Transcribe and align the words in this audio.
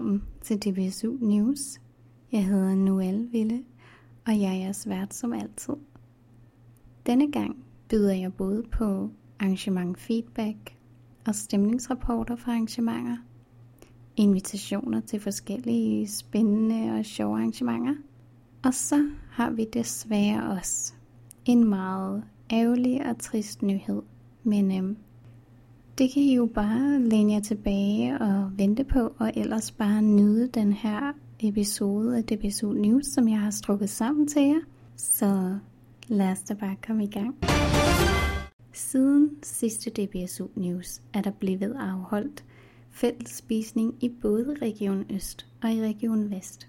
Velkommen 0.00 0.22
til 0.42 0.58
DBSU 0.58 1.16
News. 1.20 1.80
Jeg 2.32 2.46
hedder 2.46 2.74
Noelle 2.74 3.28
Ville, 3.30 3.64
og 4.26 4.40
jeg 4.40 4.50
er 4.50 4.62
jeres 4.62 4.88
vært 4.88 5.14
som 5.14 5.32
altid. 5.32 5.74
Denne 7.06 7.32
gang 7.32 7.56
byder 7.88 8.12
jeg 8.12 8.34
både 8.34 8.62
på 8.72 9.10
arrangement 9.40 9.98
feedback 9.98 10.76
og 11.26 11.34
stemningsrapporter 11.34 12.36
fra 12.36 12.52
arrangementer, 12.52 13.16
invitationer 14.16 15.00
til 15.00 15.20
forskellige 15.20 16.08
spændende 16.08 16.98
og 16.98 17.04
sjove 17.04 17.36
arrangementer, 17.36 17.94
og 18.64 18.74
så 18.74 19.10
har 19.30 19.50
vi 19.50 19.64
desværre 19.72 20.56
også 20.56 20.94
en 21.44 21.64
meget 21.68 22.24
ærgerlig 22.52 23.06
og 23.06 23.18
trist 23.18 23.62
nyhed, 23.62 24.02
men 24.44 24.78
øhm, 24.78 24.96
det 26.00 26.10
kan 26.10 26.22
I 26.22 26.34
jo 26.34 26.46
bare 26.46 27.00
læne 27.00 27.32
jer 27.32 27.40
tilbage 27.40 28.18
og 28.18 28.50
vente 28.58 28.84
på, 28.84 29.12
og 29.18 29.32
ellers 29.36 29.70
bare 29.70 30.02
nyde 30.02 30.48
den 30.48 30.72
her 30.72 31.12
episode 31.40 32.16
af 32.16 32.24
DBSU 32.24 32.72
News, 32.72 33.06
som 33.06 33.28
jeg 33.28 33.40
har 33.40 33.50
strukket 33.50 33.90
sammen 33.90 34.28
til 34.28 34.42
jer. 34.42 34.60
Så 34.96 35.58
lad 36.08 36.32
os 36.32 36.42
da 36.42 36.54
bare 36.54 36.76
komme 36.86 37.04
i 37.04 37.06
gang. 37.06 37.36
Siden 38.72 39.30
sidste 39.42 39.90
DBSU 39.90 40.46
News 40.54 41.02
er 41.14 41.20
der 41.20 41.30
blevet 41.30 41.76
afholdt 41.78 42.44
fælles 42.90 43.30
spisning 43.30 43.94
i 44.04 44.08
både 44.22 44.56
Region 44.62 45.04
Øst 45.10 45.46
og 45.62 45.72
i 45.72 45.82
Region 45.82 46.30
Vest. 46.30 46.68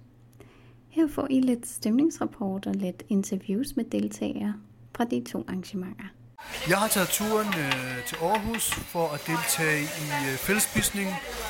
Her 0.89 1.07
får 1.07 1.27
I 1.29 1.39
lidt 1.39 1.67
stemningsrapporter 1.67 2.69
og 2.69 2.75
lidt 2.75 3.03
interviews 3.09 3.75
med 3.75 3.85
deltagere 3.85 4.53
fra 4.95 5.03
de 5.03 5.23
to 5.23 5.43
arrangementer. 5.47 6.20
Jeg 6.69 6.77
har 6.79 6.87
taget 6.87 7.09
turen 7.09 7.47
øh, 7.47 8.03
til 8.05 8.15
Aarhus 8.15 8.73
for 8.73 9.09
at 9.13 9.27
deltage 9.27 9.81
i 9.81 10.29
øh, 10.29 10.37
fællesspisning, 10.37 11.09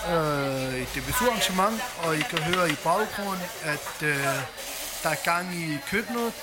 øh, 0.09 0.81
et 0.81 0.88
DBSU-arrangement, 0.95 1.81
og 2.03 2.16
I 2.16 2.22
kan 2.22 2.39
høre 2.39 2.70
i 2.70 2.75
baggrunden, 2.84 3.45
at 3.64 4.03
øh, 4.03 4.17
der 5.03 5.09
er 5.09 5.23
gang 5.25 5.56
i 5.56 5.78
køkkenet. 5.88 6.34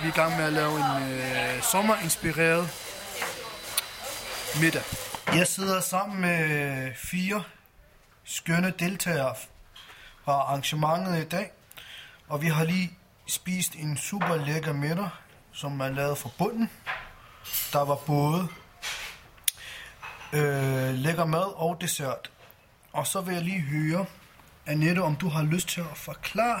Vi 0.00 0.08
er 0.08 0.12
i 0.12 0.14
gang 0.14 0.36
med 0.36 0.44
at 0.44 0.52
lave 0.52 0.74
en 0.78 1.12
øh, 1.12 1.62
sommerinspireret 1.62 2.70
middag. 4.60 4.82
Jeg 5.34 5.46
sidder 5.46 5.80
sammen 5.80 6.20
med 6.20 6.38
øh, 6.50 6.94
fire 6.96 7.42
skønne 8.24 8.72
deltagere 8.78 9.34
fra 10.24 10.32
arrangementet 10.32 11.24
i 11.24 11.28
dag, 11.28 11.50
og 12.28 12.42
vi 12.42 12.46
har 12.46 12.64
lige 12.64 12.90
spist 13.26 13.74
en 13.74 13.96
super 13.96 14.36
lækker 14.46 14.72
middag, 14.72 15.08
som 15.52 15.80
er 15.80 15.88
lavet 15.88 16.18
fra 16.18 16.30
bunden. 16.38 16.70
Der 17.72 17.84
var 17.84 17.94
både 17.94 18.48
øh, 20.32 20.94
lækker 20.94 21.24
mad 21.24 21.52
og 21.56 21.76
dessert. 21.80 22.30
Og 22.92 23.06
så 23.06 23.20
vil 23.20 23.34
jeg 23.34 23.42
lige 23.42 23.60
høre, 23.60 24.06
Annette, 24.66 25.00
om 25.00 25.16
du 25.16 25.28
har 25.28 25.42
lyst 25.42 25.68
til 25.68 25.80
at 25.80 25.96
forklare, 25.96 26.60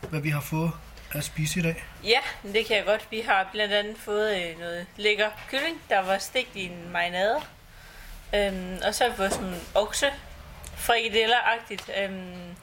hvad 0.00 0.20
vi 0.20 0.30
har 0.30 0.40
fået 0.40 0.72
at 1.12 1.24
spise 1.24 1.60
i 1.60 1.62
dag. 1.62 1.84
Ja, 2.04 2.18
det 2.42 2.66
kan 2.66 2.76
jeg 2.76 2.84
godt. 2.84 3.06
Vi 3.10 3.20
har 3.20 3.48
blandt 3.52 3.74
andet 3.74 3.96
fået 3.98 4.42
øh, 4.42 4.58
noget 4.58 4.86
lækker 4.96 5.30
kylling, 5.48 5.80
der 5.88 5.98
var 6.00 6.18
stegt 6.18 6.56
i 6.56 6.64
en 6.64 6.90
marinade. 6.92 7.42
Øhm, 8.34 8.78
og 8.86 8.94
så 8.94 9.04
har 9.04 9.10
vi 9.10 9.16
fået 9.16 9.32
sådan 9.32 9.48
en 9.48 9.60
okse, 9.74 10.10
frikadeller-agtigt, 10.76 11.90
øhm, 12.02 12.56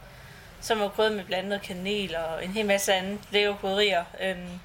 som 0.61 0.79
var 0.79 0.89
krydret 0.89 1.15
med 1.15 1.23
blandt 1.23 1.45
andet 1.45 1.61
kanel 1.67 2.15
og 2.15 2.45
en 2.45 2.51
hel 2.51 2.65
masse 2.65 2.93
andet 2.93 3.19
lækker 3.31 3.55
krydderier. 3.55 4.03
Øhm, 4.21 4.59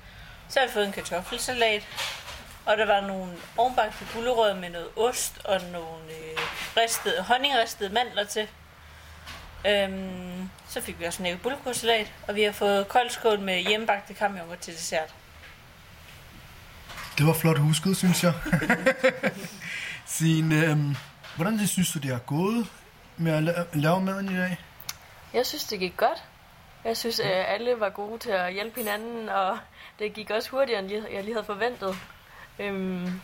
så 0.49 0.61
har 0.61 0.67
vi 0.67 0.73
fået 0.73 0.87
en 0.87 0.93
kartoffelsalat, 0.93 1.83
og 2.69 2.77
der 2.77 2.87
var 2.87 3.01
nogle 3.01 3.33
ovenbagte 3.57 4.07
gulerødder 4.15 4.55
med 4.55 4.71
noget 4.71 4.89
ost 4.97 5.39
og 5.45 5.61
nogle 5.73 6.05
øh, 6.11 6.39
ristede, 6.77 7.23
honningristede 7.23 7.95
mandler 7.95 8.25
til. 8.25 8.49
Øhm, 9.67 10.51
så 10.69 10.81
fik 10.81 11.01
vi 11.01 11.05
også 11.05 11.23
en 11.23 11.39
bulgursalat, 11.39 12.13
og 12.29 12.35
vi 12.35 12.43
har 12.43 12.53
fået 12.53 12.89
koldskål 12.89 13.41
med 13.41 13.59
hjemmebagte 13.61 14.15
kammerjunger 14.15 14.57
til 14.57 14.75
dessert. 14.75 15.15
Det 17.19 17.27
var 17.27 17.33
flot 17.33 17.59
husket, 17.59 17.97
synes 17.97 18.25
jeg. 18.25 18.33
Signe, 20.07 20.65
øhm, 20.67 20.97
hvordan 21.37 21.59
det 21.59 21.69
synes 21.69 21.93
du, 21.93 21.99
det 21.99 22.11
er 22.11 22.19
gået 22.19 22.67
med 23.17 23.33
at 23.33 23.55
la- 23.55 23.79
lave 23.79 24.01
maden 24.01 24.33
i 24.33 24.37
dag? 24.37 24.59
Jeg 25.35 25.47
synes, 25.47 25.65
det 25.65 25.79
gik 25.79 25.97
godt. 25.97 26.25
Jeg 26.85 26.97
synes, 26.97 27.21
at 27.21 27.45
alle 27.49 27.81
var 27.81 27.89
gode 27.89 28.19
til 28.19 28.31
at 28.31 28.53
hjælpe 28.53 28.81
hinanden, 28.81 29.29
og 29.29 29.59
det 29.99 30.15
gik 30.15 30.31
også 30.31 30.51
hurtigere, 30.51 30.81
end 30.81 30.91
jeg 30.91 31.25
lige 31.25 31.35
havde 31.35 31.47
forventet. 31.47 31.97
Øhm, 32.59 33.21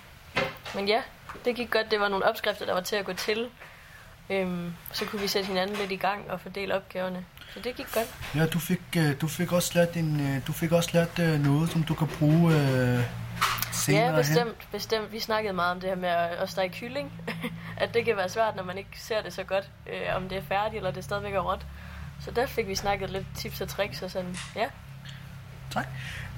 men 0.75 0.89
ja, 0.89 1.03
det 1.45 1.56
gik 1.56 1.71
godt. 1.71 1.91
Det 1.91 2.00
var 2.00 2.09
nogle 2.09 2.25
opskrifter, 2.25 2.67
der 2.67 2.72
var 2.72 2.81
til 2.81 2.97
at 2.97 3.05
gå 3.05 3.12
til. 3.12 3.49
Øhm, 4.31 4.75
så 4.93 5.05
kunne 5.05 5.22
vi 5.22 5.28
sætte 5.28 5.47
hinanden 5.49 5.77
lidt 5.77 5.93
i 5.93 5.97
gang 5.97 6.31
og 6.31 6.41
fordele 6.41 6.75
opgaverne. 6.75 7.25
Så 7.55 7.61
det 7.61 7.77
gik 7.77 7.87
godt. 7.95 8.15
Ja, 8.34 8.47
du 8.47 8.59
fik, 8.59 8.81
øh, 8.97 9.21
du 9.21 9.28
fik 9.28 9.53
også 9.53 9.71
lært, 9.75 9.97
en, 9.97 10.21
øh, 10.21 10.47
du 10.47 10.53
fik 10.53 10.72
også 10.72 10.91
lært 10.93 11.19
øh, 11.19 11.41
noget, 11.41 11.71
som 11.71 11.83
du 11.83 11.95
kan 11.95 12.09
bruge 12.19 12.55
øh, 12.55 13.00
senere 13.72 14.00
Ja, 14.03 14.06
hen. 14.06 14.17
bestemt, 14.17 14.69
bestemt. 14.72 15.12
Vi 15.12 15.21
snakkede 15.21 15.53
meget 15.53 15.71
om 15.72 15.81
det 15.81 15.89
her 15.89 15.97
med 15.97 16.09
at, 16.09 16.31
at 16.31 16.51
stege 16.51 16.69
kylling. 16.69 17.12
at 17.83 17.95
det 17.95 18.05
kan 18.05 18.16
være 18.16 18.28
svært, 18.28 18.56
når 18.56 18.62
man 18.65 18.78
ikke 18.78 19.01
ser 19.01 19.22
det 19.22 19.33
så 19.33 19.43
godt, 19.45 19.71
øh, 19.87 20.16
om 20.16 20.28
det 20.28 20.39
er 20.39 20.43
færdigt, 20.49 20.77
eller 20.77 20.91
det 20.91 21.05
stadigvæk 21.05 21.34
er 21.34 21.41
råt. 21.41 21.66
Så 22.21 22.31
der 22.31 22.47
fik 22.47 22.69
vi 22.69 22.75
snakket 22.75 23.11
lidt 23.11 23.27
tips 23.37 23.61
og 23.61 23.69
tricks 23.69 24.03
og 24.03 24.11
sådan, 24.11 24.37
ja. 24.56 24.66
Tak. 25.74 25.86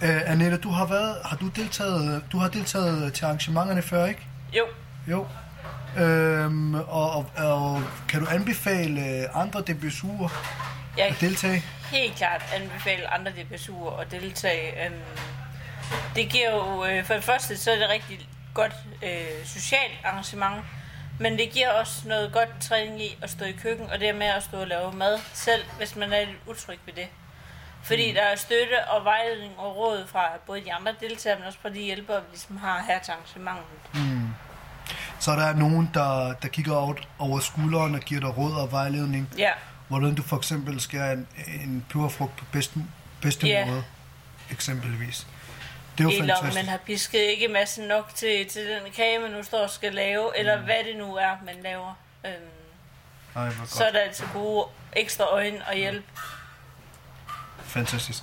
Øh, 0.02 0.30
Annette, 0.30 0.56
du 0.56 0.70
har 0.70 0.86
været, 0.86 1.16
har 1.24 1.36
du 1.36 1.48
deltaget, 1.48 2.22
du 2.32 2.38
har 2.38 2.48
deltaget 2.48 3.12
til 3.14 3.24
arrangementerne 3.24 3.82
før, 3.82 4.06
ikke? 4.06 4.26
Jo, 4.52 4.66
Jo. 5.08 5.26
Øhm, 5.98 6.74
og, 6.74 7.10
og, 7.10 7.26
og, 7.36 7.82
kan 8.08 8.20
du 8.20 8.26
anbefale 8.30 9.36
andre 9.36 9.60
DBSU'er 9.60 10.32
jeg 10.98 11.06
at 11.06 11.16
deltage? 11.20 11.64
helt 11.91 12.16
klart 12.16 12.44
anbefale 12.54 13.14
andre 13.14 13.32
DBSU'er 13.32 14.00
at 14.00 14.10
deltage. 14.10 14.86
Øhm, 14.86 14.94
det 16.16 16.28
giver 16.28 16.50
jo, 16.50 16.84
øh, 16.84 17.04
for 17.04 17.14
det 17.14 17.24
første, 17.24 17.56
så 17.56 17.70
er 17.70 17.76
det 17.76 17.88
rigtig 17.88 18.28
godt 18.54 18.72
øh, 19.03 19.47
socialt 19.47 19.92
arrangement, 20.04 20.64
men 21.20 21.38
det 21.38 21.50
giver 21.50 21.70
også 21.70 22.08
noget 22.08 22.32
godt 22.32 22.48
træning 22.60 23.03
i 23.03 23.18
at 23.22 23.30
stå 23.30 23.44
i 23.44 23.53
køkken, 23.53 23.91
og 23.91 24.00
det 24.00 24.14
med 24.14 24.26
at 24.26 24.42
stå 24.42 24.60
og 24.60 24.66
lave 24.66 24.92
mad 24.92 25.18
selv, 25.32 25.64
hvis 25.78 25.97
man 25.97 26.12
er 26.12 26.18
lidt 26.18 26.38
utryg 26.47 26.78
ved 26.86 26.94
det. 26.94 27.06
Fordi 27.86 28.12
der 28.12 28.22
er 28.22 28.36
støtte 28.36 28.88
og 28.88 29.04
vejledning 29.04 29.52
og 29.58 29.76
råd 29.76 30.06
fra 30.06 30.24
både 30.47 30.60
de 30.64 30.72
andre 30.72 30.94
deltagere, 31.00 31.38
men 31.38 31.47
også 31.47 31.58
fra 31.62 31.69
de 31.69 31.80
hjælpere, 31.80 32.16
vi 32.16 32.26
ligesom 32.30 32.56
har 32.56 32.84
her 32.88 32.98
til 33.00 33.12
arrangementet. 33.12 33.64
Så 35.20 35.32
der 35.32 35.44
er 35.47 35.54
nogen, 35.54 35.91
der, 35.94 36.32
der 36.42 36.48
kigger 36.48 36.76
over, 36.76 36.94
over 37.19 37.38
skulderen 37.41 37.94
og 37.94 38.00
giver 38.00 38.20
dig 38.20 38.36
råd 38.38 38.52
og 38.52 38.72
vejledning, 38.72 39.28
Ja, 39.38 39.50
hvordan 39.88 40.14
du 40.14 40.22
for 40.22 40.36
eksempel 40.36 40.80
skærer 40.80 41.12
en, 41.12 41.28
en 41.60 41.86
peberfrugt 41.91 42.36
på 42.36 42.44
bedste, 42.52 42.74
bedste 43.22 43.47
Ja. 43.47 43.66
måde, 43.66 43.84
eksempelvis. 44.50 45.26
Det 45.98 46.06
er 46.06 46.08
jo 46.14 46.20
eller 46.22 46.34
om 46.34 46.41
fantastisk. 46.42 46.64
man 46.66 46.70
har 46.70 46.76
pisket 46.86 47.18
ikke 47.20 47.48
massen 47.48 47.88
nok 47.88 48.14
til, 48.14 48.47
til 48.48 48.62
den 48.68 48.92
kage, 48.97 49.18
man 49.18 49.30
nu 49.30 49.42
står 49.42 49.58
og 49.58 49.70
skal 49.70 49.94
lave, 49.94 50.38
eller 50.38 50.58
hvad 50.58 50.84
det 50.88 50.97
nu 50.97 51.14
er, 51.14 51.30
man 51.47 51.54
laver. 51.62 51.94
Øhm, 52.26 52.34
Ej, 53.36 53.44
hvor 53.48 53.58
godt. 53.58 53.70
så 53.70 53.84
er 53.84 53.92
der 53.92 53.98
altså 54.00 54.24
gode 54.32 54.64
ekstra 54.92 55.24
øjne 55.24 55.66
og 55.68 55.74
hjælp. 55.74 56.04
Fantastisk. 57.66 58.22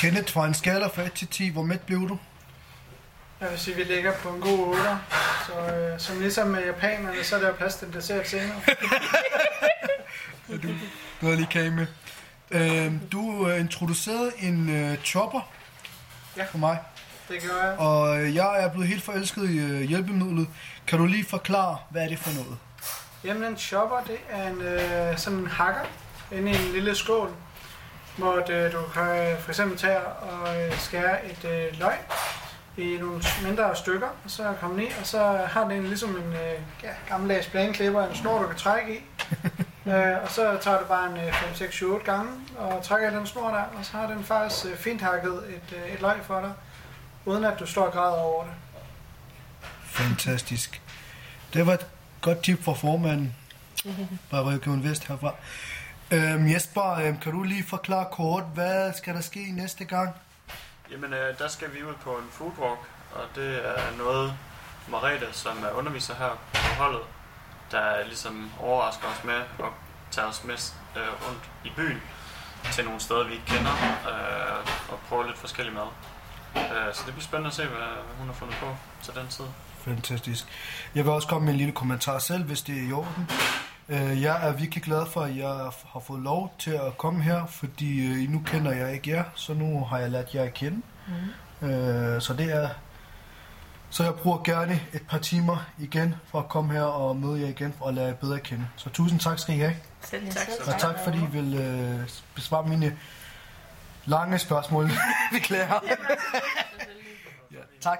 Kenneth, 0.00 0.32
fra 0.32 0.46
en 0.46 0.54
skala 0.54 0.86
fra 0.86 1.02
1 1.02 1.12
til 1.12 1.28
10, 1.28 1.48
hvor 1.48 1.62
mæt 1.62 1.80
blev 1.80 2.08
du? 2.08 2.18
Jeg 3.40 3.50
vil 3.50 3.58
sige, 3.58 3.74
at 3.74 3.88
vi 3.88 3.94
ligger 3.94 4.12
på 4.12 4.28
en 4.28 4.40
god 4.40 4.58
8. 4.68 4.82
Så 5.46 5.74
øh, 5.74 6.00
som 6.00 6.20
ligesom 6.20 6.48
med 6.48 6.64
japanerne, 6.66 7.24
så 7.24 7.36
er 7.36 7.40
der 7.40 7.52
plads 7.52 7.74
til 7.74 7.88
en 7.88 7.94
dessert 7.94 8.28
senere. 8.28 8.60
Du 11.20 11.26
har 11.28 11.34
lige 11.34 11.46
kage 11.46 11.70
med. 11.70 11.86
Øh, 12.50 12.92
du 13.12 13.48
øh, 13.48 13.60
introducerede 13.60 14.32
en 14.38 14.70
øh, 14.70 14.98
chopper 15.04 15.40
Ja. 16.36 16.44
for 16.44 16.58
mig, 16.58 16.78
Det 17.28 17.42
gør 17.42 17.66
jeg. 17.68 17.78
og 17.78 18.22
øh, 18.22 18.34
jeg 18.34 18.62
er 18.64 18.68
blevet 18.70 18.88
helt 18.88 19.02
forelsket 19.02 19.50
i 19.50 19.58
øh, 19.58 19.80
hjælpemidlet. 19.80 20.48
Kan 20.86 20.98
du 20.98 21.06
lige 21.06 21.24
forklare, 21.24 21.76
hvad 21.90 22.02
er 22.04 22.08
det 22.08 22.18
for 22.18 22.30
noget? 22.32 22.58
Jamen 23.24 23.44
en 23.44 23.56
chopper, 23.58 23.96
det 24.06 24.16
er 24.30 24.48
en, 24.48 24.60
øh, 24.60 25.18
sådan 25.18 25.38
en 25.38 25.46
hakker 25.46 25.80
inde 26.32 26.50
i 26.52 26.54
en 26.54 26.72
lille 26.72 26.94
skål, 26.96 27.30
hvor 28.16 28.36
øh, 28.50 28.72
du 28.72 28.82
kan 28.94 29.32
øh, 29.32 29.38
for 29.38 29.48
eksempel 29.48 29.78
tage 29.78 30.00
og 30.00 30.62
øh, 30.62 30.78
skære 30.78 31.26
et 31.26 31.44
øh, 31.44 31.80
løg 31.80 31.98
i 32.76 32.96
nogle 33.00 33.22
mindre 33.44 33.76
stykker, 33.76 34.08
og 34.24 34.30
så 34.30 34.54
komme 34.60 34.76
ned, 34.76 34.86
og 35.00 35.06
så 35.06 35.40
har 35.48 35.68
den 35.68 35.84
ligesom 35.84 36.10
en 36.10 36.32
øh, 36.32 36.60
ja, 36.82 36.88
gammeldags 37.08 37.46
plæneklipper, 37.46 38.06
en 38.06 38.14
snor, 38.14 38.42
du 38.42 38.46
kan 38.48 38.56
trække 38.56 38.96
i. 38.96 39.00
øh, 39.90 40.22
og 40.22 40.30
så 40.30 40.58
tager 40.60 40.78
du 40.78 40.84
bare 40.84 41.10
en 41.10 41.16
øh, 41.16 41.32
5, 41.32 41.54
6, 41.54 41.74
7, 41.74 41.92
8 41.92 42.04
gange 42.04 42.30
og 42.58 42.82
trækker 42.84 43.10
i 43.10 43.14
den 43.14 43.26
snor 43.26 43.48
der, 43.48 43.62
og 43.78 43.84
så 43.84 43.92
har 43.92 44.06
den 44.06 44.24
faktisk 44.24 44.66
øh, 44.66 44.76
fint 44.76 45.00
hakket 45.00 45.32
et, 45.32 45.76
øh, 45.76 45.94
et 45.94 46.00
løg 46.00 46.16
for 46.22 46.40
dig, 46.40 46.52
uden 47.24 47.44
at 47.44 47.58
du 47.60 47.66
står 47.66 47.86
og 47.86 47.92
græder 47.92 48.20
over 48.20 48.44
det. 48.44 48.52
Fantastisk. 49.84 50.82
Det 51.54 51.66
var 51.66 51.72
et 51.72 51.86
godt 52.20 52.42
tip 52.42 52.64
fra 52.64 52.72
formanden 52.72 53.34
fra 54.30 54.42
Region 54.42 54.84
Vest 54.84 55.08
herfra. 55.08 55.34
Øhm, 56.12 56.48
Jesper, 56.48 56.90
øhm, 56.94 57.18
kan 57.18 57.32
du 57.32 57.42
lige 57.42 57.64
forklare 57.64 58.06
kort, 58.12 58.44
hvad 58.54 58.92
skal 58.92 59.14
der 59.14 59.20
ske 59.20 59.52
næste 59.52 59.84
gang? 59.84 60.14
Jamen, 60.90 61.12
øh, 61.12 61.38
der 61.38 61.48
skal 61.48 61.74
vi 61.74 61.82
ud 61.82 61.94
på 62.00 62.10
en 62.10 62.28
foodwalk, 62.30 62.80
og 63.12 63.24
det 63.34 63.66
er 63.68 63.96
noget, 63.98 64.34
Marete, 64.88 65.26
som 65.32 65.64
er 65.64 65.70
underviser 65.70 66.14
her 66.14 66.30
på 66.54 66.82
holdet, 66.82 67.00
der 67.70 68.04
ligesom 68.04 68.50
overrasker 68.60 69.06
os 69.08 69.24
med 69.24 69.34
at 69.34 69.72
tage 70.10 70.26
os 70.26 70.44
med 70.44 70.54
øh, 70.96 71.28
rundt 71.28 71.50
i 71.64 71.70
byen 71.76 72.00
til 72.72 72.84
nogle 72.84 73.00
steder, 73.00 73.24
vi 73.26 73.32
ikke 73.32 73.46
kender, 73.46 73.72
øh, 74.08 74.92
og 74.92 74.98
prøve 75.08 75.26
lidt 75.26 75.38
forskellige 75.38 75.74
mad. 75.74 75.88
Øh, 76.56 76.94
så 76.94 77.02
det 77.06 77.14
bliver 77.14 77.24
spændende 77.24 77.48
at 77.48 77.54
se, 77.54 77.62
hvad, 77.62 77.78
hvad 77.78 78.16
hun 78.18 78.26
har 78.26 78.34
fundet 78.34 78.56
på 78.56 78.76
til 79.02 79.14
den 79.14 79.28
tid. 79.28 79.44
Fantastisk. 79.78 80.46
Jeg 80.94 81.04
vil 81.04 81.12
også 81.12 81.28
komme 81.28 81.44
med 81.44 81.52
en 81.52 81.58
lille 81.58 81.72
kommentar 81.72 82.18
selv, 82.18 82.44
hvis 82.44 82.62
det 82.62 82.78
er 82.78 82.88
i 82.88 82.92
orden. 82.92 83.28
Øh, 83.92 84.22
Jeg 84.22 84.48
er 84.48 84.52
virkelig 84.52 84.84
glad 84.84 85.06
for, 85.06 85.20
at 85.20 85.36
jeg 85.36 85.70
har 85.92 86.02
fået 86.06 86.22
lov 86.22 86.54
til 86.58 86.70
at 86.70 86.98
komme 86.98 87.22
her, 87.22 87.46
fordi 87.46 88.06
øh, 88.06 88.30
nu 88.30 88.42
kender 88.46 88.72
jeg 88.72 88.92
ikke 88.94 89.10
jer, 89.10 89.24
så 89.34 89.54
nu 89.54 89.84
har 89.84 89.98
jeg 89.98 90.10
lært 90.10 90.34
jer 90.34 90.42
at 90.42 90.54
kende. 90.54 90.82
Mm. 91.08 92.20
Så 92.20 92.34
det 92.38 92.52
er... 92.54 92.68
Så 93.90 94.04
jeg 94.04 94.14
bruger 94.14 94.38
gerne 94.44 94.80
et 94.92 95.02
par 95.08 95.18
timer 95.18 95.66
igen 95.78 96.14
for 96.26 96.38
at 96.38 96.48
komme 96.48 96.72
her 96.72 96.82
og 96.82 97.16
møde 97.16 97.40
jer 97.40 97.48
igen 97.48 97.74
og 97.80 97.94
lære 97.94 98.06
jer 98.06 98.14
bedre 98.14 98.36
at 98.36 98.42
kende. 98.42 98.66
Så 98.76 98.90
tusind 98.90 99.20
tak 99.20 99.38
skal 99.38 99.54
I 99.54 99.58
have. 99.58 99.76
Selv 100.00 100.32
tak. 100.32 100.48
Og 100.66 100.78
tak 100.80 100.94
fordi 101.04 101.18
I 101.18 101.26
vil 101.32 101.54
øh, 101.54 102.08
besvare 102.34 102.68
mine 102.68 102.96
lange 104.04 104.38
spørgsmål. 104.38 104.90
Beklager. 105.32 105.80
ja, 107.52 107.56
tak. 107.80 107.98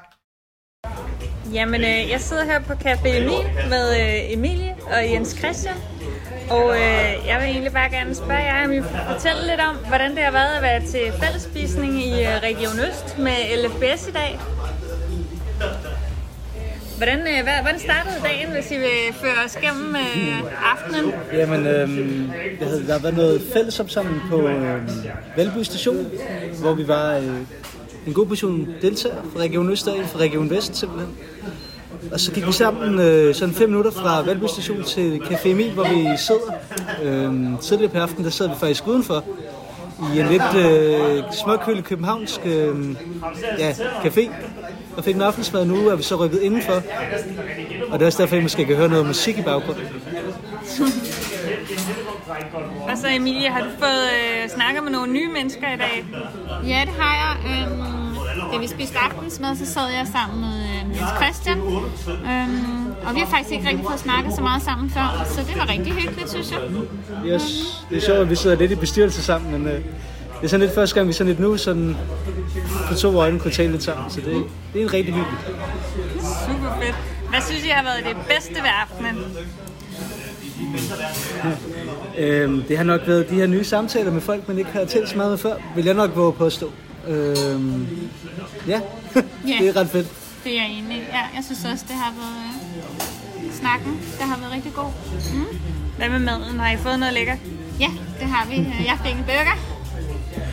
Jamen, 1.52 1.80
øh, 1.80 2.10
jeg 2.10 2.20
sidder 2.20 2.44
her 2.44 2.60
på 2.60 2.72
Café 2.72 3.08
Emil 3.08 3.46
med 3.68 4.00
øh, 4.00 4.32
Emilie 4.32 4.74
og 4.86 5.10
Jens 5.12 5.36
Christian. 5.38 5.74
Og 6.50 6.74
øh, 6.76 7.26
jeg 7.26 7.38
vil 7.40 7.48
egentlig 7.48 7.72
bare 7.72 7.90
gerne 7.90 8.14
spørge 8.14 8.38
jer, 8.38 8.64
om 8.64 8.72
I 8.72 8.74
vil 8.74 8.84
fortælle 9.12 9.46
lidt 9.46 9.60
om, 9.60 9.76
hvordan 9.88 10.10
det 10.10 10.18
har 10.18 10.32
været 10.32 10.56
at 10.56 10.62
være 10.62 10.80
til 10.86 11.12
fællesspisning 11.22 12.04
i 12.04 12.20
øh, 12.20 12.28
Region 12.42 12.78
Øst 12.88 13.18
med 13.18 13.36
LFBS 13.62 14.08
i 14.08 14.12
dag. 14.12 14.40
Hvordan, 16.96 17.18
øh, 17.18 17.42
hvordan 17.62 17.80
startede 17.80 18.14
dagen, 18.24 18.50
hvis 18.52 18.70
I 18.70 18.76
vil 18.76 19.14
føre 19.22 19.44
os 19.44 19.56
gennem 19.56 19.96
øh, 19.96 20.42
aftenen? 20.72 21.12
Jamen, 21.32 21.66
øh, 21.66 21.88
det 22.60 22.68
havde, 22.68 22.86
der 22.86 22.92
har 22.92 23.00
været 23.00 23.16
noget 23.16 23.42
fællesopsamling 23.52 24.22
på 24.30 24.48
øh, 24.48 24.88
Valby 25.36 25.62
station, 25.62 26.06
hvor 26.60 26.74
vi 26.74 26.88
var 26.88 27.16
øh, 27.16 27.40
en 28.06 28.12
god 28.12 28.26
portion 28.26 28.68
deltagere 28.82 29.18
fra 29.32 29.40
Region 29.40 29.70
Øst 29.70 29.84
fra 29.84 30.18
Region 30.18 30.50
Vest 30.50 30.76
simpelthen. 30.76 31.14
Og 32.12 32.20
så 32.20 32.32
gik 32.32 32.46
vi 32.46 32.52
sammen 32.52 32.98
øh, 32.98 33.34
sådan 33.34 33.54
fem 33.54 33.68
minutter 33.68 33.90
fra 33.90 34.22
Valby 34.22 34.44
station 34.46 34.84
til 34.84 35.22
Café 35.24 35.48
Emil, 35.48 35.70
hvor 35.72 35.84
vi 35.84 36.08
sidder. 36.16 36.52
Øh, 37.02 37.60
tidligere 37.60 37.92
på 37.92 37.98
aftenen, 37.98 38.24
der 38.24 38.30
sad 38.30 38.48
vi 38.48 38.54
faktisk 38.60 38.86
udenfor 38.86 39.24
i 40.14 40.20
en 40.20 40.26
lidt 40.26 40.54
øh, 40.56 41.22
småkølig 41.44 41.84
københavnsk 41.84 42.40
øh, 42.44 42.96
ja, 43.58 43.72
café 44.04 44.30
og 44.96 45.04
fik 45.04 45.14
en 45.14 45.22
aftensmad. 45.22 45.64
Nu 45.64 45.88
er 45.88 45.96
vi 45.96 46.02
så 46.02 46.16
rykket 46.16 46.42
indenfor. 46.42 46.82
Og 47.90 47.98
det 47.98 48.02
er 48.02 48.06
også 48.06 48.22
derfor, 48.22 48.36
at 48.36 48.40
I 48.40 48.42
måske 48.42 48.64
kan 48.64 48.76
høre 48.76 48.88
noget 48.88 49.06
musik 49.06 49.38
i 49.38 49.42
baggrunden. 49.42 49.84
Og 52.90 52.98
så 52.98 53.06
Emilie, 53.08 53.48
har 53.48 53.60
du 53.60 53.70
fået 53.78 54.04
øh, 54.18 54.50
snakket 54.50 54.82
med 54.84 54.92
nogle 54.92 55.12
nye 55.12 55.28
mennesker 55.28 55.72
i 55.74 55.76
dag? 55.76 56.04
Ja, 56.66 56.80
det 56.86 56.94
har 56.98 57.14
jeg. 57.22 57.32
Øhm, 57.50 57.82
da 58.52 58.58
vi 58.58 58.66
spiste 58.66 58.98
aftensmad, 58.98 59.56
så 59.56 59.66
sad 59.66 59.88
jeg 59.98 60.06
sammen 60.12 60.40
med 60.40 60.56
øh, 60.62 60.96
Christian. 61.16 61.58
Øhm, 61.58 62.92
og 63.06 63.14
vi 63.14 63.20
har 63.20 63.26
faktisk 63.26 63.50
ikke 63.52 63.68
rigtig 63.68 63.84
fået 63.88 64.00
snakket 64.00 64.34
så 64.34 64.42
meget 64.42 64.62
sammen 64.62 64.90
før, 64.90 65.26
så 65.26 65.40
det 65.40 65.56
var 65.56 65.68
rigtig 65.68 65.92
hyggeligt, 65.92 66.30
synes 66.30 66.50
jeg. 66.50 66.60
Det 67.24 67.30
er, 67.30 67.34
også, 67.34 67.46
det 67.90 67.96
er 67.96 68.00
sjovt, 68.00 68.18
at 68.18 68.30
vi 68.30 68.36
sidder 68.36 68.56
lidt 68.56 68.72
i 68.72 68.74
bestyrelse 68.74 69.22
sammen, 69.22 69.52
men 69.52 69.66
øh, 69.66 69.74
det 69.74 69.84
er 70.42 70.48
sådan 70.48 70.66
lidt 70.66 70.74
første 70.74 70.94
gang, 70.94 71.08
vi 71.08 71.12
sådan 71.12 71.28
lidt 71.28 71.40
nu 71.40 71.56
sådan 71.56 71.96
på 72.88 72.94
to 72.94 73.16
øjne 73.16 73.38
kunne 73.40 73.50
tale 73.50 73.70
lidt 73.72 73.82
sammen, 73.82 74.10
så 74.10 74.20
det, 74.20 74.44
det 74.72 74.80
er 74.80 74.84
en 74.84 74.92
rigtig 74.92 75.14
hyggeligt. 75.14 75.42
Super 76.46 76.78
fedt. 76.82 76.96
Hvad 77.30 77.40
synes 77.40 77.64
I 77.64 77.68
har 77.68 77.82
været 77.82 78.04
det 78.04 78.16
bedste 78.28 78.54
ved 78.54 78.70
aftenen? 78.82 79.16
Øhm, 82.18 82.62
det 82.68 82.76
har 82.76 82.84
nok 82.84 83.00
været 83.06 83.30
de 83.30 83.34
her 83.34 83.46
nye 83.46 83.64
samtaler 83.64 84.10
med 84.10 84.20
folk, 84.20 84.48
man 84.48 84.58
ikke 84.58 84.70
har 84.70 84.84
talt 84.84 85.08
så 85.08 85.16
meget 85.16 85.30
med 85.30 85.38
før, 85.38 85.54
vil 85.76 85.84
jeg 85.84 85.94
nok 85.94 86.16
våge 86.16 86.32
på 86.32 86.44
at 86.46 86.52
stå. 86.52 86.72
Øhm, 87.08 87.86
ja, 88.66 88.80
Ja. 89.48 89.56
det 89.60 89.68
er 89.68 89.76
ret 89.76 89.90
fedt. 89.90 90.08
Det 90.44 90.52
er 90.58 90.62
jeg 90.62 90.70
enig. 90.70 91.08
Ja, 91.12 91.20
jeg 91.36 91.44
synes 91.44 91.64
også, 91.72 91.84
det 91.88 91.96
har 91.96 92.12
været 92.20 93.46
øh, 93.46 93.52
snakken. 93.52 93.92
Det 94.18 94.26
har 94.28 94.38
været 94.38 94.52
rigtig 94.52 94.72
god. 94.74 94.90
Mm. 95.34 95.58
Hvad 95.96 96.08
med 96.08 96.18
maden? 96.18 96.60
Har 96.60 96.72
I 96.72 96.76
fået 96.76 96.98
noget 96.98 97.14
lækkert? 97.14 97.38
Ja, 97.80 97.90
det 98.20 98.26
har 98.28 98.46
vi. 98.50 98.56
Jeg 98.86 98.98
fik 99.04 99.12
en 99.12 99.24
burger, 99.24 99.58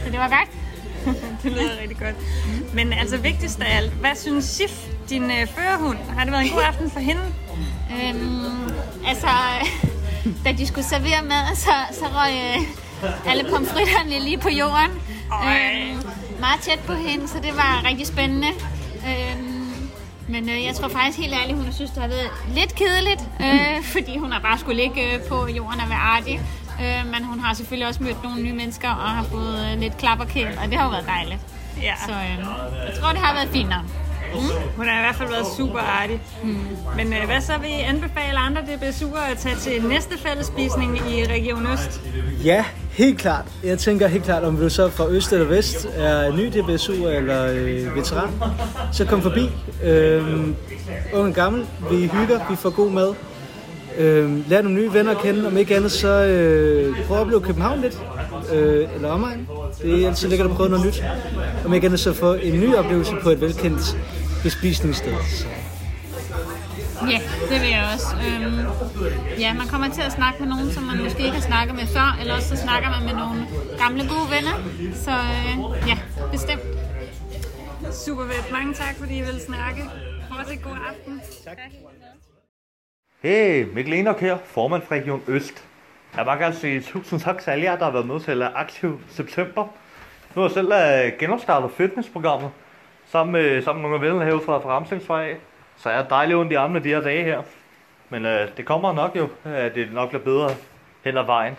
så 0.05 0.11
det 0.11 0.19
var 0.19 0.27
godt. 0.29 0.49
det 1.43 1.51
lyder 1.51 1.81
rigtig 1.81 1.97
godt. 1.97 2.15
Men 2.73 2.93
altså 2.93 3.17
vigtigst 3.17 3.61
af 3.61 3.77
alt, 3.77 3.91
hvad 3.91 4.09
synes 4.15 4.45
Sif, 4.45 4.85
din 5.09 5.23
øh, 5.23 5.47
førerhund? 5.57 5.97
Har 6.17 6.23
det 6.23 6.33
været 6.33 6.45
en 6.45 6.51
god 6.51 6.61
aften 6.67 6.91
for 6.91 6.99
hende? 6.99 7.21
Øhm, 7.91 8.71
altså, 9.07 9.27
da 10.45 10.51
de 10.51 10.67
skulle 10.67 10.85
servere 10.85 11.21
mad, 11.23 11.55
så, 11.55 11.71
så 11.91 12.05
røg 12.05 12.33
øh, 12.33 13.31
alle 13.31 13.43
pomfritterne 13.51 14.19
lige 14.19 14.37
på 14.37 14.49
jorden. 14.49 14.91
Øhm, 15.43 16.01
meget 16.39 16.59
tæt 16.61 16.79
på 16.79 16.93
hende, 16.93 17.27
så 17.27 17.37
det 17.43 17.55
var 17.55 17.83
rigtig 17.89 18.07
spændende. 18.07 18.47
Øhm, 19.09 19.89
men 20.27 20.49
øh, 20.49 20.63
jeg 20.65 20.75
tror 20.75 20.87
faktisk 20.87 21.19
helt 21.19 21.33
ærligt, 21.33 21.57
hun 21.57 21.73
synes, 21.73 21.91
det 21.91 22.01
har 22.01 22.07
været 22.09 22.29
lidt 22.55 22.75
kedeligt, 22.75 23.21
øh, 23.41 23.83
fordi 23.93 24.17
hun 24.17 24.31
har 24.31 24.39
bare 24.39 24.57
skulle 24.57 24.81
ligge 24.83 25.13
øh, 25.13 25.21
på 25.29 25.47
jorden 25.47 25.79
og 25.79 25.89
være 25.89 25.99
artig. 25.99 26.41
Øh, 26.81 27.11
men 27.13 27.23
hun 27.23 27.39
har 27.39 27.53
selvfølgelig 27.53 27.87
også 27.87 28.03
mødt 28.03 28.23
nogle 28.23 28.43
nye 28.43 28.53
mennesker 28.53 28.89
og 28.89 29.09
har 29.09 29.23
fået 29.23 29.71
øh, 29.71 29.79
lidt 29.79 29.97
klapperkæld, 29.97 30.57
og 30.57 30.65
det 30.69 30.77
har 30.77 30.83
jo 30.83 30.89
været 30.89 31.05
dejligt. 31.07 31.41
Ja. 31.81 31.93
Så 32.05 32.11
øh, 32.11 32.39
jeg 32.87 32.93
tror, 33.01 33.09
det 33.09 33.19
har 33.19 33.33
været 33.33 33.49
fint 33.49 33.69
nok. 33.69 33.85
Mm. 34.33 34.39
Hun 34.75 34.85
har 34.85 34.99
i 34.99 35.03
hvert 35.03 35.15
fald 35.15 35.29
været 35.29 35.45
super 35.57 35.79
artig. 35.79 36.21
Mm. 36.43 36.57
Men 36.95 37.13
øh, 37.13 37.25
hvad 37.25 37.41
så 37.41 37.51
vil 37.61 37.69
I 37.69 37.81
anbefale 37.81 38.37
andre 38.37 38.61
DBSU'er 38.61 39.31
at 39.31 39.37
tage 39.37 39.55
til 39.55 39.83
næste 39.83 40.17
fællesspisning 40.17 40.97
i 40.97 41.25
Region 41.25 41.67
Øst? 41.73 42.01
Ja, 42.45 42.65
helt 42.91 43.19
klart. 43.19 43.45
Jeg 43.63 43.79
tænker 43.79 44.07
helt 44.07 44.23
klart, 44.23 44.43
om 44.43 44.57
du 44.57 44.69
så 44.69 44.89
fra 44.89 45.07
øst 45.09 45.33
eller 45.33 45.45
vest 45.45 45.87
er 45.95 46.35
ny 46.35 46.45
DBSU 46.45 47.07
eller 47.07 47.47
øh, 47.51 47.95
veteran, 47.95 48.29
så 48.91 49.05
kom 49.05 49.21
forbi. 49.21 49.49
Øh, 49.83 50.23
ung 51.13 51.27
og 51.27 51.33
gammel, 51.33 51.65
vi 51.91 51.95
hygger, 52.07 52.39
vi 52.49 52.55
får 52.55 52.69
god 52.69 52.91
mad. 52.91 53.13
Øh, 53.97 54.49
lær 54.49 54.61
nogle 54.61 54.77
nye 54.77 54.93
venner 54.93 55.11
at 55.11 55.21
kende, 55.21 55.47
om 55.47 55.57
ikke 55.57 55.75
andet 55.75 55.91
så 55.91 56.07
øh, 56.07 57.05
prøv 57.07 57.17
at 57.17 57.21
opleve 57.21 57.41
København 57.41 57.81
lidt, 57.81 57.99
øh, 58.53 58.87
eller 58.95 59.09
omegn. 59.09 59.47
Det 59.81 60.03
er 60.03 60.07
altid 60.07 60.29
lækkert 60.29 60.49
at 60.49 60.55
prøve 60.55 60.69
noget 60.69 60.85
nyt. 60.85 61.03
Om 61.65 61.73
ikke 61.73 61.85
andet 61.85 61.99
så 61.99 62.13
få 62.13 62.33
en 62.33 62.59
ny 62.59 62.75
oplevelse 62.75 63.11
på 63.23 63.29
et 63.29 63.41
velkendt 63.41 63.97
bespisningssted. 64.43 65.13
Ja, 67.13 67.19
det 67.49 67.61
vil 67.61 67.69
jeg 67.69 67.83
også. 67.93 68.07
Øhm, 68.25 68.59
ja, 69.39 69.53
man 69.53 69.67
kommer 69.67 69.89
til 69.89 70.01
at 70.01 70.11
snakke 70.11 70.39
med 70.39 70.49
nogen, 70.49 70.71
som 70.71 70.83
man 70.83 70.97
måske 71.03 71.19
ikke 71.23 71.37
har 71.41 71.47
snakket 71.51 71.75
med 71.75 71.87
før, 71.87 72.17
eller 72.21 72.33
også 72.35 72.49
så 72.49 72.57
snakker 72.65 72.89
man 72.89 73.03
med 73.09 73.15
nogle 73.23 73.47
gamle 73.77 74.03
gode 74.13 74.27
venner. 74.35 74.55
Så 75.05 75.11
øh, 75.11 75.87
ja, 75.89 75.97
bestemt. 76.31 76.61
Super 78.05 78.23
fedt. 78.27 78.51
Mange 78.51 78.73
tak, 78.73 78.95
fordi 78.95 79.17
I 79.17 79.21
vil 79.21 79.41
snakke. 79.47 79.81
Fortsat 80.29 80.61
god 80.63 80.77
aften. 80.89 81.21
Tak. 81.45 81.57
Hey, 83.21 83.67
Mikkel 83.73 83.93
Enok 83.93 84.19
her, 84.19 84.37
formand 84.45 84.81
for 84.81 84.95
Region 84.95 85.21
Øst. 85.27 85.63
Jeg 86.13 86.19
vil 86.19 86.25
bare 86.25 86.39
gerne 86.39 86.55
sige 86.55 86.81
tusind 86.81 87.19
tak 87.19 87.41
til 87.41 87.51
alle 87.51 87.65
jer, 87.65 87.77
der 87.77 87.85
har 87.85 87.91
været 87.91 88.07
med 88.07 88.19
til 88.19 88.41
Aktiv 88.43 88.99
September. 89.09 89.63
Nu 90.35 90.41
har 90.41 90.47
jeg 90.47 90.51
selv 90.51 90.71
øh, 90.71 91.19
genopstartet 91.19 91.71
fitnessprogrammet, 91.71 92.49
sammen 93.11 93.31
med, 93.31 93.61
sammen 93.61 93.81
med 93.81 93.89
nogle 93.89 94.07
venner 94.07 94.25
herude 94.25 94.45
fra, 94.45 94.59
fra 94.59 94.69
Ramslingsvej. 94.69 95.37
Så 95.77 95.89
jeg 95.89 95.99
er 95.99 96.07
dejligt 96.07 96.37
ondt 96.37 96.51
i 96.51 96.55
armene 96.55 96.83
de 96.83 96.89
her 96.89 97.01
dage 97.01 97.23
her. 97.23 97.41
Men 98.09 98.25
øh, 98.25 98.47
det 98.57 98.65
kommer 98.65 98.93
nok 98.93 99.15
jo, 99.15 99.29
at 99.43 99.75
det 99.75 99.93
nok 99.93 100.09
bliver 100.09 100.23
bedre 100.23 100.49
hen 101.03 101.17
ad 101.17 101.25
vejen. 101.25 101.55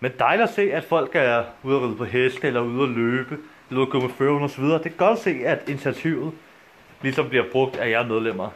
Men 0.00 0.12
dejligt 0.18 0.48
at 0.48 0.54
se, 0.54 0.72
at 0.72 0.84
folk 0.84 1.10
er 1.14 1.44
ude 1.62 1.76
at 1.76 1.82
ride 1.82 1.96
på 1.96 2.04
heste, 2.04 2.46
eller 2.46 2.60
ude 2.60 2.82
at 2.82 2.88
løbe, 2.88 3.38
eller 3.68 3.80
ude 3.80 3.86
at 3.86 3.92
gå 3.92 4.00
med 4.00 4.08
førhund 4.08 4.44
osv. 4.44 4.64
Det 4.64 4.86
er 4.86 4.90
godt 4.90 5.18
at 5.18 5.24
se, 5.24 5.30
at 5.30 5.68
initiativet 5.68 6.32
ligesom 7.02 7.28
bliver 7.28 7.44
brugt 7.52 7.76
af 7.76 7.90
jer 7.90 8.06
medlemmer. 8.06 8.50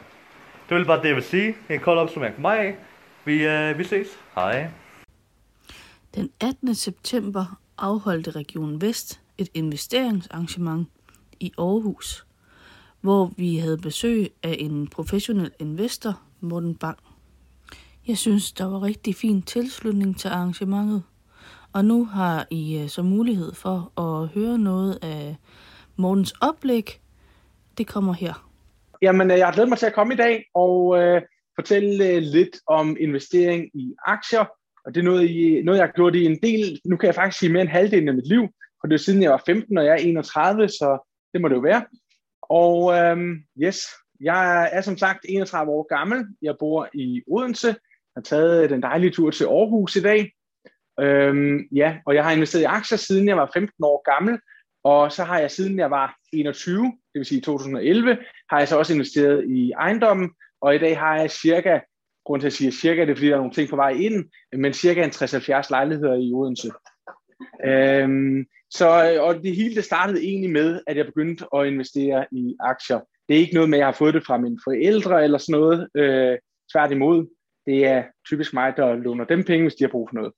Det 0.69 0.77
vil 0.77 0.85
bare 0.85 1.03
det, 1.03 1.09
jeg 1.09 1.15
vil 1.15 1.25
sige. 1.25 1.57
En 1.71 1.81
kold 1.81 1.99
opsummering 1.99 2.35
fra 2.35 2.43
mig 2.43 2.59
af. 2.59 2.77
Vi, 3.25 3.47
øh, 3.47 3.79
vi 3.79 3.85
ses. 3.85 4.09
Hej. 4.35 4.69
Den 6.15 6.31
18. 6.41 6.75
september 6.75 7.59
afholdte 7.79 8.31
Region 8.31 8.81
Vest 8.81 9.21
et 9.39 9.49
investeringsarrangement 9.55 10.89
i 11.43 11.53
Aarhus, 11.59 12.27
hvor 13.01 13.33
vi 13.37 13.57
havde 13.57 13.79
besøg 13.79 14.27
af 14.43 14.57
en 14.59 14.89
professionel 14.89 15.51
investor, 15.59 16.21
Morten 16.41 16.75
Bang. 16.75 16.99
Jeg 18.09 18.19
synes, 18.19 18.53
der 18.53 18.65
var 18.65 18.83
rigtig 18.83 19.15
fin 19.15 19.43
tilslutning 19.43 20.19
til 20.19 20.29
arrangementet, 20.29 21.03
og 21.73 21.85
nu 21.85 22.05
har 22.05 22.47
I 22.51 22.79
øh, 22.79 22.89
så 22.89 23.03
mulighed 23.03 23.55
for 23.55 24.01
at 24.01 24.29
høre 24.29 24.59
noget 24.59 24.99
af 25.03 25.37
Mortens 25.97 26.35
oplæg. 26.41 27.01
Det 27.79 27.87
kommer 27.87 28.13
her. 28.13 28.49
Jamen, 29.03 29.31
øh, 29.31 29.39
jeg 29.39 29.47
har 29.47 29.53
glædet 29.53 29.69
mig 29.69 29.79
til 29.79 29.87
at 29.87 29.95
komme 29.95 30.15
i 30.15 30.17
dag 30.17 30.45
og 30.55 30.99
øh, 30.99 31.23
fortælle 31.55 32.09
øh, 32.09 32.23
lidt 32.23 32.57
om 32.67 32.97
investering 33.01 33.71
i 33.75 33.95
aktier. 34.07 34.45
Og 34.87 34.95
det 34.95 35.01
er 35.01 35.05
noget, 35.05 35.31
I, 35.31 35.63
noget, 35.65 35.79
jeg 35.79 35.87
har 35.87 35.93
gjort 35.93 36.15
i 36.15 36.25
en 36.25 36.39
del, 36.43 36.81
nu 36.85 36.97
kan 36.97 37.07
jeg 37.07 37.15
faktisk 37.15 37.39
sige 37.39 37.53
mere 37.53 37.63
end 37.63 37.71
halvdelen 37.71 38.09
af 38.09 38.15
mit 38.15 38.29
liv, 38.29 38.49
for 38.81 38.89
det 38.89 38.95
er 38.95 38.99
siden 38.99 39.23
jeg 39.23 39.31
var 39.31 39.43
15, 39.47 39.79
og 39.79 39.85
jeg 39.85 39.93
er 39.93 39.97
31, 39.97 40.69
så 40.69 41.12
det 41.33 41.41
må 41.41 41.49
det 41.49 41.55
jo 41.55 41.61
være. 41.61 41.85
Og 42.43 42.95
øhm, 42.95 43.43
yes, 43.63 43.79
jeg 44.21 44.71
er 44.73 44.81
som 44.81 44.99
sagt 44.99 45.27
31 45.29 45.73
år 45.73 45.87
gammel. 45.97 46.27
Jeg 46.43 46.55
bor 46.59 46.89
i 46.95 47.23
Odense. 47.27 47.69
Jeg 47.69 47.77
har 48.17 48.23
taget 48.23 48.65
øh, 48.65 48.71
den 48.71 48.83
dejlige 48.83 49.11
tur 49.11 49.31
til 49.31 49.45
Aarhus 49.45 49.97
i 49.97 50.03
dag. 50.03 50.33
Øhm, 51.01 51.59
ja, 51.73 51.99
og 52.07 52.15
jeg 52.15 52.25
har 52.25 52.33
investeret 52.33 52.63
i 52.63 52.65
aktier 52.65 52.99
siden 52.99 53.29
jeg 53.29 53.37
var 53.37 53.51
15 53.55 53.85
år 53.85 54.03
gammel, 54.15 54.39
og 54.85 55.13
så 55.13 55.25
har 55.25 55.39
jeg 55.39 55.51
siden 55.51 55.79
jeg 55.79 55.91
var 55.91 56.17
21, 56.33 56.85
det 56.85 57.19
vil 57.19 57.25
sige 57.25 57.41
2011, 57.41 58.19
har 58.51 58.59
jeg 58.59 58.69
så 58.69 58.79
også 58.79 58.95
investeret 58.95 59.45
i 59.49 59.73
ejendommen, 59.73 60.31
og 60.61 60.75
i 60.75 60.79
dag 60.79 60.99
har 60.99 61.17
jeg 61.17 61.31
cirka, 61.31 61.81
grund 62.25 62.41
til 62.41 62.47
at 62.47 62.53
sige 62.53 62.73
cirka, 62.73 63.01
det 63.01 63.11
er 63.11 63.15
fordi 63.15 63.27
der 63.27 63.33
er 63.33 63.37
nogle 63.37 63.53
ting 63.53 63.71
på 63.71 63.77
vej 63.77 63.91
ind, 63.91 64.31
men 64.53 64.73
cirka 64.73 65.05
en 65.05 65.11
60-70 65.11 65.67
lejligheder 65.71 66.15
i 66.15 66.33
Odense. 66.33 66.71
Øhm, 67.65 68.47
så, 68.79 69.13
øh, 69.13 69.23
og 69.23 69.35
det 69.35 69.57
hele 69.57 69.75
det 69.75 69.85
startede 69.85 70.23
egentlig 70.23 70.51
med, 70.51 70.81
at 70.87 70.97
jeg 70.97 71.07
begyndte 71.07 71.45
at 71.57 71.67
investere 71.67 72.27
i 72.33 72.57
aktier. 72.61 73.01
Det 73.29 73.37
er 73.37 73.41
ikke 73.41 73.55
noget 73.55 73.71
med, 73.71 73.79
at 73.79 73.81
jeg 73.81 73.87
har 73.87 73.93
fået 73.93 74.15
det 74.15 74.27
fra 74.27 74.39
mine 74.39 74.59
forældre 74.65 75.25
eller 75.25 75.39
sådan 75.39 75.61
noget. 75.61 75.89
Øh, 75.97 76.39
tværtimod, 76.73 77.27
det 77.67 77.87
er 77.87 78.05
typisk 78.29 78.55
mig, 78.55 78.73
der 78.77 78.95
låner 78.95 79.25
dem 79.25 79.45
penge, 79.45 79.65
hvis 79.65 79.75
de 79.75 79.85
har 79.85 79.91
brug 79.91 80.09
for 80.09 80.15
noget. 80.15 80.33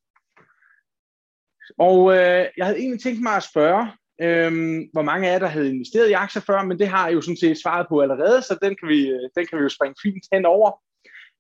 Og 1.79 2.13
øh, 2.13 2.47
jeg 2.57 2.67
havde 2.67 2.79
egentlig 2.79 3.01
tænkt 3.01 3.23
mig 3.23 3.37
at 3.37 3.49
spørge, 3.53 3.83
øh, 4.23 4.53
hvor 4.93 5.03
mange 5.03 5.29
af 5.29 5.33
jer, 5.33 5.39
der 5.39 5.47
havde 5.47 5.75
investeret 5.75 6.11
i 6.11 6.13
aktier 6.13 6.43
før, 6.43 6.63
men 6.65 6.79
det 6.79 6.89
har 6.89 7.07
jeg 7.07 7.15
jo 7.15 7.21
sådan 7.21 7.37
set 7.37 7.63
svaret 7.63 7.87
på 7.89 8.01
allerede, 8.01 8.43
så 8.43 8.59
den 8.63 8.77
kan 8.77 8.89
vi, 8.89 9.09
øh, 9.09 9.29
den 9.37 9.47
kan 9.47 9.59
vi 9.59 9.63
jo 9.63 9.69
springe 9.69 9.95
fint 10.03 10.25
hen 10.33 10.47
over. 10.47 10.71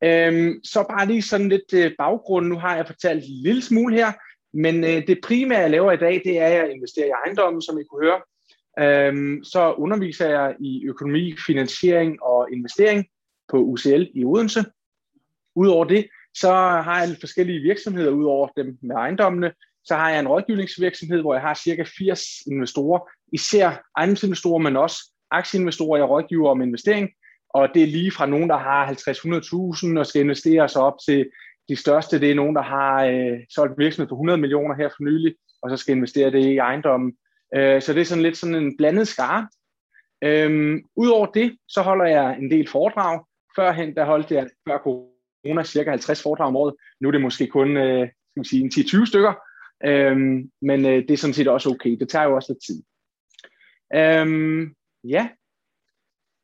Øh, 0.04 0.54
så 0.64 0.86
bare 0.88 1.06
lige 1.06 1.22
sådan 1.22 1.48
lidt 1.48 1.74
øh, 1.74 1.92
baggrund. 1.98 2.46
Nu 2.46 2.58
har 2.58 2.76
jeg 2.76 2.86
fortalt 2.86 3.24
en 3.24 3.42
lille 3.42 3.62
smule 3.62 3.94
her, 3.94 4.12
men 4.54 4.84
øh, 4.84 5.06
det 5.06 5.20
primære, 5.24 5.60
jeg 5.60 5.70
laver 5.70 5.92
i 5.92 5.96
dag, 5.96 6.22
det 6.24 6.38
er, 6.40 6.46
at 6.46 6.52
jeg 6.52 6.70
investerer 6.70 7.06
i 7.06 7.18
ejendommen, 7.24 7.62
som 7.62 7.78
I 7.78 7.82
kunne 7.84 8.06
høre. 8.06 8.20
Øhm, 8.78 9.44
så 9.44 9.72
underviser 9.72 10.28
jeg 10.28 10.56
i 10.60 10.84
økonomi, 10.84 11.34
finansiering 11.46 12.22
og 12.22 12.48
investering 12.52 13.06
på 13.48 13.56
UCL 13.56 14.06
i 14.14 14.24
Odense. 14.24 14.64
Udover 15.56 15.84
det, 15.84 16.08
så 16.34 16.52
har 16.86 17.00
jeg 17.00 17.16
forskellige 17.20 17.60
virksomheder 17.60 18.10
udover 18.10 18.48
dem 18.56 18.78
med 18.82 18.96
ejendommene. 18.96 19.52
Så 19.84 19.94
har 19.94 20.10
jeg 20.10 20.20
en 20.20 20.28
rådgivningsvirksomhed, 20.28 21.20
hvor 21.20 21.34
jeg 21.34 21.42
har 21.42 21.54
cirka 21.54 21.84
80 21.98 22.22
investorer, 22.46 23.00
især 23.32 23.82
ejendomsinvestorer, 23.96 24.58
men 24.58 24.76
også 24.76 24.96
aktieinvestorer, 25.30 25.98
jeg 25.98 26.08
rådgiver 26.08 26.50
om 26.50 26.62
investering. 26.62 27.10
Og 27.50 27.68
det 27.74 27.82
er 27.82 27.86
lige 27.86 28.10
fra 28.10 28.26
nogen, 28.26 28.48
der 28.48 28.56
har 28.56 28.86
50-100.000 29.94 29.98
og 29.98 30.06
skal 30.06 30.20
investere 30.20 30.68
sig 30.68 30.82
op 30.82 30.94
til 31.06 31.30
de 31.68 31.76
største, 31.76 32.20
det 32.20 32.30
er 32.30 32.34
nogen, 32.34 32.56
der 32.56 32.62
har 32.62 33.04
øh, 33.04 33.38
solgt 33.54 33.78
virksomhed 33.78 34.08
for 34.08 34.16
100 34.16 34.38
millioner 34.38 34.74
her 34.74 34.88
for 34.88 35.02
nylig, 35.02 35.34
og 35.62 35.70
så 35.70 35.76
skal 35.76 35.96
investere 35.96 36.30
det 36.30 36.44
i 36.44 36.58
ejendommen. 36.58 37.16
Øh, 37.56 37.82
så 37.82 37.92
det 37.92 38.00
er 38.00 38.04
sådan 38.04 38.22
lidt 38.22 38.36
sådan 38.36 38.54
en 38.54 38.76
blandet 38.76 39.08
skare. 39.08 39.48
Øh, 40.24 40.80
Udover 40.96 41.26
det, 41.26 41.56
så 41.68 41.82
holder 41.82 42.04
jeg 42.04 42.38
en 42.38 42.50
del 42.50 42.68
foredrag. 42.68 43.24
Førhen, 43.56 43.96
der 43.96 44.04
holdt 44.04 44.30
jeg 44.30 44.48
før 44.68 44.78
corona 44.78 45.64
cirka 45.64 45.90
50 45.90 46.22
foredrag 46.22 46.46
om 46.46 46.56
året. 46.56 46.74
Nu 47.00 47.08
er 47.08 47.12
det 47.12 47.20
måske 47.20 47.46
kun 47.46 47.76
øh, 47.76 48.08
skal 48.08 48.40
man 48.40 48.44
sige, 48.44 49.00
10-20 49.00 49.06
stykker. 49.06 49.32
Øh, 49.84 50.16
men 50.62 50.86
øh, 50.86 51.02
det 51.02 51.10
er 51.10 51.16
sådan 51.16 51.34
set 51.34 51.48
også 51.48 51.70
okay. 51.70 51.90
Det 51.90 52.08
tager 52.08 52.24
jo 52.24 52.34
også 52.34 52.52
lidt 52.52 52.64
tid. 52.66 52.82
Øh, 53.94 54.26
ja, 55.04 55.28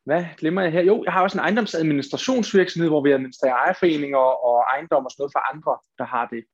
hvad 0.05 0.25
glemmer 0.39 0.63
jeg 0.63 0.73
her? 0.73 0.83
Jo, 0.83 1.05
jeg 1.05 1.13
har 1.13 1.23
også 1.23 1.39
en 1.39 1.45
ejendomsadministrationsvirksomhed, 1.45 2.89
hvor 2.89 3.03
vi 3.03 3.13
administrerer 3.13 3.55
ejerforeninger 3.55 4.19
og 4.19 4.65
ejendom 4.75 5.05
og 5.05 5.11
sådan 5.11 5.23
noget 5.23 5.33
for 5.35 5.55
andre, 5.55 5.79
der 5.99 6.05
har 6.05 6.27
det. 6.27 6.45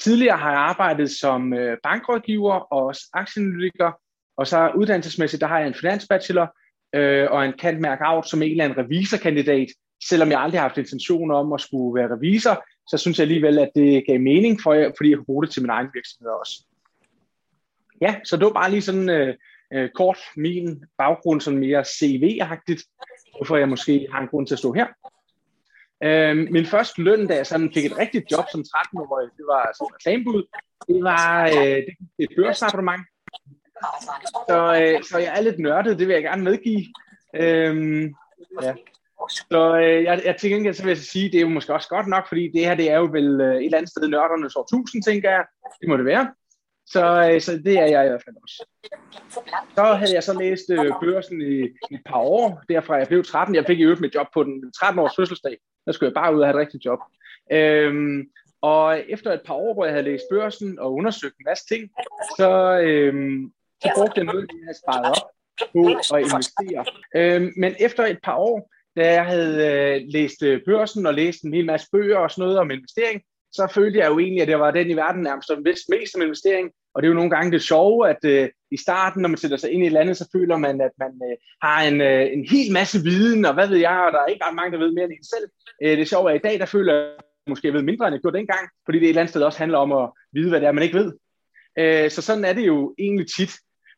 Tidligere 0.00 0.38
har 0.38 0.50
jeg 0.50 0.60
arbejdet 0.60 1.10
som 1.10 1.54
øh, 1.54 1.78
bankrådgiver 1.82 2.54
og 2.54 2.86
også 2.86 3.02
aktieanalytiker, 3.12 3.92
og 4.36 4.46
så 4.46 4.72
uddannelsesmæssigt, 4.76 5.40
der 5.40 5.46
har 5.46 5.58
jeg 5.58 5.68
en 5.68 5.74
finansbachelor 5.74 6.56
øh, 6.94 7.30
og 7.30 7.44
en 7.44 7.52
kantmærk 7.52 7.98
out 8.04 8.28
som 8.28 8.42
en 8.42 8.50
eller 8.50 8.64
anden 8.64 8.78
revisorkandidat. 8.78 9.68
Selvom 10.08 10.30
jeg 10.30 10.40
aldrig 10.40 10.60
har 10.60 10.68
haft 10.68 10.78
intention 10.78 11.30
om 11.30 11.52
at 11.52 11.60
skulle 11.60 12.00
være 12.00 12.14
revisor, 12.16 12.64
så 12.88 12.98
synes 12.98 13.18
jeg 13.18 13.24
alligevel, 13.24 13.58
at 13.58 13.70
det 13.74 14.04
gav 14.06 14.20
mening, 14.20 14.60
for, 14.62 14.72
fordi 14.96 15.10
jeg 15.10 15.18
kunne 15.18 15.32
bruge 15.32 15.44
det 15.44 15.52
til 15.52 15.62
min 15.62 15.70
egen 15.70 15.88
virksomhed 15.94 16.30
også. 16.40 16.64
Ja, 18.00 18.20
så 18.24 18.36
det 18.36 18.44
var 18.44 18.52
bare 18.52 18.70
lige 18.70 18.82
sådan 18.82 19.10
øh, 19.10 19.34
øh, 19.74 19.90
kort 19.94 20.18
min 20.36 20.84
baggrund, 20.98 21.40
sådan 21.40 21.58
mere 21.58 21.80
CV-agtigt, 21.80 22.82
hvorfor 23.36 23.56
jeg 23.56 23.68
måske 23.68 24.08
har 24.12 24.20
en 24.20 24.28
grund 24.28 24.46
til 24.46 24.54
at 24.54 24.58
stå 24.58 24.72
her. 24.72 24.86
Øh, 26.04 26.36
min 26.36 26.66
første 26.66 27.02
løn, 27.02 27.26
da 27.26 27.34
jeg 27.34 27.46
sådan 27.46 27.72
fik 27.74 27.84
et 27.84 27.98
rigtigt 27.98 28.30
job 28.30 28.44
som 28.52 28.64
13-årig, 28.76 29.28
det 29.36 29.44
var 29.46 29.72
som 29.78 29.86
reklamebud, 29.86 30.42
det 30.88 31.04
var 31.04 31.44
øh, 31.44 31.76
det, 31.86 31.94
et 32.18 32.28
børsabonnement. 32.36 33.02
Så, 34.48 34.58
øh, 34.82 35.02
så 35.02 35.18
jeg 35.18 35.32
er 35.36 35.40
lidt 35.40 35.58
nørdet, 35.58 35.98
det 35.98 36.08
vil 36.08 36.14
jeg 36.14 36.22
gerne 36.22 36.44
medgive. 36.44 36.84
Øh, 37.36 38.02
ja. 38.62 38.74
Så 39.28 39.78
øh, 39.82 40.04
jeg, 40.04 40.22
jeg 40.24 40.36
til 40.36 40.50
gengæld 40.50 40.74
så 40.74 40.82
vil 40.82 40.90
jeg 40.90 40.98
sige, 40.98 41.30
det 41.30 41.36
er 41.36 41.40
jo 41.40 41.48
måske 41.48 41.74
også 41.74 41.88
godt 41.88 42.06
nok, 42.06 42.28
fordi 42.28 42.50
det 42.54 42.64
her 42.66 42.74
det 42.74 42.90
er 42.90 42.98
jo 42.98 43.08
vel 43.12 43.40
øh, 43.40 43.56
et 43.56 43.64
eller 43.64 43.78
andet 43.78 43.90
sted 43.90 44.08
nørdernes 44.08 44.56
årtusind, 44.56 45.02
tænker 45.02 45.30
jeg. 45.30 45.44
Det 45.80 45.88
må 45.88 45.96
det 45.96 46.04
være. 46.04 46.34
Så, 46.86 47.30
øh, 47.32 47.40
så 47.40 47.52
det 47.64 47.78
er 47.78 47.86
jeg 47.86 48.04
i 48.04 48.08
hvert 48.08 48.22
fald 48.24 48.36
også. 48.42 48.66
Så 49.74 49.84
havde 49.84 50.14
jeg 50.14 50.22
så 50.22 50.38
læst 50.38 50.70
øh, 50.70 50.92
børsen 51.02 51.42
i, 51.42 51.60
i 51.90 51.94
et 51.94 52.00
par 52.06 52.18
år, 52.18 52.62
derfra 52.68 52.94
jeg 52.94 53.08
blev 53.08 53.24
13. 53.24 53.54
Jeg 53.54 53.66
fik 53.66 53.78
i 53.78 53.82
øvrigt 53.82 54.00
mit 54.00 54.14
job 54.14 54.26
på 54.34 54.44
den 54.44 54.72
13 54.72 54.98
års 54.98 55.16
fødselsdag. 55.16 55.56
Der 55.86 55.92
skulle 55.92 56.08
jeg 56.08 56.14
bare 56.14 56.34
ud 56.34 56.40
og 56.40 56.46
have 56.46 56.56
et 56.56 56.60
rigtigt 56.60 56.84
job. 56.84 56.98
Øhm, 57.52 58.22
og 58.60 59.04
efter 59.08 59.32
et 59.32 59.42
par 59.46 59.54
år, 59.54 59.74
hvor 59.74 59.84
jeg 59.84 59.94
havde 59.94 60.04
læst 60.04 60.24
børsen 60.30 60.78
og 60.78 60.94
undersøgt 60.94 61.36
en 61.38 61.44
masse 61.44 61.64
ting, 61.66 61.90
så, 62.36 62.80
øhm, 62.82 63.52
så 63.82 63.92
brugte 63.96 64.12
jeg 64.16 64.24
noget, 64.24 64.46
jeg 64.52 64.64
havde 64.64 64.78
sparet 64.78 65.06
op 65.10 65.30
på 65.72 66.14
at 66.16 66.20
investere. 66.20 66.84
Øhm, 67.16 67.52
men 67.56 67.74
efter 67.80 68.06
et 68.06 68.18
par 68.22 68.36
år, 68.36 68.70
da 68.96 69.12
jeg 69.12 69.26
havde 69.26 69.54
øh, 69.70 70.02
læst 70.08 70.42
øh, 70.42 70.60
børsen 70.66 71.06
og 71.06 71.14
læst 71.14 71.42
en 71.42 71.54
hel 71.54 71.66
masse 71.66 71.86
bøger 71.92 72.18
og 72.18 72.30
sådan 72.30 72.42
noget 72.42 72.58
om 72.58 72.70
investering, 72.70 73.22
så 73.52 73.72
følte 73.74 73.98
jeg 73.98 74.08
jo 74.08 74.18
egentlig, 74.18 74.42
at 74.42 74.48
det 74.48 74.58
var 74.58 74.70
den 74.70 74.90
i 74.90 74.96
verden 74.96 75.22
nærmest, 75.22 75.48
som 75.48 75.64
vidste 75.64 75.90
mest 75.90 76.14
om 76.16 76.22
investering. 76.22 76.70
Og 76.94 77.02
det 77.02 77.06
er 77.06 77.12
jo 77.12 77.14
nogle 77.14 77.30
gange 77.30 77.52
det 77.52 77.62
sjove, 77.62 78.08
at 78.08 78.24
øh, 78.24 78.48
i 78.70 78.76
starten, 78.76 79.22
når 79.22 79.28
man 79.28 79.38
sætter 79.38 79.56
sig 79.56 79.70
ind 79.70 79.84
i 79.84 79.86
et 79.86 79.96
andet, 79.96 80.16
så 80.16 80.28
føler 80.32 80.56
man, 80.56 80.80
at 80.80 80.90
man 80.98 81.12
øh, 81.28 81.36
har 81.62 81.82
en, 81.82 82.00
øh, 82.00 82.32
en 82.32 82.44
hel 82.50 82.72
masse 82.72 82.98
viden, 83.02 83.44
og 83.44 83.54
hvad 83.54 83.68
ved 83.68 83.78
jeg, 83.78 83.98
og 84.06 84.12
der 84.12 84.20
er 84.20 84.26
ikke 84.26 84.44
ret 84.44 84.54
mange, 84.54 84.72
der 84.72 84.84
ved 84.84 84.92
mere 84.92 85.04
end 85.04 85.12
en 85.12 85.24
selv. 85.24 85.46
Øh, 85.82 85.98
det 85.98 86.08
sjove 86.08 86.30
er, 86.30 86.34
at 86.34 86.40
i 86.40 86.46
dag, 86.48 86.58
der 86.58 86.66
føler 86.66 86.94
jeg 86.94 87.06
måske, 87.48 87.66
jeg 87.66 87.74
ved 87.74 87.82
mindre, 87.82 88.06
end 88.06 88.14
jeg 88.14 88.20
gjorde 88.20 88.38
dengang, 88.38 88.68
fordi 88.84 88.98
det 88.98 89.04
et 89.04 89.08
eller 89.08 89.20
andet 89.20 89.30
sted 89.30 89.42
også 89.42 89.58
handler 89.58 89.78
om 89.78 89.92
at 89.92 90.10
vide, 90.32 90.48
hvad 90.48 90.60
det 90.60 90.66
er, 90.68 90.72
man 90.72 90.84
ikke 90.84 90.98
ved. 90.98 91.12
Øh, 91.78 92.10
så 92.10 92.22
sådan 92.22 92.44
er 92.44 92.52
det 92.52 92.66
jo 92.66 92.94
egentlig 92.98 93.26
tit. 93.36 93.52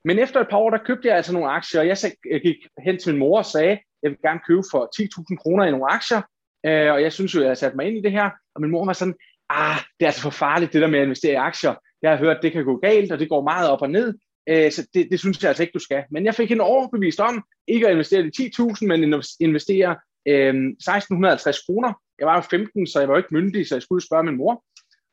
Men 0.04 0.18
efter 0.18 0.40
et 0.40 0.48
par 0.50 0.56
år, 0.56 0.70
der 0.70 0.86
købte 0.86 1.08
jeg 1.08 1.16
altså 1.16 1.32
nogle 1.32 1.50
aktier, 1.50 1.80
og 1.80 1.86
jeg, 1.86 1.96
øh, 2.32 2.40
gik 2.40 2.56
hen 2.86 2.98
til 2.98 3.12
min 3.12 3.18
mor 3.18 3.38
og 3.38 3.46
sagde, 3.46 3.78
jeg 4.02 4.10
vil 4.10 4.18
gerne 4.26 4.40
købe 4.46 4.62
for 4.70 4.82
10.000 5.00 5.36
kroner 5.42 5.64
i 5.64 5.70
nogle 5.70 5.92
aktier, 5.92 6.22
øh, 6.66 6.92
og 6.92 7.02
jeg 7.02 7.12
synes 7.12 7.34
jo, 7.34 7.40
jeg 7.40 7.50
har 7.50 7.54
sat 7.54 7.74
mig 7.74 7.86
ind 7.86 7.96
i 7.96 8.00
det 8.00 8.12
her, 8.12 8.30
og 8.54 8.60
min 8.60 8.70
mor 8.70 8.84
var 8.84 8.92
sådan, 8.92 9.14
ah, 9.50 9.76
det 9.76 10.04
er 10.04 10.06
altså 10.06 10.22
for 10.22 10.30
farligt, 10.30 10.72
det 10.72 10.82
der 10.82 10.88
med 10.88 10.98
at 10.98 11.04
investere 11.04 11.32
i 11.32 11.36
aktier. 11.36 11.74
Jeg 12.02 12.10
har 12.10 12.18
hørt, 12.18 12.42
det 12.42 12.52
kan 12.52 12.64
gå 12.64 12.76
galt, 12.76 13.12
og 13.12 13.18
det 13.18 13.28
går 13.28 13.42
meget 13.42 13.70
op 13.70 13.82
og 13.82 13.90
ned, 13.90 14.14
øh, 14.48 14.72
så 14.72 14.88
det, 14.94 15.08
det 15.10 15.18
synes 15.20 15.42
jeg 15.42 15.48
altså 15.48 15.62
ikke, 15.62 15.74
du 15.74 15.78
skal. 15.78 16.04
Men 16.10 16.24
jeg 16.24 16.34
fik 16.34 16.50
en 16.50 16.60
overbevist 16.60 17.20
om, 17.20 17.44
ikke 17.68 17.86
at 17.86 17.92
investere 17.92 18.22
de 18.22 18.30
10.000, 18.42 18.86
men 18.86 19.22
investere 19.40 19.96
øh, 20.28 20.54
1.650 20.54 21.66
kroner. 21.66 21.92
Jeg 22.18 22.26
var 22.26 22.34
jo 22.34 22.40
15, 22.40 22.86
så 22.86 22.98
jeg 22.98 23.08
var 23.08 23.14
jo 23.14 23.18
ikke 23.18 23.34
myndig, 23.34 23.68
så 23.68 23.74
jeg 23.74 23.82
skulle 23.82 24.06
spørge 24.06 24.24
min 24.24 24.36
mor. 24.36 24.64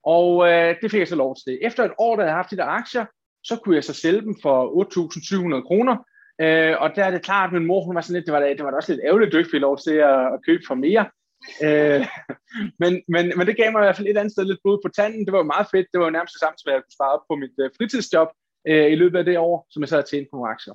Og 0.04 0.52
øh, 0.52 0.76
det 0.82 0.92
fik 0.92 1.00
jeg 1.00 1.08
så 1.08 1.16
lov 1.16 1.36
til. 1.46 1.60
Efter 1.62 1.84
et 1.84 1.92
år, 1.98 2.16
da 2.16 2.22
jeg 2.22 2.30
havde 2.30 2.36
haft 2.36 2.52
de 2.52 2.58
der 2.58 2.66
aktier, 2.66 3.06
så 3.44 3.56
kunne 3.56 3.76
jeg 3.76 3.84
så 3.84 3.94
sælge 3.94 4.22
dem 4.22 4.36
for 4.42 4.58
8.700 5.58 5.68
kroner. 5.68 5.96
Øh, 6.42 6.76
og 6.82 6.96
der 6.96 7.04
er 7.06 7.12
det 7.12 7.22
klart, 7.22 7.50
at 7.50 7.54
min 7.54 7.68
mor, 7.68 7.86
hun 7.86 7.96
var 7.96 8.02
sådan 8.02 8.16
lidt, 8.16 8.26
det 8.26 8.34
var, 8.34 8.40
det 8.40 8.64
var 8.64 8.72
da 8.72 8.78
også 8.78 8.92
lidt 8.92 9.06
ærgerligt, 9.06 9.36
at 9.36 9.62
lov 9.62 9.78
til 9.78 9.94
at, 9.94 10.20
at 10.34 10.40
købe 10.46 10.64
for 10.68 10.76
mere. 10.76 11.06
Øh, 11.66 12.02
men, 12.82 12.94
men, 13.14 13.24
men 13.38 13.48
det 13.48 13.58
gav 13.58 13.72
mig 13.72 13.80
i 13.80 13.86
hvert 13.86 13.98
fald 13.98 14.08
et 14.08 14.18
andet 14.18 14.34
sted 14.34 14.46
lidt 14.46 14.64
blod 14.64 14.80
på 14.86 14.90
tanden. 14.98 15.26
Det 15.26 15.32
var 15.34 15.42
jo 15.44 15.54
meget 15.54 15.68
fedt. 15.74 15.88
Det 15.92 16.00
var 16.00 16.06
jo 16.06 16.16
nærmest 16.18 16.34
det 16.34 16.44
samme, 16.44 16.58
som 16.58 16.72
jeg 16.72 16.82
kunne 16.82 16.98
spare 16.98 17.16
op 17.16 17.26
på 17.30 17.36
mit 17.36 17.56
øh, 17.64 17.70
fritidsjob 17.78 18.30
øh, 18.68 18.92
i 18.92 18.96
løbet 18.96 19.18
af 19.20 19.26
det 19.26 19.38
år, 19.38 19.68
som 19.70 19.82
jeg 19.82 19.90
så 19.90 19.96
havde 19.96 20.10
tjent 20.12 20.28
på 20.30 20.36
nogle 20.36 20.52
aktier. 20.56 20.74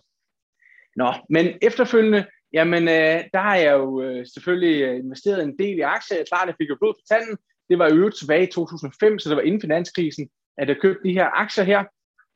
Nå, 0.96 1.10
men 1.30 1.46
efterfølgende, 1.62 2.26
jamen 2.52 2.82
øh, 2.82 3.18
der 3.34 3.42
har 3.48 3.56
jeg 3.56 3.72
jo 3.72 4.02
øh, 4.02 4.26
selvfølgelig 4.34 4.82
øh, 4.82 4.96
investeret 4.96 5.42
en 5.42 5.58
del 5.58 5.78
i 5.78 5.88
aktier. 5.96 6.16
Jeg 6.16 6.26
klart, 6.26 6.48
jeg 6.48 6.58
fik 6.60 6.70
jo 6.70 6.76
blod 6.80 6.94
på 6.94 7.04
tanden. 7.10 7.36
Det 7.68 7.78
var 7.78 7.90
øvrigt 7.92 8.18
tilbage 8.18 8.48
i 8.48 8.52
2005, 8.52 9.18
så 9.18 9.28
det 9.28 9.36
var 9.36 9.42
inden 9.42 9.60
finanskrisen, 9.60 10.28
at 10.58 10.68
jeg 10.68 10.76
købte 10.80 11.08
de 11.08 11.12
her 11.12 11.28
aktier 11.42 11.64
her. 11.64 11.84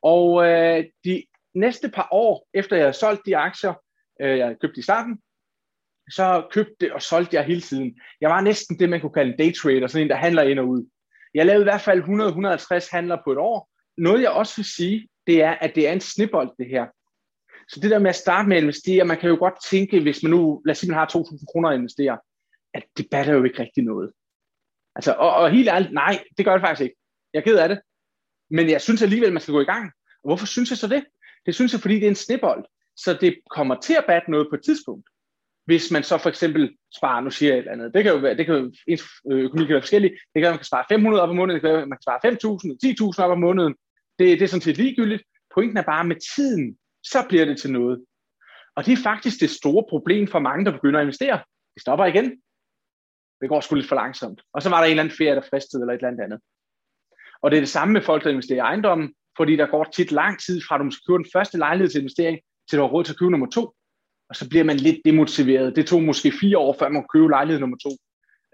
Og 0.03 0.47
øh, 0.47 0.85
de 1.05 1.25
næste 1.55 1.89
par 1.89 2.09
år, 2.13 2.49
efter 2.55 2.77
jeg 2.77 2.85
havde 2.85 2.99
solgt 3.03 3.27
de 3.27 3.37
aktier, 3.37 3.75
øh, 4.21 4.39
jeg 4.39 4.57
købte 4.61 4.79
i 4.79 4.83
starten, 4.83 5.19
så 6.11 6.49
købte 6.53 6.95
og 6.95 7.03
solgte 7.03 7.37
jeg 7.37 7.45
hele 7.45 7.61
tiden. 7.61 7.99
Jeg 8.21 8.31
var 8.31 8.41
næsten 8.41 8.79
det, 8.79 8.91
man 8.91 9.01
kunne 9.01 9.13
kalde 9.13 9.33
en 9.33 9.39
daytrader, 9.39 9.87
sådan 9.87 10.03
en, 10.03 10.11
der 10.11 10.17
handler 10.17 10.43
ind 10.43 10.59
og 10.59 10.69
ud. 10.69 10.89
Jeg 11.35 11.47
lavede 11.47 11.63
i 11.63 11.71
hvert 11.71 11.81
fald 11.81 12.03
100-150 12.03 12.89
handler 12.97 13.19
på 13.25 13.33
et 13.33 13.39
år. 13.39 13.71
Noget 13.99 14.23
jeg 14.23 14.31
også 14.31 14.57
vil 14.57 14.65
sige, 14.65 15.09
det 15.27 15.43
er, 15.43 15.51
at 15.51 15.75
det 15.75 15.89
er 15.89 15.93
en 15.93 16.01
snibbold, 16.01 16.51
det 16.59 16.67
her. 16.67 16.87
Så 17.69 17.81
det 17.81 17.91
der 17.91 17.99
med 17.99 18.11
at 18.11 18.17
starte 18.17 18.49
med 18.49 18.57
at 18.57 18.63
investere, 18.63 19.05
man 19.05 19.19
kan 19.19 19.29
jo 19.29 19.37
godt 19.37 19.55
tænke, 19.71 20.01
hvis 20.01 20.23
man 20.23 20.31
nu, 20.31 20.63
lad 20.67 20.73
os 20.73 20.79
sige, 20.79 20.91
man 20.91 20.99
har 20.99 21.07
2.000 21.17 21.45
kroner 21.53 21.69
at 21.69 21.79
investere, 21.79 22.19
at 22.75 22.83
det 22.97 23.07
batter 23.11 23.35
jo 23.35 23.45
ikke 23.45 23.63
rigtig 23.63 23.85
noget. 23.85 24.13
Altså, 24.95 25.13
og, 25.13 25.35
og 25.35 25.51
helt 25.51 25.69
ærligt, 25.69 25.93
nej, 25.93 26.25
det 26.37 26.45
gør 26.45 26.53
det 26.53 26.61
faktisk 26.63 26.85
ikke. 26.85 26.97
Jeg 27.33 27.41
er 27.41 27.45
ked 27.45 27.59
af 27.59 27.69
det. 27.69 27.81
Men 28.51 28.71
jeg 28.71 28.81
synes 28.81 29.03
alligevel, 29.03 29.33
man 29.33 29.43
skal 29.43 29.55
gå 29.55 29.61
i 29.61 29.73
gang. 29.75 29.85
Og 30.23 30.29
hvorfor 30.29 30.47
synes 30.47 30.71
jeg 30.71 30.79
så 30.79 30.87
det? 30.87 31.05
Det 31.47 31.55
synes 31.55 31.73
jeg, 31.73 31.81
fordi 31.81 31.95
det 31.95 32.05
er 32.05 32.09
en 32.09 32.15
snibbold. 32.15 32.65
Så 32.97 33.19
det 33.21 33.39
kommer 33.51 33.81
til 33.81 33.95
at 33.95 34.05
batte 34.07 34.31
noget 34.31 34.47
på 34.51 34.55
et 34.55 34.65
tidspunkt 34.65 35.09
hvis 35.65 35.91
man 35.91 36.03
så 36.03 36.19
for 36.19 36.29
eksempel 36.29 36.77
sparer, 36.97 37.21
nu 37.21 37.31
siger 37.31 37.53
jeg 37.53 37.59
et 37.59 37.63
eller 37.63 37.73
andet, 37.73 37.95
det 37.95 38.05
kan 38.05 38.13
jo 38.13 38.19
være, 38.19 38.37
det 38.37 38.47
kan 38.47 38.55
jo, 38.55 38.73
ens 38.87 39.05
øh, 39.33 39.39
økonomi 39.39 39.67
kan 39.67 39.75
være 39.75 39.83
forskellig, 39.83 40.11
det 40.11 40.37
kan 40.37 40.43
være, 40.43 40.53
man 40.53 40.59
kan 40.59 40.73
spare 40.73 40.85
500 40.89 41.23
op 41.23 41.29
om 41.29 41.37
måneden, 41.37 41.55
det 41.55 41.63
kan 41.63 41.77
være, 41.77 41.87
man 41.87 41.99
kan 41.99 42.09
spare 42.09 42.27
5.000, 43.13 43.19
10.000 43.19 43.25
op 43.25 43.31
om 43.31 43.41
måneden, 43.41 43.75
det, 44.19 44.27
det 44.39 44.43
er 44.43 44.49
sådan 44.49 44.63
set 44.63 44.77
ligegyldigt. 44.77 45.23
Pointen 45.55 45.77
er 45.77 45.83
bare, 45.83 46.05
med 46.05 46.17
tiden, 46.37 46.79
så 47.03 47.19
bliver 47.29 47.45
det 47.45 47.61
til 47.61 47.73
noget. 47.73 48.05
Og 48.77 48.87
det 48.87 48.93
er 48.93 49.03
faktisk 49.03 49.41
det 49.41 49.51
store 49.51 49.85
problem 49.89 50.27
for 50.29 50.39
mange, 50.39 50.65
der 50.65 50.73
begynder 50.73 51.01
at 51.01 51.05
investere. 51.05 51.39
Det 51.75 51.83
stopper 51.83 52.05
igen. 52.05 52.27
Det 53.41 53.49
går 53.49 53.61
sgu 53.61 53.75
lidt 53.75 53.89
for 53.89 53.97
langsomt. 53.97 54.43
Og 54.55 54.63
så 54.63 54.69
var 54.69 54.79
der 54.79 54.85
en 54.85 54.91
eller 54.91 55.03
anden 55.03 55.17
ferie, 55.17 55.35
der 55.35 55.49
fristede, 55.51 55.83
eller 55.83 55.95
et 55.95 55.99
eller 55.99 56.25
andet. 56.25 56.41
Og 57.43 57.51
det 57.51 57.57
er 57.57 57.61
det 57.61 57.69
samme 57.69 57.93
med 57.93 58.03
folk, 58.03 58.25
der 58.25 58.31
investerer 58.31 58.59
i 58.59 58.69
ejendommen, 58.71 59.15
fordi 59.37 59.57
der 59.57 59.67
går 59.67 59.85
tit 59.85 60.13
lang 60.13 60.41
tid 60.41 60.61
fra, 60.69 60.75
at 60.75 60.79
du 60.79 60.85
måske 60.85 61.07
køber 61.07 61.19
den 61.19 61.31
første 61.35 61.59
lejlighed 61.59 61.91
til 61.91 62.01
investering, 62.01 62.39
til 62.69 62.79
du 62.79 62.83
har 62.83 62.91
råd 62.91 63.05
til 63.05 63.13
at 63.13 63.19
købe 63.19 63.31
nummer 63.31 63.47
to. 63.47 63.75
Og 64.31 64.37
så 64.37 64.49
bliver 64.49 64.65
man 64.65 64.77
lidt 64.77 65.01
demotiveret. 65.05 65.77
Det 65.77 65.87
tog 65.87 66.03
måske 66.03 66.33
fire 66.41 66.59
år, 66.59 66.77
før 66.79 66.89
man 66.89 67.07
købe 67.15 67.29
lejlighed 67.29 67.61
nummer 67.61 67.77
to. 67.77 67.91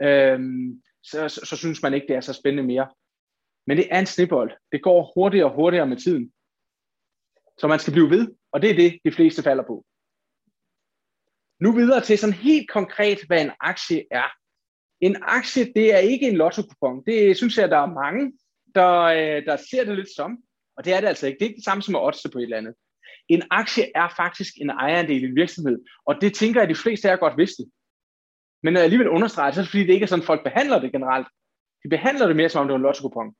Øhm, 0.07 0.83
så, 1.03 1.29
så, 1.29 1.41
så 1.45 1.57
synes 1.57 1.83
man 1.83 1.95
ikke, 1.95 2.07
det 2.07 2.17
er 2.17 2.21
så 2.21 2.33
spændende 2.33 2.67
mere. 2.73 2.89
Men 3.67 3.77
det 3.77 3.87
er 3.91 3.99
en 3.99 4.07
snibbold. 4.07 4.53
Det 4.73 4.83
går 4.83 5.13
hurtigere 5.15 5.51
og 5.51 5.55
hurtigere 5.55 5.87
med 5.87 5.97
tiden. 5.97 6.33
Så 7.59 7.67
man 7.69 7.79
skal 7.79 7.93
blive 7.93 8.11
ved, 8.11 8.29
og 8.53 8.63
det 8.63 8.71
er 8.71 8.75
det, 8.75 8.99
de 9.05 9.13
fleste 9.13 9.43
falder 9.43 9.65
på. 9.67 9.85
Nu 11.61 11.73
videre 11.73 12.01
til 12.01 12.19
sådan 12.19 12.35
helt 12.35 12.71
konkret, 12.71 13.19
hvad 13.27 13.41
en 13.45 13.51
aktie 13.61 14.05
er. 14.11 14.29
En 15.01 15.17
aktie, 15.23 15.73
det 15.73 15.95
er 15.95 15.99
ikke 15.99 16.29
en 16.29 16.37
lotto-kupon. 16.37 17.05
Det 17.07 17.37
synes 17.37 17.59
jeg, 17.59 17.71
der 17.71 17.79
er 17.79 17.95
mange, 18.05 18.33
der, 18.75 19.01
øh, 19.01 19.45
der 19.47 19.57
ser 19.57 19.85
det 19.85 19.97
lidt 19.97 20.15
som. 20.17 20.39
Og 20.77 20.85
det 20.85 20.93
er 20.93 21.01
det 21.01 21.09
altså 21.09 21.27
ikke. 21.27 21.39
Det 21.39 21.45
er 21.45 21.49
ikke 21.49 21.57
det 21.57 21.65
samme 21.65 21.83
som 21.83 21.97
at 21.97 22.05
oddse 22.07 22.31
på 22.31 22.39
et 22.39 22.43
eller 22.43 22.57
andet. 22.57 22.75
En 23.29 23.43
aktie 23.51 23.85
er 23.95 24.09
faktisk 24.17 24.55
en 24.57 24.71
ejerandel 24.71 25.23
i 25.23 25.27
en 25.27 25.37
virksomhed, 25.37 25.79
og 26.07 26.21
det 26.21 26.35
tænker 26.35 26.61
jeg, 26.61 26.69
at 26.71 26.75
de 26.77 26.83
fleste 26.83 27.09
af 27.09 27.13
jer 27.13 27.19
godt 27.19 27.39
vidste. 27.39 27.63
Men 28.63 28.73
når 28.73 28.81
jeg 28.81 28.85
alligevel 28.85 29.09
understreger 29.09 29.53
så 29.53 29.61
er 29.61 29.63
det 29.63 29.71
fordi, 29.71 29.87
det 29.87 29.93
ikke 29.93 30.05
er 30.05 30.09
sådan, 30.09 30.25
folk 30.25 30.43
behandler 30.45 30.79
det 30.81 30.93
generelt. 30.93 31.27
De 31.83 31.89
behandler 31.89 32.27
det 32.27 32.37
mere, 32.37 32.49
som 32.49 32.61
om 32.61 32.67
det 32.67 32.73
var 32.73 32.77
en 32.77 32.83
lotto 32.83 33.33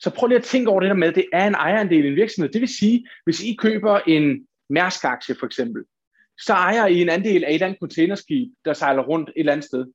Så 0.00 0.10
prøv 0.16 0.26
lige 0.26 0.38
at 0.38 0.44
tænke 0.44 0.70
over 0.70 0.80
det 0.80 0.88
der 0.88 0.96
med, 0.96 1.08
at 1.08 1.14
det 1.14 1.26
er 1.32 1.46
en 1.46 1.54
ejerandel 1.54 2.04
i 2.04 2.08
en 2.08 2.16
virksomhed. 2.16 2.52
Det 2.52 2.60
vil 2.60 2.68
sige, 2.68 3.08
hvis 3.24 3.42
I 3.42 3.54
køber 3.54 3.98
en 3.98 4.46
Mærsk-aktie 4.70 5.34
for 5.34 5.46
eksempel, 5.46 5.84
så 6.40 6.52
ejer 6.52 6.86
I 6.86 7.02
en 7.02 7.08
andel 7.08 7.44
af 7.44 7.48
et 7.48 7.54
eller 7.54 7.66
andet 7.66 7.80
containerskib, 7.80 8.52
der 8.64 8.72
sejler 8.72 9.02
rundt 9.02 9.28
et 9.28 9.32
eller 9.36 9.52
andet 9.52 9.66
sted. 9.66 9.86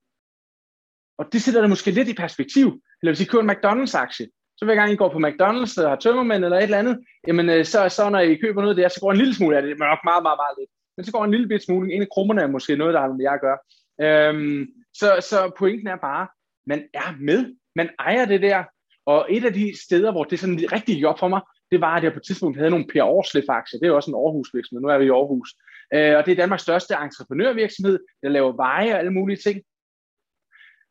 Og 1.17 1.25
det 1.33 1.41
sætter 1.41 1.61
det 1.61 1.69
måske 1.69 1.91
lidt 1.91 2.07
i 2.07 2.13
perspektiv. 2.13 2.81
Eller 3.01 3.11
hvis 3.11 3.21
I 3.21 3.25
køber 3.25 3.43
en 3.43 3.49
McDonald's-aktie, 3.49 4.36
så 4.57 4.65
hver 4.65 4.75
gang 4.75 4.91
I 4.91 4.95
går 4.95 5.09
på 5.09 5.19
McDonald's 5.27 5.83
og 5.83 5.89
har 5.89 5.95
tømmermænd 5.95 6.43
eller 6.43 6.57
et 6.57 6.63
eller 6.63 6.77
andet, 6.77 6.99
jamen 7.27 7.49
øh, 7.49 7.65
så, 7.65 7.89
så 7.89 8.09
når 8.09 8.19
I 8.19 8.35
køber 8.35 8.61
noget 8.61 8.77
der, 8.77 8.87
så 8.89 8.99
går 8.99 9.11
en 9.11 9.17
lille 9.17 9.35
smule 9.35 9.55
af 9.57 9.61
det, 9.61 9.69
men 9.69 9.87
nok 9.87 10.03
meget, 10.03 10.23
meget, 10.23 10.39
meget 10.43 10.55
lidt. 10.59 10.71
Men 10.97 11.03
så 11.05 11.11
går 11.11 11.23
en 11.23 11.31
lille 11.31 11.47
bit 11.47 11.63
smule, 11.65 11.93
en 11.93 12.01
af 12.01 12.07
krummerne 12.13 12.41
er 12.41 12.47
måske 12.47 12.75
noget, 12.75 12.93
der 12.93 12.99
har 12.99 13.07
med 13.07 13.25
jeg 13.27 13.33
at 13.33 13.45
gøre. 13.47 13.59
Øhm, 14.05 14.67
så, 14.93 15.07
så 15.29 15.51
pointen 15.59 15.87
er 15.87 15.95
bare, 15.95 16.27
man 16.67 16.81
er 16.93 17.09
med, 17.19 17.55
man 17.75 17.89
ejer 17.99 18.25
det 18.25 18.41
der, 18.41 18.63
og 19.05 19.27
et 19.29 19.45
af 19.45 19.53
de 19.53 19.73
steder, 19.85 20.11
hvor 20.11 20.23
det 20.23 20.39
sådan 20.39 20.59
rigtig 20.71 21.01
job 21.01 21.19
for 21.19 21.27
mig, 21.27 21.41
det 21.71 21.81
var, 21.81 21.95
at 21.95 22.03
jeg 22.03 22.13
på 22.13 22.19
et 22.19 22.27
tidspunkt 22.27 22.57
havde 22.57 22.69
nogle 22.69 22.87
Per 22.93 23.03
Aarslef-aktier. 23.03 23.79
Det 23.79 23.85
er 23.85 23.89
jo 23.89 23.95
også 23.95 24.11
en 24.11 24.21
Aarhus 24.23 24.49
virksomhed. 24.53 24.81
Nu 24.81 24.87
er 24.87 24.97
vi 24.97 25.05
i 25.05 25.09
Aarhus. 25.09 25.49
Øh, 25.93 26.17
og 26.17 26.25
det 26.25 26.31
er 26.31 26.35
Danmarks 26.35 26.63
største 26.63 26.93
entreprenørvirksomhed, 27.05 27.99
der 28.23 28.29
laver 28.29 28.51
veje 28.55 28.93
og 28.93 28.99
alle 28.99 29.13
mulige 29.13 29.41
ting. 29.45 29.57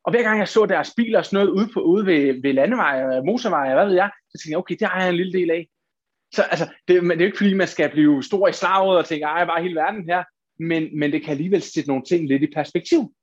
Og 0.07 0.13
hver 0.13 0.23
gang 0.23 0.39
jeg 0.39 0.49
så 0.49 0.67
deres 0.67 0.93
biler 0.97 1.19
og 1.19 1.25
sådan 1.25 1.37
noget 1.37 1.51
ude, 1.51 1.69
på, 1.75 1.81
ude 1.81 2.07
ved, 2.07 2.43
ved 2.43 2.53
landeveje 2.53 3.19
og 3.19 3.25
motorveje, 3.25 3.75
hvad 3.75 3.87
ved 3.87 3.95
jeg, 3.95 4.11
så 4.31 4.39
tænkte 4.39 4.51
jeg, 4.51 4.59
okay, 4.59 4.77
det 4.81 4.89
har 4.89 5.01
jeg 5.01 5.09
en 5.09 5.17
lille 5.17 5.33
del 5.33 5.51
af. 5.51 5.69
Så 6.35 6.43
altså, 6.43 6.65
det, 6.89 7.03
det 7.03 7.13
er 7.13 7.17
jo 7.17 7.25
ikke 7.25 7.37
fordi, 7.37 7.55
man 7.55 7.69
skal 7.69 7.91
blive 7.91 8.23
stor 8.23 8.49
i 8.49 8.53
slaget 8.53 8.99
og 8.99 9.07
tænke, 9.07 9.25
ej, 9.25 9.45
bare 9.45 9.63
hele 9.63 9.75
verden 9.75 10.05
her, 10.05 10.25
men, 10.59 10.99
men 10.99 11.13
det 11.13 11.23
kan 11.23 11.31
alligevel 11.31 11.63
sætte 11.63 11.89
nogle 11.89 12.05
ting 12.05 12.29
lidt 12.29 12.43
i 12.43 12.55
perspektiv. 12.55 13.15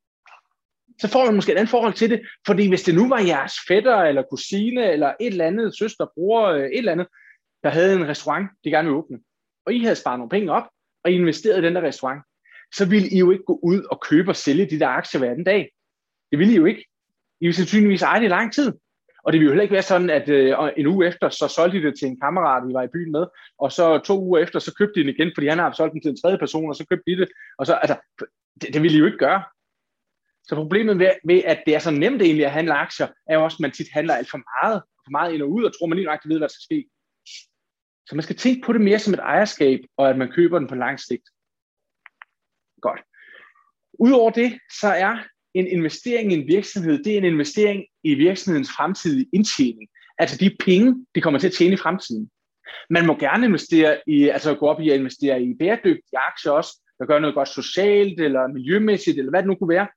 Så 1.02 1.08
får 1.08 1.26
man 1.26 1.36
måske 1.36 1.52
et 1.52 1.58
andet 1.58 1.70
forhold 1.70 1.94
til 1.94 2.10
det, 2.10 2.22
fordi 2.46 2.70
hvis 2.70 2.84
det 2.84 2.96
nu 2.96 3.10
var 3.10 3.20
jeres 3.20 3.54
fætter 3.68 3.98
eller 3.98 4.24
kusine 4.30 4.92
eller 4.92 5.14
et 5.20 5.28
eller 5.28 5.46
andet, 5.46 5.78
søster, 5.78 6.06
bror, 6.16 6.48
øh, 6.48 6.66
et 6.66 6.78
eller 6.78 6.92
andet, 6.92 7.08
der 7.64 7.70
havde 7.70 7.96
en 7.96 8.08
restaurant, 8.08 8.50
de 8.64 8.70
gerne 8.70 8.88
ville 8.88 8.98
åbne, 8.98 9.20
og 9.66 9.74
I 9.74 9.80
havde 9.80 9.96
sparet 9.96 10.20
nogle 10.20 10.30
penge 10.30 10.52
op, 10.52 10.70
og 11.04 11.12
I 11.12 11.16
investerede 11.16 11.60
i 11.60 11.66
den 11.66 11.76
der 11.76 11.82
restaurant, 11.82 12.22
så 12.76 12.90
ville 12.90 13.10
I 13.10 13.18
jo 13.18 13.32
ikke 13.32 13.44
gå 13.44 13.60
ud 13.64 13.84
og 13.92 14.02
købe 14.02 14.32
og 14.32 14.36
sælge 14.36 14.70
de 14.70 14.80
der 14.80 14.88
aktier 14.88 15.20
hver 15.20 15.34
den 15.34 15.44
dag. 15.44 15.70
Det 16.34 16.40
ville 16.40 16.54
I 16.54 16.58
jo 16.58 16.66
ikke. 16.66 16.86
I 17.42 17.46
ville 17.46 17.56
sandsynligvis 17.56 18.02
eje 18.02 18.20
det 18.20 18.26
i 18.26 18.30
lang 18.30 18.54
tid. 18.54 18.72
Og 19.24 19.34
det 19.34 19.40
ville 19.40 19.46
jo 19.46 19.52
heller 19.52 19.62
ikke 19.62 19.74
være 19.74 19.92
sådan, 19.92 20.10
at 20.10 20.30
øh, 20.30 20.58
en 20.78 20.88
uge 20.88 21.08
efter, 21.08 21.30
så 21.30 21.48
solgte 21.48 21.78
de 21.78 21.84
det 21.84 22.00
til 22.00 22.08
en 22.08 22.20
kammerat, 22.20 22.68
vi 22.68 22.74
var 22.74 22.84
i 22.84 22.94
byen 22.94 23.12
med, 23.12 23.26
og 23.60 23.72
så 23.72 23.98
to 23.98 24.24
uger 24.24 24.40
efter, 24.40 24.60
så 24.60 24.76
købte 24.76 24.94
de 24.96 25.00
den 25.00 25.16
igen, 25.16 25.32
fordi 25.36 25.48
han 25.48 25.60
har 25.60 25.72
solgt 25.72 25.94
den 25.94 26.02
til 26.02 26.10
en 26.10 26.22
tredje 26.22 26.38
person, 26.38 26.70
og 26.70 26.76
så 26.76 26.86
købte 26.90 27.12
de 27.12 27.18
det. 27.18 27.30
Og 27.58 27.66
så, 27.66 27.74
altså, 27.74 27.98
det, 28.62 28.74
det 28.74 28.82
ville 28.82 28.98
I 28.98 29.00
jo 29.00 29.06
ikke 29.06 29.18
gøre. 29.18 29.44
Så 30.44 30.56
problemet 30.56 31.00
ved, 31.00 31.12
ved, 31.26 31.42
at 31.44 31.64
det 31.66 31.76
er 31.76 31.80
så 31.80 31.92
nemt 31.92 32.22
egentlig 32.22 32.46
at 32.46 32.52
handle 32.52 32.74
aktier, 32.74 33.08
er 33.30 33.36
jo 33.36 33.44
også, 33.44 33.56
at 33.56 33.62
man 33.62 33.72
tit 33.72 33.88
handler 33.94 34.14
alt 34.14 34.30
for 34.30 34.42
meget, 34.54 34.84
for 35.06 35.12
meget 35.12 35.34
ind 35.34 35.42
og 35.42 35.52
ud, 35.52 35.64
og 35.64 35.72
tror, 35.74 35.88
man 35.88 35.96
lige 35.96 36.06
nøjagtigt 36.06 36.30
ved, 36.30 36.38
hvad 36.38 36.48
der 36.48 36.54
skal 36.54 36.68
ske. 36.70 36.90
Så 38.08 38.16
man 38.16 38.24
skal 38.24 38.36
tænke 38.36 38.62
på 38.66 38.74
det 38.74 38.82
mere 38.82 39.00
som 39.00 39.14
et 39.14 39.20
ejerskab, 39.20 39.80
og 39.98 40.10
at 40.10 40.18
man 40.18 40.32
køber 40.32 40.60
den 40.60 40.68
på 40.68 40.76
lang 40.76 41.00
sigt. 41.00 41.28
Godt. 42.82 43.02
Udover 44.00 44.32
det, 44.32 44.60
så 44.82 44.88
er 44.88 45.18
en 45.54 45.68
investering 45.68 46.32
i 46.32 46.36
en 46.36 46.48
virksomhed, 46.48 47.04
det 47.04 47.14
er 47.14 47.18
en 47.18 47.24
investering 47.24 47.84
i 48.04 48.14
virksomhedens 48.14 48.72
fremtidige 48.72 49.30
indtjening. 49.34 49.90
Altså 50.18 50.38
de 50.38 50.56
penge, 50.60 51.06
de 51.16 51.22
kommer 51.22 51.40
til 51.40 51.48
at 51.48 51.54
tjene 51.54 51.74
i 51.74 51.78
fremtiden. 51.78 52.30
Man 52.90 53.06
må 53.06 53.18
gerne 53.18 53.46
investere 53.46 54.02
i, 54.08 54.30
altså 54.30 54.56
gå 54.56 54.68
op 54.68 54.82
i 54.82 54.90
at 54.90 55.00
investere 55.00 55.44
i 55.44 55.54
bæredygtige 55.60 56.20
aktier 56.28 56.52
også, 56.52 56.82
der 57.00 57.06
gør 57.06 57.20
noget 57.20 57.36
godt 57.36 57.50
socialt 57.50 58.20
eller 58.20 58.48
miljømæssigt, 58.48 59.18
eller 59.18 59.30
hvad 59.30 59.42
det 59.42 59.48
nu 59.48 59.56
kunne 59.56 59.76
være. 59.76 59.88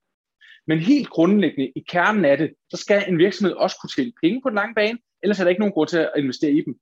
Men 0.66 0.78
helt 0.78 1.08
grundlæggende 1.08 1.72
i 1.76 1.84
kernen 1.88 2.24
af 2.24 2.38
det, 2.38 2.50
så 2.70 2.76
skal 2.76 3.04
en 3.08 3.18
virksomhed 3.18 3.54
også 3.54 3.76
kunne 3.80 3.90
tjene 3.96 4.12
penge 4.22 4.40
på 4.42 4.48
den 4.48 4.56
lange 4.56 4.74
bane, 4.74 4.98
ellers 5.22 5.40
er 5.40 5.44
der 5.44 5.50
ikke 5.50 5.60
nogen 5.60 5.72
grund 5.72 5.88
til 5.88 5.98
at 5.98 6.12
investere 6.16 6.52
i 6.52 6.62
dem. 6.66 6.74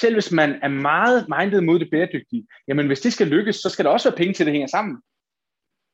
Selv 0.00 0.14
hvis 0.14 0.32
man 0.32 0.50
er 0.62 0.68
meget 0.68 1.26
mindet 1.28 1.64
mod 1.64 1.78
det 1.78 1.90
bæredygtige, 1.90 2.46
jamen 2.68 2.86
hvis 2.86 3.00
det 3.00 3.12
skal 3.12 3.26
lykkes, 3.26 3.56
så 3.56 3.68
skal 3.70 3.84
der 3.84 3.90
også 3.90 4.10
være 4.10 4.16
penge 4.16 4.34
til, 4.34 4.42
at 4.42 4.46
det 4.46 4.52
hænger 4.52 4.68
sammen. 4.68 4.96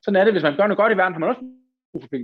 Sådan 0.03 0.20
er 0.20 0.25
det, 0.25 0.35
hvis 0.35 0.42
man 0.42 0.57
gør 0.57 0.66
noget 0.66 0.77
godt 0.77 0.92
i 0.92 0.97
verden, 0.97 1.12
har 1.12 1.20
man 1.20 1.29
også 1.29 1.63
brug 1.94 2.02
for. 2.02 2.18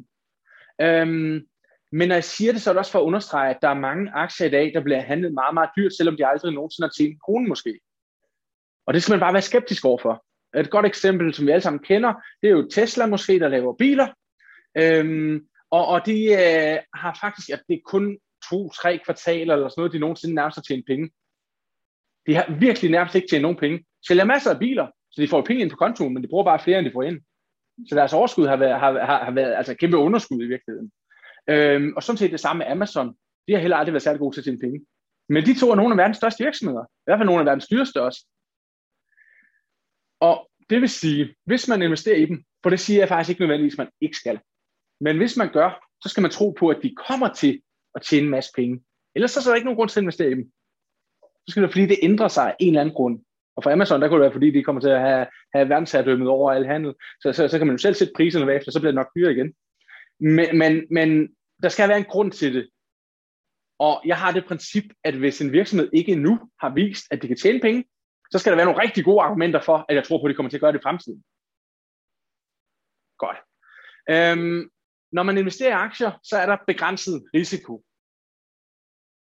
Øhm, 0.80 1.46
men 1.92 2.08
når 2.08 2.14
jeg 2.14 2.24
siger 2.24 2.52
det, 2.52 2.62
så 2.62 2.70
er 2.70 2.74
det 2.74 2.78
også 2.78 2.92
for 2.92 2.98
at 2.98 3.04
understrege, 3.04 3.54
at 3.54 3.62
der 3.62 3.68
er 3.68 3.74
mange 3.74 4.10
aktier 4.10 4.46
i 4.46 4.50
dag, 4.50 4.72
der 4.74 4.82
bliver 4.82 5.00
handlet 5.00 5.32
meget, 5.34 5.54
meget 5.54 5.70
dyrt, 5.76 5.94
selvom 5.96 6.16
de 6.16 6.26
aldrig 6.26 6.54
nogensinde 6.54 6.86
har 6.86 6.92
tjent 6.92 7.12
en 7.12 7.20
krone 7.24 7.48
måske. 7.48 7.80
Og 8.86 8.94
det 8.94 9.02
skal 9.02 9.12
man 9.12 9.20
bare 9.20 9.32
være 9.32 9.42
skeptisk 9.42 9.84
overfor. 9.84 10.24
Et 10.56 10.70
godt 10.70 10.86
eksempel, 10.86 11.34
som 11.34 11.46
vi 11.46 11.50
alle 11.50 11.62
sammen 11.62 11.82
kender, 11.82 12.12
det 12.42 12.48
er 12.48 12.52
jo 12.52 12.68
Tesla 12.68 13.06
måske, 13.06 13.38
der 13.38 13.48
laver 13.48 13.76
biler. 13.76 14.08
Øhm, 14.78 15.46
og, 15.70 15.86
og 15.86 16.06
de 16.06 16.24
øh, 16.24 16.78
har 16.94 17.18
faktisk, 17.20 17.50
at 17.50 17.62
det 17.68 17.74
er 17.74 17.80
kun 17.86 18.18
to-tre 18.50 19.00
kvartaler 19.04 19.54
eller 19.54 19.68
sådan 19.68 19.80
noget, 19.80 19.92
de 19.92 19.98
nogensinde 19.98 20.34
nærmest 20.34 20.56
har 20.56 20.62
tjent 20.62 20.86
penge. 20.86 21.10
De 22.26 22.34
har 22.34 22.56
virkelig 22.60 22.90
nærmest 22.90 23.14
ikke 23.14 23.28
tjent 23.30 23.42
nogen 23.42 23.56
penge. 23.56 23.78
De 23.78 24.06
sælger 24.08 24.24
masser 24.24 24.50
af 24.50 24.58
biler, 24.58 24.86
så 25.10 25.22
de 25.22 25.28
får 25.28 25.42
penge 25.42 25.62
ind 25.62 25.70
på 25.70 25.76
kontoen, 25.76 26.14
men 26.14 26.22
de 26.22 26.28
bruger 26.28 26.44
bare 26.44 26.60
flere, 26.64 26.78
end 26.78 26.86
de 26.86 26.92
får 26.92 27.02
ind. 27.02 27.20
Så 27.88 27.94
deres 27.94 28.12
overskud 28.12 28.46
har 28.46 28.56
været, 28.56 28.80
har, 28.80 28.92
har, 29.06 29.24
har 29.24 29.30
været 29.30 29.54
altså 29.54 29.74
kæmpe 29.74 29.96
underskud 29.96 30.42
i 30.42 30.46
virkeligheden. 30.46 30.90
Øhm, 31.48 31.92
og 31.96 32.02
sådan 32.02 32.16
set 32.16 32.30
det 32.30 32.40
samme 32.40 32.58
med 32.58 32.72
Amazon. 32.72 33.14
De 33.48 33.52
har 33.52 33.60
heller 33.60 33.76
aldrig 33.76 33.92
været 33.92 34.02
særlig 34.02 34.18
gode 34.18 34.36
til 34.36 34.40
at 34.40 34.44
tjene 34.44 34.58
penge. 34.58 34.86
Men 35.28 35.44
de 35.46 35.60
to 35.60 35.70
er 35.70 35.74
nogle 35.74 35.92
af 35.92 35.98
verdens 35.98 36.16
største 36.16 36.44
virksomheder. 36.44 36.84
I 36.84 37.04
hvert 37.04 37.18
fald 37.18 37.26
nogle 37.26 37.40
af 37.40 37.46
verdens 37.46 37.68
dyreste 37.68 38.02
også. 38.02 38.26
Og 40.20 40.50
det 40.70 40.80
vil 40.80 40.88
sige, 40.88 41.34
hvis 41.44 41.68
man 41.68 41.82
investerer 41.82 42.16
i 42.16 42.26
dem, 42.26 42.44
for 42.62 42.70
det 42.70 42.80
siger 42.80 43.00
jeg 43.00 43.08
faktisk 43.08 43.30
ikke 43.30 43.42
nødvendigvis, 43.42 43.74
at 43.74 43.78
man 43.78 43.90
ikke 44.00 44.16
skal. 44.16 44.40
Men 45.00 45.16
hvis 45.16 45.36
man 45.36 45.52
gør, 45.52 45.86
så 46.02 46.08
skal 46.08 46.20
man 46.22 46.30
tro 46.30 46.50
på, 46.50 46.68
at 46.68 46.78
de 46.82 46.94
kommer 46.94 47.34
til 47.34 47.62
at 47.94 48.02
tjene 48.02 48.24
en 48.24 48.30
masse 48.30 48.50
penge. 48.56 48.84
Ellers 49.14 49.30
så 49.30 49.40
er 49.40 49.52
der 49.52 49.54
ikke 49.54 49.64
nogen 49.64 49.76
grund 49.76 49.88
til 49.88 50.00
at 50.00 50.02
investere 50.02 50.30
i 50.30 50.34
dem. 50.34 50.52
Så 51.22 51.48
skal 51.48 51.62
det 51.62 51.70
fordi 51.70 51.86
det 51.86 51.98
ændrer 52.02 52.28
sig 52.28 52.46
af 52.46 52.56
en 52.60 52.68
eller 52.68 52.80
anden 52.80 52.94
grund. 52.94 53.20
Og 53.60 53.64
for 53.64 53.70
Amazon, 53.70 54.02
der 54.02 54.08
kunne 54.08 54.18
det 54.18 54.22
være, 54.22 54.32
fordi 54.32 54.50
de 54.50 54.64
kommer 54.64 54.80
til 54.80 54.88
at 54.88 55.00
have, 55.00 55.26
have 55.54 55.68
verdensherredømmet 55.68 56.28
over 56.28 56.52
al 56.52 56.66
handel. 56.66 56.94
Så, 57.20 57.32
så, 57.32 57.48
så 57.48 57.58
kan 57.58 57.66
man 57.66 57.76
jo 57.76 57.78
selv 57.78 57.94
sætte 57.94 58.12
priserne 58.16 58.46
bagefter, 58.46 58.72
så 58.72 58.80
bliver 58.80 58.92
det 58.92 59.00
nok 59.00 59.14
dyrere 59.16 59.32
igen. 59.32 59.54
Men, 60.20 60.58
men, 60.58 60.86
men 60.90 61.28
der 61.62 61.68
skal 61.68 61.88
være 61.88 61.98
en 61.98 62.12
grund 62.12 62.32
til 62.32 62.54
det. 62.54 62.70
Og 63.78 64.02
jeg 64.06 64.16
har 64.18 64.32
det 64.32 64.46
princip, 64.46 64.84
at 65.04 65.14
hvis 65.14 65.40
en 65.40 65.52
virksomhed 65.52 65.90
ikke 65.92 66.12
endnu 66.12 66.38
har 66.60 66.74
vist, 66.74 67.04
at 67.10 67.22
de 67.22 67.28
kan 67.28 67.36
tjene 67.36 67.60
penge, 67.60 67.84
så 68.30 68.38
skal 68.38 68.50
der 68.50 68.56
være 68.56 68.66
nogle 68.66 68.82
rigtig 68.82 69.04
gode 69.04 69.22
argumenter 69.22 69.60
for, 69.60 69.84
at 69.88 69.94
jeg 69.96 70.04
tror 70.04 70.18
på, 70.18 70.26
at 70.26 70.30
de 70.30 70.34
kommer 70.34 70.50
til 70.50 70.56
at 70.56 70.60
gøre 70.60 70.72
det 70.72 70.78
i 70.78 70.82
fremtiden. 70.82 71.24
Godt. 73.18 73.38
Øhm, 74.10 74.70
når 75.12 75.22
man 75.22 75.38
investerer 75.38 75.70
i 75.70 75.82
aktier, 75.88 76.10
så 76.22 76.36
er 76.36 76.46
der 76.46 76.56
begrænset 76.66 77.22
risiko. 77.34 77.84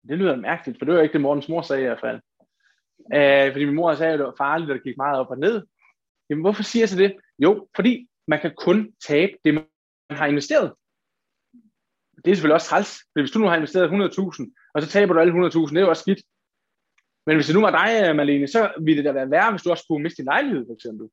Det 0.09 0.17
lyder 0.17 0.35
mærkeligt, 0.35 0.79
for 0.79 0.85
det 0.85 0.95
var 0.95 1.01
ikke 1.01 1.13
det, 1.13 1.21
Mortens 1.21 1.49
mor 1.49 1.61
sagde 1.61 1.81
i 1.83 1.85
hvert 1.85 1.99
fald. 1.99 2.21
Øh, 3.15 3.51
fordi 3.51 3.65
min 3.65 3.75
mor 3.75 3.95
sagde, 3.95 4.13
at 4.13 4.19
det 4.19 4.25
var 4.25 4.35
farligt, 4.37 4.69
at 4.69 4.75
det 4.75 4.83
gik 4.83 4.97
meget 4.97 5.19
op 5.19 5.29
og 5.29 5.39
ned. 5.39 5.65
Jamen, 6.29 6.41
hvorfor 6.41 6.63
siger 6.63 6.81
jeg 6.81 6.89
så 6.89 6.97
det? 6.97 7.15
Jo, 7.39 7.67
fordi 7.75 8.09
man 8.27 8.39
kan 8.41 8.53
kun 8.57 8.93
tabe 9.07 9.31
det, 9.43 9.53
man 9.53 9.65
har 10.11 10.25
investeret. 10.25 10.73
Det 12.25 12.31
er 12.31 12.35
selvfølgelig 12.35 12.53
også 12.53 12.69
træls, 12.69 12.91
for 13.13 13.21
hvis 13.21 13.31
du 13.31 13.39
nu 13.39 13.47
har 13.47 13.55
investeret 13.55 13.89
100.000, 13.89 14.71
og 14.73 14.81
så 14.81 14.87
taber 14.89 15.13
du 15.13 15.19
alle 15.19 15.33
100.000, 15.33 15.69
det 15.69 15.77
er 15.77 15.81
jo 15.81 15.89
også 15.89 16.01
skidt. 16.01 16.21
Men 17.25 17.35
hvis 17.35 17.45
det 17.45 17.55
nu 17.55 17.61
var 17.61 17.71
dig, 17.79 18.09
øh, 18.09 18.15
Malene, 18.15 18.47
så 18.47 18.73
ville 18.81 18.97
det 18.97 19.05
da 19.05 19.11
være 19.11 19.31
værre, 19.31 19.51
hvis 19.51 19.61
du 19.61 19.69
også 19.69 19.83
skulle 19.83 20.03
miste 20.03 20.17
din 20.17 20.25
lejlighed, 20.25 20.65
for 20.67 20.73
eksempel. 20.73 21.09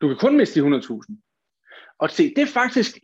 Du 0.00 0.08
kan 0.08 0.16
kun 0.16 0.36
miste 0.36 0.60
de 0.60 0.66
100.000. 0.66 1.22
Og 1.98 2.10
se, 2.10 2.34
det 2.34 2.42
er 2.42 2.46
faktisk, 2.46 2.98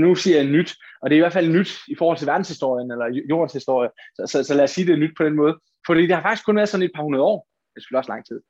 nu 0.00 0.14
siger 0.14 0.36
jeg 0.36 0.46
nyt, 0.46 0.76
og 1.02 1.10
det 1.10 1.14
er 1.14 1.18
i 1.18 1.24
hvert 1.26 1.32
fald 1.32 1.48
nyt 1.48 1.70
i 1.88 1.94
forhold 1.94 2.18
til 2.18 2.26
verdenshistorien, 2.26 2.90
eller 2.90 3.22
jordens 3.30 3.52
historie, 3.52 3.90
så, 4.16 4.26
så, 4.26 4.44
så 4.44 4.54
lad 4.54 4.64
os 4.64 4.70
sige 4.70 4.86
det 4.86 4.92
er 4.92 5.04
nyt 5.04 5.16
på 5.16 5.24
den 5.24 5.36
måde. 5.36 5.58
Fordi 5.88 6.02
det 6.06 6.14
har 6.14 6.22
faktisk 6.22 6.46
kun 6.46 6.56
været 6.56 6.68
sådan 6.68 6.86
et 6.86 6.94
par 6.94 7.02
hundrede 7.02 7.24
år. 7.24 7.48
Det 7.74 7.82
skulle 7.82 7.98
også 7.98 8.12
lang 8.12 8.26
tid. 8.26 8.40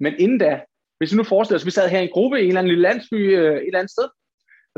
Men 0.00 0.14
inden 0.18 0.38
da, 0.38 0.60
hvis 0.98 1.12
vi 1.12 1.16
nu 1.16 1.24
forestiller 1.24 1.58
os, 1.58 1.62
at 1.62 1.66
vi 1.66 1.70
sad 1.70 1.88
her 1.88 2.00
i 2.00 2.04
en 2.04 2.16
gruppe 2.16 2.40
i 2.40 2.42
en 2.42 2.48
eller 2.48 2.60
anden 2.60 2.72
lille 2.74 2.88
landsby 2.88 3.14
øh, 3.38 3.56
et 3.56 3.66
eller 3.66 3.78
andet 3.78 3.90
sted, 3.96 4.08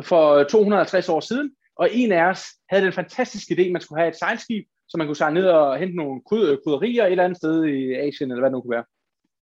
for 0.03 0.44
250 0.44 1.09
år 1.09 1.21
siden, 1.21 1.51
og 1.77 1.88
en 1.92 2.12
af 2.12 2.25
os 2.31 2.44
havde 2.71 2.85
den 2.85 2.92
fantastiske 2.92 3.55
idé, 3.55 3.62
at 3.62 3.73
man 3.73 3.83
skulle 3.83 4.01
have 4.01 4.09
et 4.09 4.16
sejlskib, 4.16 4.64
så 4.88 4.99
man 4.99 5.07
kunne 5.07 5.16
sejle 5.16 5.35
ned 5.35 5.47
og 5.47 5.79
hente 5.79 5.97
nogle 5.97 6.21
øh, 6.33 6.59
krydderier 6.64 7.05
et 7.05 7.11
eller 7.11 7.25
andet 7.25 7.37
sted 7.37 7.64
i 7.64 7.94
Asien, 7.94 8.31
eller 8.31 8.42
hvad 8.42 8.51
det 8.51 8.57
nu 8.57 8.61
kunne 8.61 8.77
være. 8.77 8.85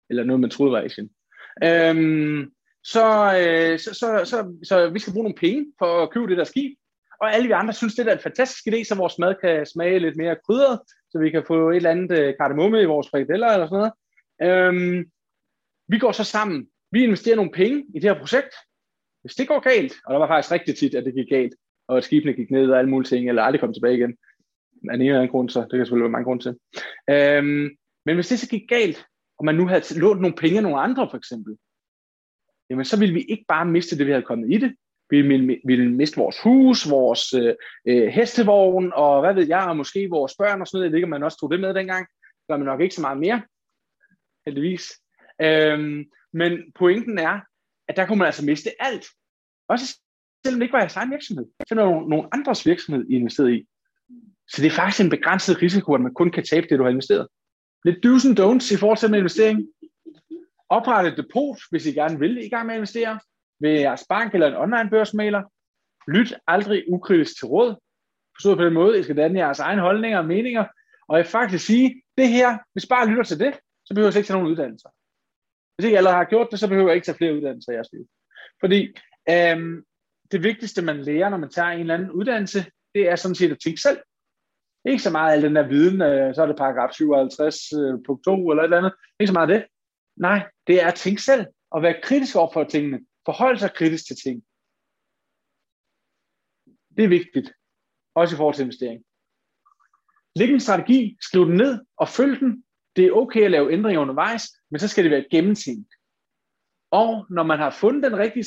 Eller 0.09 0.23
noget, 0.23 0.39
man 0.39 0.49
troede 0.49 0.71
var 0.71 0.81
Asien. 0.81 1.09
Øhm, 1.63 2.51
så, 2.83 3.05
øh, 3.41 3.79
så, 3.79 3.93
så, 3.93 4.21
så, 4.25 4.55
så 4.63 4.89
vi 4.89 4.99
skal 4.99 5.13
bruge 5.13 5.23
nogle 5.23 5.41
penge 5.45 5.65
for 5.79 6.03
at 6.03 6.11
købe 6.11 6.27
det 6.27 6.37
der 6.37 6.43
skib. 6.43 6.77
Og 7.23 7.33
alle 7.33 7.47
vi 7.47 7.53
andre 7.53 7.73
synes, 7.73 7.95
det 7.95 8.07
er 8.07 8.13
en 8.13 8.27
fantastisk 8.29 8.67
idé, 8.67 8.83
så 8.83 8.95
vores 8.95 9.19
mad 9.19 9.35
kan 9.41 9.65
smage 9.65 9.99
lidt 9.99 10.17
mere 10.17 10.37
krydret, 10.45 10.79
så 11.11 11.19
vi 11.19 11.29
kan 11.29 11.43
få 11.47 11.69
et 11.69 11.75
eller 11.75 11.89
andet 11.89 12.11
øh, 12.19 12.33
kardemomme 12.39 12.81
i 12.81 12.85
vores 12.85 13.09
frikadeller 13.09 13.47
eller 13.47 13.67
sådan 13.67 13.77
noget. 13.77 13.93
Øhm, 14.47 15.11
vi 15.87 15.97
går 15.99 16.11
så 16.11 16.23
sammen. 16.23 16.67
Vi 16.91 17.03
investerer 17.03 17.35
nogle 17.35 17.51
penge 17.51 17.85
i 17.95 17.99
det 17.99 18.09
her 18.09 18.19
projekt. 18.19 18.53
Hvis 19.21 19.35
det 19.35 19.47
går 19.47 19.59
galt, 19.59 19.93
og 20.05 20.13
der 20.13 20.19
var 20.19 20.27
faktisk 20.27 20.51
rigtig 20.51 20.77
tit, 20.77 20.95
at 20.95 21.05
det 21.05 21.15
gik 21.15 21.29
galt, 21.29 21.55
og 21.87 21.97
at 21.97 22.03
skibene 22.03 22.33
gik 22.33 22.51
ned 22.51 22.71
og 22.71 22.77
alle 22.79 22.89
mulige 22.89 23.09
ting, 23.09 23.29
eller 23.29 23.43
aldrig 23.43 23.59
kom 23.59 23.73
tilbage 23.73 23.97
igen. 23.97 24.17
Af 24.89 24.95
en 24.95 25.01
eller 25.01 25.15
anden 25.15 25.31
grund, 25.31 25.49
så 25.49 25.59
det 25.61 25.71
kan 25.71 25.79
selvfølgelig 25.79 26.03
være 26.03 26.17
mange 26.17 26.25
grunde 26.25 26.43
til. 26.43 26.55
Øhm, 27.09 27.69
men 28.05 28.15
hvis 28.15 28.27
det 28.27 28.39
så 28.39 28.49
gik 28.49 28.69
galt, 28.69 29.05
og 29.39 29.45
man 29.45 29.55
nu 29.55 29.67
havde 29.67 29.99
lånt 29.99 30.21
nogle 30.21 30.35
penge 30.35 30.57
af 30.57 30.63
nogle 30.63 30.79
andre 30.79 31.09
for 31.09 31.17
eksempel, 31.17 31.57
jamen 32.69 32.85
så 32.85 32.99
ville 32.99 33.13
vi 33.13 33.21
ikke 33.21 33.45
bare 33.47 33.65
miste 33.65 33.97
det, 33.97 34.05
vi 34.05 34.11
havde 34.11 34.29
kommet 34.31 34.53
i 34.53 34.57
det. 34.57 34.75
Vi 35.09 35.21
ville, 35.21 35.59
ville 35.65 35.91
miste 35.91 36.17
vores 36.17 36.41
hus, 36.41 36.89
vores 36.89 37.33
øh, 37.33 37.55
øh, 37.87 38.07
hestevogn, 38.07 38.91
og 38.95 39.21
hvad 39.21 39.33
ved 39.33 39.47
jeg, 39.47 39.65
og 39.67 39.77
måske 39.77 40.09
vores 40.09 40.33
børn 40.39 40.61
og 40.61 40.67
sådan 40.67 40.77
noget. 40.77 40.85
Jeg 40.85 40.91
ved 40.91 40.97
ikke, 40.97 41.05
om 41.05 41.09
man 41.09 41.23
også 41.23 41.37
tog 41.39 41.51
det 41.51 41.59
med 41.59 41.73
dengang. 41.73 42.07
Det 42.07 42.47
gør 42.49 42.57
man 42.57 42.65
nok 42.65 42.81
ikke 42.81 42.95
så 42.95 43.01
meget 43.01 43.17
mere, 43.17 43.41
heldigvis. 44.45 44.91
Øhm, 45.41 46.05
men 46.33 46.71
pointen 46.75 47.17
er, 47.19 47.39
at 47.87 47.97
der 47.97 48.05
kunne 48.05 48.17
man 48.17 48.25
altså 48.25 48.45
miste 48.45 48.69
alt. 48.79 49.05
Også 49.67 49.99
selvom 50.45 50.59
det 50.59 50.65
ikke 50.65 50.73
var 50.73 50.79
jeres 50.79 50.95
egen 50.95 51.11
virksomhed. 51.11 51.45
Selvom 51.67 51.99
det 51.99 52.09
nogle 52.09 52.29
andres 52.31 52.65
virksomhed, 52.65 53.05
I 53.09 53.15
investeret 53.15 53.53
i. 53.53 53.67
Så 54.47 54.61
det 54.61 54.67
er 54.67 54.75
faktisk 54.75 55.03
en 55.03 55.09
begrænset 55.09 55.61
risiko, 55.61 55.93
at 55.93 56.01
man 56.01 56.13
kun 56.13 56.31
kan 56.31 56.43
tabe 56.43 56.67
det, 56.69 56.79
du 56.79 56.83
har 56.83 56.89
investeret. 56.89 57.27
Lidt 57.85 58.05
do's 58.05 58.27
and 58.27 58.39
don'ts 58.39 58.73
i 58.73 58.77
forhold 58.77 58.97
til 58.97 59.09
med 59.11 59.19
investering. 59.19 59.67
Opret 60.69 61.07
et 61.07 61.17
depot, 61.17 61.57
hvis 61.69 61.85
I 61.85 61.91
gerne 61.91 62.19
vil 62.19 62.45
i 62.45 62.49
gang 62.49 62.65
med 62.65 62.75
at 62.75 62.77
investere. 62.77 63.19
Ved 63.63 63.79
jeres 63.79 64.05
bank 64.09 64.33
eller 64.33 64.47
en 64.47 64.55
online 64.65 64.89
børsmaler. 64.89 65.43
Lyt 66.07 66.33
aldrig 66.47 66.83
ukritisk 66.87 67.37
til 67.37 67.47
råd. 67.47 67.75
Forstået 68.35 68.57
på 68.57 68.65
den 68.65 68.73
måde, 68.73 68.99
I 68.99 69.03
skal 69.03 69.17
danne 69.17 69.39
jeres 69.39 69.59
egne 69.59 69.81
holdninger 69.81 70.17
og 70.17 70.25
meninger. 70.25 70.65
Og 71.07 71.17
jeg 71.17 71.25
faktisk 71.25 71.65
sige, 71.65 72.01
det 72.17 72.27
her, 72.27 72.57
hvis 72.73 72.87
bare 72.87 73.07
lytter 73.09 73.23
til 73.23 73.39
det, 73.39 73.53
så 73.85 73.93
behøver 73.93 74.11
jeg 74.11 74.17
ikke 74.17 74.27
tage 74.27 74.37
nogen 74.37 74.51
uddannelser. 74.51 74.89
Hvis 75.75 75.85
ikke 75.85 75.97
allerede 75.97 76.17
har 76.17 76.31
gjort 76.33 76.47
det, 76.51 76.59
så 76.59 76.67
behøver 76.67 76.87
jeg 76.87 76.95
ikke 76.95 77.05
tage 77.05 77.17
flere 77.17 77.35
uddannelser 77.35 77.71
i 77.71 77.75
jeres 77.75 77.91
liv. 77.93 78.05
Fordi 78.59 78.79
øhm, 79.29 79.83
det 80.31 80.43
vigtigste, 80.43 80.81
man 80.81 81.01
lærer, 81.01 81.29
når 81.29 81.37
man 81.37 81.49
tager 81.49 81.69
en 81.69 81.79
eller 81.79 81.93
anden 81.93 82.11
uddannelse, 82.11 82.65
det 82.95 83.09
er 83.09 83.15
sådan 83.15 83.35
set 83.35 83.51
at 83.51 83.59
tænke 83.63 83.81
selv. 83.81 83.99
Ikke 84.85 85.03
så 85.03 85.11
meget 85.11 85.33
al 85.33 85.41
den 85.41 85.55
der 85.55 85.67
viden, 85.67 86.01
øh, 86.01 86.35
så 86.35 86.41
er 86.41 86.45
det 86.45 86.55
paragraf 86.55 86.93
57 86.93 87.73
øh, 87.73 87.93
punkt 88.05 88.23
2 88.25 88.49
eller 88.49 88.63
et 88.63 88.67
eller 88.67 88.77
andet. 88.77 88.93
Ikke 89.19 89.27
så 89.27 89.33
meget 89.33 89.49
det. 89.49 89.65
Nej, 90.17 90.47
det 90.67 90.83
er 90.83 90.87
at 90.87 90.95
tænke 90.95 91.21
selv 91.21 91.45
og 91.71 91.81
være 91.81 92.01
kritisk 92.03 92.35
over 92.35 92.51
for 92.53 92.63
tingene. 92.63 92.99
Forholde 93.25 93.59
sig 93.59 93.73
kritisk 93.73 94.05
til 94.07 94.15
ting. 94.15 94.43
Det 96.97 97.03
er 97.03 97.15
vigtigt. 97.19 97.53
Også 98.15 98.35
i 98.35 98.37
forhold 98.37 98.55
til 98.55 98.63
investering. 98.63 99.05
Læg 100.35 100.49
en 100.49 100.59
strategi, 100.59 101.17
skriv 101.21 101.45
den 101.45 101.57
ned 101.57 101.85
og 101.97 102.07
følg 102.09 102.39
den. 102.39 102.65
Det 102.95 103.05
er 103.05 103.11
okay 103.11 103.41
at 103.45 103.51
lave 103.51 103.73
ændringer 103.73 104.01
undervejs, 104.01 104.43
men 104.69 104.79
så 104.79 104.87
skal 104.87 105.03
det 105.03 105.11
være 105.11 105.27
gennemtænkt. 105.31 105.93
Og 106.91 107.25
når 107.29 107.43
man 107.43 107.59
har 107.59 107.71
fundet 107.71 108.03
den 108.03 108.19
rigtige 108.19 108.45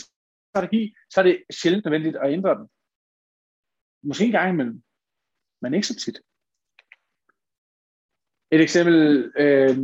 strategi, 0.50 0.94
så 1.10 1.20
er 1.20 1.24
det 1.24 1.44
sjældent 1.50 1.84
nødvendigt 1.84 2.16
at 2.16 2.32
ændre 2.32 2.58
den. 2.58 2.68
Måske 4.02 4.24
en 4.24 4.32
gang 4.32 4.50
imellem, 4.52 4.82
men 5.62 5.74
ikke 5.74 5.86
så 5.86 5.94
tit. 5.94 6.18
Et 8.50 8.60
eksempel, 8.60 8.96
øh, 9.38 9.76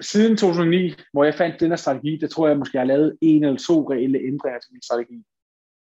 siden 0.00 0.36
2009, 0.36 0.94
hvor 1.12 1.24
jeg 1.24 1.34
fandt 1.34 1.60
den 1.60 1.68
her 1.68 1.76
strategi, 1.76 2.16
der 2.16 2.26
tror 2.26 2.48
jeg 2.48 2.58
måske, 2.58 2.76
jeg 2.76 2.80
har 2.80 2.86
lavet 2.86 3.18
en 3.20 3.44
eller 3.44 3.58
to 3.58 3.92
reelle 3.92 4.18
ændringer 4.18 4.60
til 4.60 4.72
min 4.72 4.82
strategi. 4.82 5.22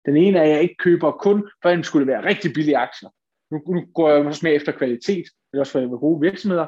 Den 0.06 0.18
ene 0.18 0.38
er, 0.38 0.44
at 0.44 0.50
jeg 0.50 0.62
ikke 0.62 0.76
køber 0.80 1.12
kun, 1.12 1.50
for 1.62 1.70
den 1.70 1.84
skulle 1.84 2.08
være 2.08 2.26
rigtig 2.26 2.54
billige 2.54 2.78
aktier. 2.78 3.10
Nu, 3.52 3.74
nu 3.76 3.86
går 3.94 4.10
jeg 4.10 4.26
også 4.26 4.46
mere 4.46 4.54
efter 4.54 4.72
kvalitet, 4.72 5.26
det 5.52 5.58
er 5.58 5.60
også 5.60 5.72
for 5.72 6.00
gode 6.00 6.22
virksomheder. 6.22 6.68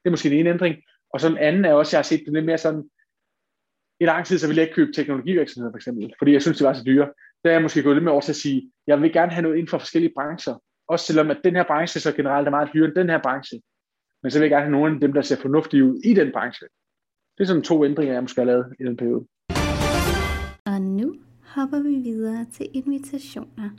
Det 0.00 0.06
er 0.06 0.10
måske 0.10 0.30
den 0.30 0.38
ene 0.38 0.50
ændring. 0.50 0.76
Og 1.14 1.20
så 1.20 1.28
den 1.28 1.38
anden 1.38 1.64
er 1.64 1.72
også, 1.72 1.90
at 1.90 1.92
jeg 1.92 1.98
har 1.98 2.02
set 2.02 2.22
det 2.24 2.32
lidt 2.32 2.44
mere 2.44 2.58
sådan, 2.58 2.90
i 4.00 4.04
lang 4.04 4.26
tid, 4.26 4.38
så 4.38 4.46
ville 4.46 4.58
jeg 4.58 4.68
ikke 4.68 4.74
købe 4.74 4.92
teknologivirksomheder 4.92 5.72
for 5.72 5.76
eksempel, 5.76 6.14
fordi 6.18 6.32
jeg 6.32 6.42
synes, 6.42 6.58
det 6.58 6.66
var 6.66 6.72
så 6.72 6.84
dyre. 6.84 7.08
Der 7.44 7.50
er 7.50 7.54
jeg 7.54 7.62
måske 7.62 7.82
gået 7.82 7.96
lidt 7.96 8.04
mere 8.04 8.12
over 8.12 8.20
til 8.20 8.32
at 8.32 8.36
sige, 8.36 8.72
jeg 8.86 9.02
vil 9.02 9.12
gerne 9.12 9.32
have 9.32 9.42
noget 9.42 9.56
inden 9.56 9.68
for 9.68 9.78
forskellige 9.78 10.12
brancher. 10.16 10.54
Også 10.88 11.06
selvom 11.06 11.30
at 11.30 11.40
den 11.44 11.56
her 11.56 11.64
branche 11.64 12.00
så 12.00 12.12
generelt 12.12 12.46
er 12.46 12.50
meget 12.50 12.70
dyrere 12.74 12.88
end 12.88 12.94
den 12.94 13.10
her 13.10 13.22
branche. 13.22 13.60
Men 14.22 14.30
så 14.30 14.38
vil 14.38 14.44
jeg 14.44 14.50
gerne 14.50 14.64
have 14.64 14.72
nogle 14.72 14.94
af 14.94 15.00
dem, 15.00 15.12
der 15.12 15.22
ser 15.22 15.36
fornuftige 15.36 15.84
ud 15.84 16.00
i 16.04 16.14
den 16.14 16.32
branche. 16.32 16.66
Det 17.40 17.44
er 17.44 17.48
sådan 17.48 17.62
to 17.62 17.84
ændringer, 17.84 18.14
jeg 18.14 18.22
måske 18.22 18.40
har 18.40 18.46
lavet 18.46 18.74
i 18.80 18.84
den 18.84 18.96
periode. 18.96 19.26
Og 20.66 20.80
nu 20.82 21.14
hopper 21.42 21.82
vi 21.82 21.94
videre 21.94 22.46
til 22.52 22.68
invitationer. 22.72 23.70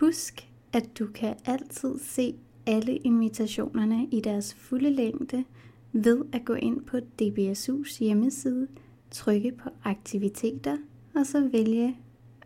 Husk, 0.00 0.48
at 0.72 0.98
du 0.98 1.06
kan 1.06 1.36
altid 1.46 1.98
se 1.98 2.34
alle 2.66 2.96
invitationerne 2.96 4.06
i 4.12 4.20
deres 4.20 4.54
fulde 4.54 4.90
længde 4.90 5.44
ved 5.92 6.24
at 6.32 6.44
gå 6.44 6.54
ind 6.54 6.84
på 6.84 6.96
DBSU's 6.96 7.98
hjemmeside, 7.98 8.68
trykke 9.10 9.52
på 9.52 9.68
aktiviteter 9.84 10.76
og 11.14 11.26
så 11.26 11.48
vælge 11.48 11.96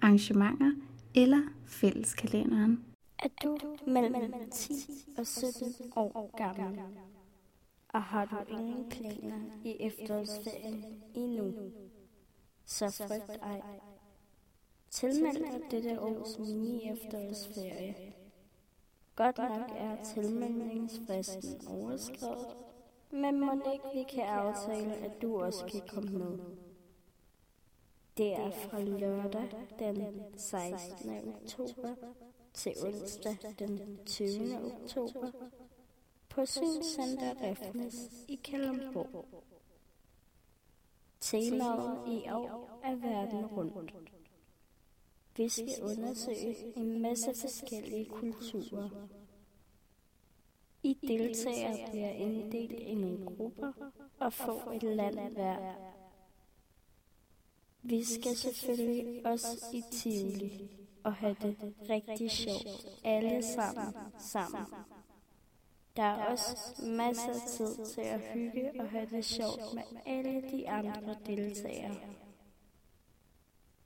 arrangementer 0.03 0.73
eller 1.15 1.41
fælleskalenderen. 1.65 2.81
Er 3.19 3.29
du 3.43 3.59
mellem 3.87 4.33
10 4.51 4.73
og 5.19 5.27
17 5.27 5.93
år 5.97 6.35
gammel, 6.39 6.79
og 7.97 8.03
har 8.03 8.25
du 8.25 8.37
ingen 8.59 8.89
planer 8.91 9.41
i 9.65 9.77
efterårsferien 9.81 11.03
endnu, 11.15 11.73
så 12.65 12.91
frygt 12.91 13.43
ej. 13.43 13.63
Tilmeld 14.91 15.37
dig 15.37 15.71
dette 15.71 16.01
års 16.01 16.39
mini-efterårsferie. 16.39 18.13
Godt 19.15 19.39
nok 19.39 19.71
er 19.77 20.05
tilmeldingsfristen 20.05 21.69
overskrevet, 21.69 22.57
men 23.11 23.41
må 23.41 23.53
ikke 23.73 23.91
vi 23.95 24.03
kan 24.03 24.25
aftale, 24.25 24.95
at 24.95 25.23
du 25.23 25.43
også 25.43 25.67
kan 25.67 25.83
komme 25.89 26.19
med. 26.19 26.39
Det 28.17 28.33
er 28.33 28.51
fra 28.51 28.81
lørdag 28.81 29.49
den 29.79 30.23
16. 30.37 31.11
oktober 31.29 31.95
til 32.55 32.73
onsdag 32.87 33.37
den 33.59 33.99
20. 34.07 34.57
oktober 34.57 35.31
på 36.37 36.47
Synscenter 36.47 37.35
Refnes 37.43 38.11
i 38.29 38.35
Kalundborg. 38.35 39.45
Temaet 41.21 42.09
i 42.09 42.31
år 42.31 42.81
er 42.85 42.95
verden 42.95 43.47
rundt. 43.47 43.95
Vi 45.37 45.49
skal 45.49 45.83
undersøge 45.83 46.57
en 46.77 47.03
masse 47.03 47.35
forskellige 47.41 48.05
kulturer. 48.05 49.09
I 50.83 50.99
deltagere 51.09 51.91
bliver 51.91 52.11
inddelt 52.11 52.81
i 52.81 52.95
nogle 52.95 53.27
grupper 53.27 53.73
og 54.19 54.33
får 54.33 54.73
et 54.73 54.83
land 54.83 55.33
hver. 55.33 55.75
Vi 57.83 58.05
skal 58.05 58.37
selvfølgelig 58.37 59.27
også 59.27 59.67
i 59.73 59.83
Tivoli 59.93 60.71
og 61.05 61.15
have 61.15 61.37
det 61.43 61.75
rigtig 61.91 62.31
sjovt 62.31 63.01
alle 63.05 63.43
sammen 63.43 63.95
sammen. 64.19 64.67
Der 65.97 66.03
er 66.03 66.25
også 66.25 66.83
masser 66.83 67.29
af 67.29 67.49
tid 67.49 67.87
til 67.87 68.01
at 68.01 68.21
hygge 68.21 68.71
og 68.81 68.89
have 68.89 69.07
det 69.11 69.25
sjovt 69.25 69.75
med 69.75 69.83
alle 70.07 70.43
de 70.51 70.69
andre 70.69 71.17
deltagere. 71.27 71.97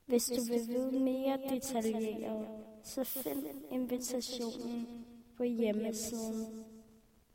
Hvis 0.06 0.26
du 0.26 0.42
vil 0.52 0.68
vide 0.68 1.00
mere 1.00 1.38
detaljeret, 1.50 2.48
så 2.82 3.04
find 3.04 3.46
invitationen 3.70 5.06
på 5.36 5.42
hjemmesiden, 5.42 6.64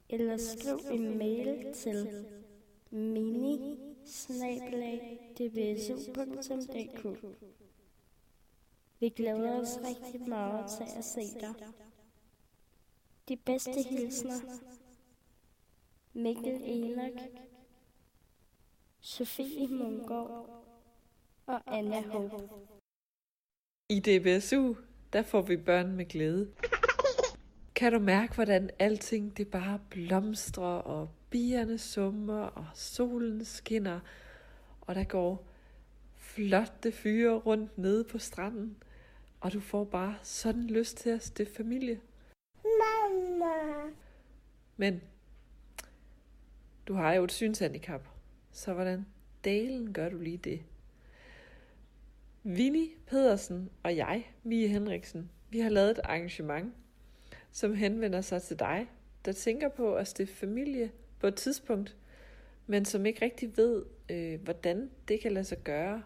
eller 0.10 0.38
skriv 0.38 0.80
en 0.92 1.18
mail 1.18 1.74
til 1.74 2.26
mini 2.92 3.80
Vi 9.00 9.10
glæder 9.10 9.62
os 9.62 9.80
rigtig 9.84 10.30
meget 10.30 10.72
til 10.78 10.98
at 10.98 11.06
se 11.06 11.22
dig. 11.40 11.54
De 13.30 13.38
bedste 13.38 13.84
hilsner. 13.90 14.34
Mikkel 16.14 16.62
Enoch, 16.64 17.22
Sofie 19.00 19.68
Mungård 19.68 20.66
og 21.46 21.78
Anna 21.78 22.02
Håb. 22.02 22.32
I 23.90 24.00
DBSU, 24.00 24.76
der 25.14 25.22
får 25.22 25.42
vi 25.42 25.58
børn 25.58 25.96
med 25.96 26.06
glæde. 26.06 26.52
Kan 27.76 27.94
du 27.94 28.00
mærke, 28.00 28.36
hvordan 28.36 28.70
alting 28.80 29.38
det 29.38 29.48
bare 29.48 29.80
blomstrer, 29.90 30.64
og 30.64 31.10
bierne 31.30 31.78
summer, 31.78 32.42
og 32.42 32.66
solen 32.74 33.46
skinner, 33.46 34.00
og 34.82 34.96
der 34.96 35.04
går 35.04 35.48
flotte 36.16 36.92
fyre 36.92 37.38
rundt 37.38 37.78
nede 37.78 38.04
på 38.04 38.18
stranden, 38.18 38.84
og 39.40 39.54
du 39.54 39.60
får 39.60 39.84
bare 39.84 40.16
sådan 40.24 40.68
lyst 40.68 40.98
til 40.98 41.10
at 41.10 41.24
stifte 41.24 41.56
familie. 41.56 42.02
Mama. 43.40 43.92
Men 44.78 45.02
du 46.88 46.94
har 46.94 47.14
jo 47.14 47.24
et 47.24 47.32
synshandicap, 47.32 48.08
så 48.52 48.74
hvordan 48.74 49.06
dalen 49.46 49.94
gør 49.94 50.10
du 50.10 50.18
lige 50.18 50.38
det? 50.38 50.64
Vinnie 52.44 52.90
Pedersen 53.08 53.70
og 53.84 53.96
jeg, 53.96 54.26
Mie 54.44 54.68
Henriksen, 54.68 55.32
vi 55.50 55.60
har 55.60 55.70
lavet 55.70 55.92
et 55.92 56.00
arrangement, 56.04 56.74
som 57.52 57.74
henvender 57.74 58.22
sig 58.22 58.42
til 58.42 58.60
dig, 58.60 58.88
der 59.26 59.32
tænker 59.32 59.70
på 59.70 59.96
at 59.96 60.08
stifte 60.08 60.36
familie 60.36 60.92
på 61.20 61.28
et 61.28 61.36
tidspunkt, 61.36 61.96
men 62.68 62.86
som 62.86 63.06
ikke 63.06 63.26
rigtig 63.26 63.58
ved, 63.58 63.86
øh, 64.10 64.42
hvordan 64.42 64.90
det 65.08 65.20
kan 65.20 65.32
lade 65.32 65.46
sig 65.46 65.58
gøre, 65.64 66.04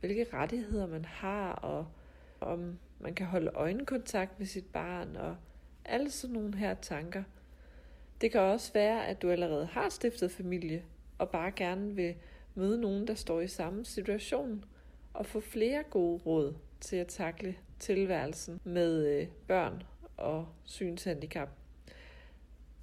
hvilke 0.00 0.26
rettigheder 0.32 0.86
man 0.86 1.04
har, 1.04 1.52
og 1.52 1.86
om 2.40 2.78
man 3.00 3.14
kan 3.14 3.26
holde 3.26 3.50
øjenkontakt 3.54 4.38
med 4.38 4.46
sit 4.46 4.66
barn, 4.66 5.16
og 5.16 5.36
alle 5.90 6.10
sådan 6.10 6.34
nogle 6.34 6.56
her 6.56 6.74
tanker. 6.74 7.22
Det 8.20 8.32
kan 8.32 8.40
også 8.40 8.72
være, 8.72 9.06
at 9.06 9.22
du 9.22 9.30
allerede 9.30 9.66
har 9.66 9.88
stiftet 9.88 10.32
familie, 10.32 10.84
og 11.18 11.30
bare 11.30 11.52
gerne 11.56 11.94
vil 11.94 12.14
møde 12.54 12.80
nogen, 12.80 13.06
der 13.06 13.14
står 13.14 13.40
i 13.40 13.48
samme 13.48 13.84
situation, 13.84 14.64
og 15.14 15.26
få 15.26 15.40
flere 15.40 15.82
gode 15.90 16.22
råd 16.26 16.54
til 16.80 16.96
at 16.96 17.06
takle 17.06 17.54
tilværelsen 17.78 18.60
med 18.64 19.06
øh, 19.06 19.26
børn 19.46 19.82
og 20.16 20.48
synshandicap. 20.64 21.48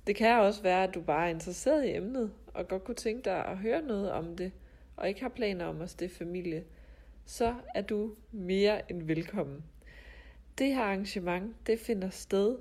Det 0.08 0.16
kan 0.16 0.40
også 0.40 0.64
være, 0.64 0.84
at 0.84 0.94
du 0.96 1.02
bare 1.02 1.26
er 1.26 1.30
interesseret 1.30 1.86
i 1.86 1.96
emnet, 1.96 2.32
og 2.54 2.68
godt 2.68 2.84
kunne 2.84 2.96
tænke 2.96 3.26
dig 3.26 3.46
at 3.46 3.58
høre 3.58 3.82
noget 3.82 4.12
om 4.12 4.38
det, 4.38 4.52
og 4.96 5.08
ikke 5.08 5.22
har 5.22 5.30
planer 5.30 5.66
om 5.66 5.82
at 5.82 5.90
stifte 5.90 6.18
familie, 6.18 6.64
så 7.26 7.56
er 7.76 7.82
du 7.82 8.16
mere 8.32 8.92
end 8.92 9.04
velkommen. 9.04 9.64
Det 10.58 10.76
her 10.76 10.84
arrangement, 10.84 11.56
det 11.68 11.80
finder 11.80 12.10
sted 12.10 12.58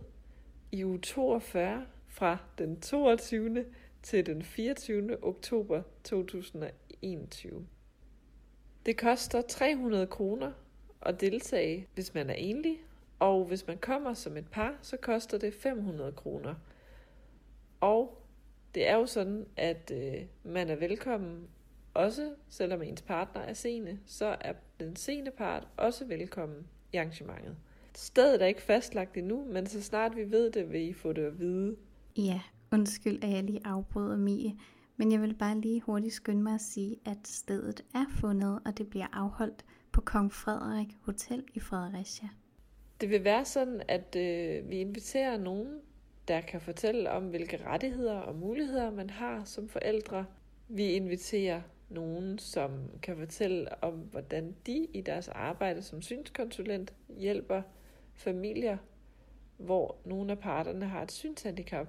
i 0.72 0.84
uge 0.84 0.98
42 0.98 1.86
fra 2.08 2.38
den 2.58 2.80
22. 2.80 3.64
til 4.02 4.26
den 4.26 4.42
24. 4.42 5.24
oktober 5.24 5.82
2021. 6.04 7.66
Det 8.86 8.96
koster 8.96 9.42
300 9.42 10.06
kroner 10.06 10.52
at 11.02 11.20
deltage, 11.20 11.86
hvis 11.94 12.14
man 12.14 12.30
er 12.30 12.34
enlig, 12.34 12.80
og 13.18 13.44
hvis 13.44 13.66
man 13.66 13.78
kommer 13.78 14.14
som 14.14 14.36
et 14.36 14.48
par, 14.50 14.78
så 14.82 14.96
koster 14.96 15.38
det 15.38 15.54
500 15.54 16.12
kroner. 16.12 16.54
Og 17.80 18.22
det 18.74 18.88
er 18.88 18.96
jo 18.96 19.06
sådan, 19.06 19.46
at 19.56 19.92
øh, 19.94 20.22
man 20.42 20.68
er 20.68 20.76
velkommen, 20.76 21.48
også 21.94 22.34
selvom 22.48 22.82
ens 22.82 23.02
partner 23.02 23.40
er 23.40 23.52
sene, 23.52 24.00
så 24.06 24.36
er 24.40 24.52
den 24.80 24.96
sene 24.96 25.30
part 25.30 25.68
også 25.76 26.04
velkommen 26.04 26.66
i 26.92 26.96
arrangementet. 26.96 27.56
Stedet 27.96 28.42
er 28.42 28.46
ikke 28.46 28.62
fastlagt 28.62 29.16
endnu, 29.16 29.44
men 29.44 29.66
så 29.66 29.82
snart 29.82 30.16
vi 30.16 30.30
ved 30.30 30.50
det, 30.50 30.72
vil 30.72 30.88
I 30.88 30.92
få 30.92 31.12
det 31.12 31.22
at 31.22 31.38
vide. 31.38 31.76
Ja, 32.16 32.40
undskyld, 32.72 33.24
at 33.24 33.30
jeg 33.30 33.44
lige 33.44 33.60
afbryder 33.64 34.16
Mie, 34.16 34.56
men 34.96 35.12
jeg 35.12 35.22
vil 35.22 35.34
bare 35.34 35.60
lige 35.60 35.80
hurtigt 35.80 36.14
skynde 36.14 36.42
mig 36.42 36.54
at 36.54 36.60
sige, 36.60 36.96
at 37.04 37.18
stedet 37.24 37.84
er 37.94 38.04
fundet, 38.20 38.60
og 38.66 38.78
det 38.78 38.90
bliver 38.90 39.06
afholdt 39.12 39.64
på 39.92 40.00
Kong 40.00 40.32
Frederik 40.32 40.88
Hotel 41.00 41.44
i 41.54 41.60
Fredericia. 41.60 42.28
Det 43.00 43.10
vil 43.10 43.24
være 43.24 43.44
sådan, 43.44 43.82
at 43.88 44.16
øh, 44.16 44.70
vi 44.70 44.76
inviterer 44.76 45.38
nogen, 45.38 45.80
der 46.28 46.40
kan 46.40 46.60
fortælle 46.60 47.10
om, 47.10 47.28
hvilke 47.28 47.64
rettigheder 47.66 48.18
og 48.18 48.34
muligheder 48.34 48.90
man 48.90 49.10
har 49.10 49.44
som 49.44 49.68
forældre. 49.68 50.24
Vi 50.68 50.92
inviterer 50.92 51.60
nogen, 51.88 52.38
som 52.38 52.70
kan 53.02 53.16
fortælle 53.16 53.84
om, 53.84 53.94
hvordan 53.94 54.56
de 54.66 54.86
i 54.92 55.00
deres 55.00 55.28
arbejde 55.28 55.82
som 55.82 56.02
synskonsulent 56.02 56.94
hjælper 57.08 57.62
familier, 58.16 58.78
hvor 59.56 59.96
nogle 60.04 60.32
af 60.32 60.38
parterne 60.38 60.86
har 60.86 61.02
et 61.02 61.12
synshandicap. 61.12 61.88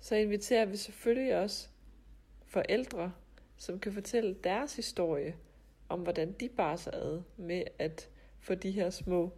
Så 0.00 0.16
inviterer 0.16 0.64
vi 0.64 0.76
selvfølgelig 0.76 1.36
også 1.36 1.68
forældre, 2.46 3.12
som 3.56 3.80
kan 3.80 3.92
fortælle 3.92 4.36
deres 4.44 4.76
historie 4.76 5.36
om, 5.88 6.00
hvordan 6.00 6.32
de 6.32 6.48
bar 6.48 6.76
sig 6.76 6.94
ad 6.94 7.22
med 7.36 7.62
at 7.78 8.08
få 8.38 8.54
de 8.54 8.70
her 8.70 8.90
små 8.90 9.32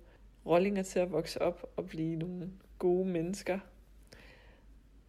rollinger 0.46 0.82
til 0.82 0.98
at 0.98 1.12
vokse 1.12 1.42
op 1.42 1.72
og 1.76 1.86
blive 1.86 2.16
nogle 2.16 2.52
gode 2.78 3.08
mennesker. 3.08 3.58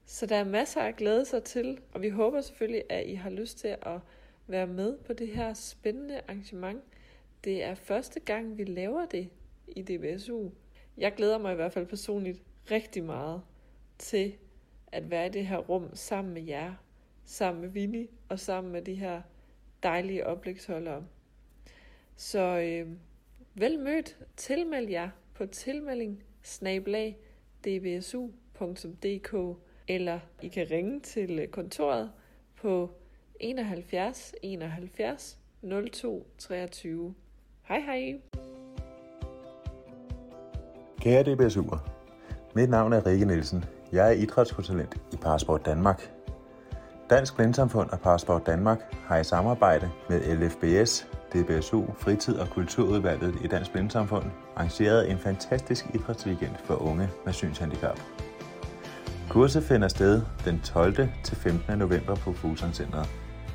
Så 0.06 0.26
der 0.26 0.36
er 0.36 0.44
masser 0.44 0.82
at 0.82 0.96
glæde 0.96 1.26
sig 1.26 1.44
til, 1.44 1.80
og 1.92 2.02
vi 2.02 2.10
håber 2.10 2.42
selvfølgelig, 2.42 2.84
at 2.90 3.08
I 3.08 3.14
har 3.14 3.30
lyst 3.30 3.58
til 3.58 3.68
at 3.82 4.00
være 4.48 4.68
med 4.68 4.98
på 4.98 5.14
det 5.14 5.28
her 5.28 5.54
spændende 5.54 6.22
arrangement. 6.28 6.84
Det 7.44 7.64
er 7.64 7.76
første 7.76 8.20
gang, 8.20 8.58
vi 8.58 8.64
laver 8.64 9.06
det 9.06 9.30
i 9.68 9.82
DBSU. 9.82 10.50
Jeg 10.98 11.14
glæder 11.14 11.38
mig 11.38 11.52
i 11.52 11.56
hvert 11.56 11.74
fald 11.74 11.86
personligt 11.86 12.42
rigtig 12.72 13.04
meget 13.04 13.42
til 13.98 14.36
at 14.92 15.12
være 15.12 15.26
i 15.26 15.30
det 15.30 15.48
her 15.48 15.58
rum 15.58 15.90
sammen 15.94 16.34
med 16.34 16.42
jer, 16.42 16.74
sammen 17.26 17.62
med 17.62 17.70
Vinnie 17.70 18.08
og 18.30 18.40
sammen 18.40 18.74
med 18.74 18.82
de 18.82 18.96
her 18.96 19.22
dejlige 19.84 20.28
oplægsholdere. 20.28 21.06
Så 22.16 22.40
øh, 22.40 22.88
vel 23.54 23.80
mødt, 23.80 24.18
tilmeld 24.38 24.90
jer 24.90 25.10
på 25.34 25.46
tilmelding 25.46 26.24
snablag 26.42 27.18
dbsu.dk 27.66 29.36
eller 29.88 30.20
I 30.42 30.48
kan 30.48 30.72
ringe 30.72 31.00
til 31.00 31.48
kontoret 31.52 32.12
på 32.56 32.92
71 33.40 34.36
71 34.42 35.40
02 35.94 36.28
23. 36.38 37.16
Hej 37.64 37.80
hej! 37.80 38.53
Kære 41.04 41.24
DBSU'er, 41.24 41.78
mit 42.56 42.70
navn 42.70 42.94
er 42.94 43.06
Rikke 43.06 43.26
Nielsen. 43.26 43.66
Jeg 43.92 44.08
er 44.08 44.12
idrætskonsulent 44.12 44.98
i 45.14 45.16
Parasport 45.16 45.66
Danmark. 45.66 46.12
Dansk 47.10 47.36
Blindsamfund 47.36 47.90
og 47.90 48.00
Parasport 48.00 48.46
Danmark 48.46 48.80
har 49.08 49.18
i 49.18 49.24
samarbejde 49.24 49.90
med 50.10 50.36
LFBS, 50.36 51.08
DBSU, 51.34 51.84
Fritid- 51.98 52.40
og 52.40 52.50
Kulturudvalget 52.50 53.36
i 53.44 53.48
Dansk 53.48 53.72
Blindsamfund 53.72 54.26
arrangeret 54.56 55.12
en 55.12 55.18
fantastisk 55.18 55.86
idrætsweekend 55.94 56.56
for 56.64 56.76
unge 56.76 57.10
med 57.26 57.34
synshandicap. 57.34 58.00
Kurset 59.30 59.64
finder 59.64 59.88
sted 59.88 60.22
den 60.46 60.60
12. 60.60 60.96
til 61.24 61.38
15. 61.38 61.78
november 61.78 62.16
på 62.16 62.34
Fusion 62.34 62.74
Center. 62.74 63.04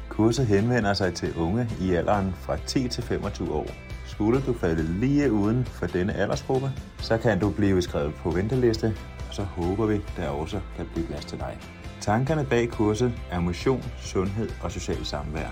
Kurset 0.09 0.47
henvender 0.47 0.95
sig 0.95 1.15
til 1.15 1.35
unge 1.39 1.69
i 1.81 1.95
alderen 1.95 2.33
fra 2.35 2.57
10 2.67 2.89
til 2.89 3.03
25 3.03 3.55
år. 3.55 3.88
Skulle 4.19 4.43
du 4.47 4.53
falde 4.53 5.01
lige 5.01 5.33
uden 5.33 5.65
for 5.65 5.87
denne 5.87 6.13
aldersgruppe, 6.13 6.71
så 6.99 7.19
kan 7.19 7.41
du 7.41 7.51
blive 7.51 7.83
skrevet 7.83 8.15
på 8.15 8.31
venteliste, 8.31 8.97
og 9.29 9.35
så 9.35 9.43
håber 9.43 9.87
vi, 9.87 10.01
der 10.17 10.29
også 10.29 10.61
kan 10.77 10.87
blive 10.95 11.07
plads 11.07 11.25
til 11.25 11.39
dig. 11.39 11.59
Tankerne 12.01 12.45
bag 12.45 12.69
kurset 12.69 13.13
er 13.31 13.41
motion, 13.41 13.83
sundhed 13.99 14.49
og 14.63 14.73
social 14.73 15.05
samvær. 15.05 15.49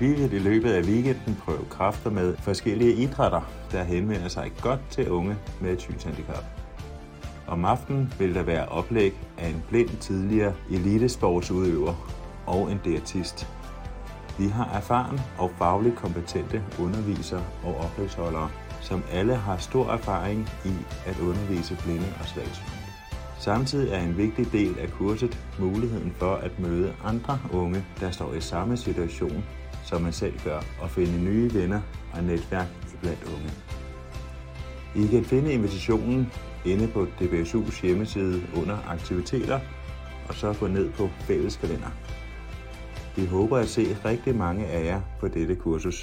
Vi 0.00 0.06
vil 0.06 0.32
i 0.32 0.38
løbet 0.38 0.72
af 0.72 0.82
weekenden 0.82 1.36
prøve 1.44 1.64
kræfter 1.70 2.10
med 2.10 2.36
forskellige 2.36 2.94
idrætter, 2.94 3.40
der 3.72 3.84
henvender 3.84 4.28
sig 4.28 4.52
godt 4.62 4.80
til 4.90 5.10
unge 5.10 5.36
med 5.60 5.72
et 5.72 5.80
synshandicap. 5.80 6.44
Om 7.46 7.64
aftenen 7.64 8.12
vil 8.18 8.34
der 8.34 8.42
være 8.42 8.66
oplæg 8.66 9.12
af 9.38 9.48
en 9.48 9.62
blind 9.68 9.88
tidligere 10.00 10.54
elitesportsudøver 10.70 11.94
og 12.46 12.72
en 12.72 12.80
diætist. 12.84 13.46
Vi 14.40 14.48
har 14.48 14.68
erfaren 14.74 15.20
og 15.38 15.50
fagligt 15.58 15.96
kompetente 15.96 16.62
undervisere 16.78 17.44
og 17.64 17.76
oplægsholdere, 17.76 18.50
som 18.80 19.02
alle 19.10 19.34
har 19.34 19.56
stor 19.56 19.90
erfaring 19.92 20.48
i 20.64 20.72
at 21.06 21.18
undervise 21.18 21.78
blinde 21.84 22.06
og 22.20 22.26
svagsynede. 22.26 22.80
Samtidig 23.38 23.92
er 23.92 23.98
en 23.98 24.16
vigtig 24.16 24.52
del 24.52 24.78
af 24.78 24.90
kurset 24.90 25.38
muligheden 25.58 26.12
for 26.18 26.34
at 26.34 26.58
møde 26.60 26.94
andre 27.04 27.38
unge, 27.52 27.84
der 28.00 28.10
står 28.10 28.34
i 28.34 28.40
samme 28.40 28.76
situation, 28.76 29.44
som 29.84 30.02
man 30.02 30.12
selv 30.12 30.40
gør, 30.44 30.60
og 30.82 30.90
finde 30.90 31.24
nye 31.24 31.54
venner 31.54 31.80
og 32.12 32.24
netværk 32.24 32.66
blandt 33.00 33.24
unge. 33.24 33.50
I 35.04 35.06
kan 35.10 35.24
finde 35.24 35.52
invitationen 35.52 36.32
inde 36.64 36.88
på 36.88 37.06
DBSU's 37.20 37.82
hjemmeside 37.82 38.42
under 38.56 38.78
aktiviteter, 38.88 39.60
og 40.28 40.34
så 40.34 40.54
gå 40.60 40.66
ned 40.66 40.90
på 40.90 41.08
fælleskalender. 41.18 41.90
Vi 43.16 43.24
håber 43.36 43.56
at 43.64 43.70
se 43.76 43.82
rigtig 44.10 44.34
mange 44.44 44.64
af 44.66 44.82
jer 44.90 45.00
på 45.20 45.26
dette 45.28 45.56
kursus. 45.64 46.00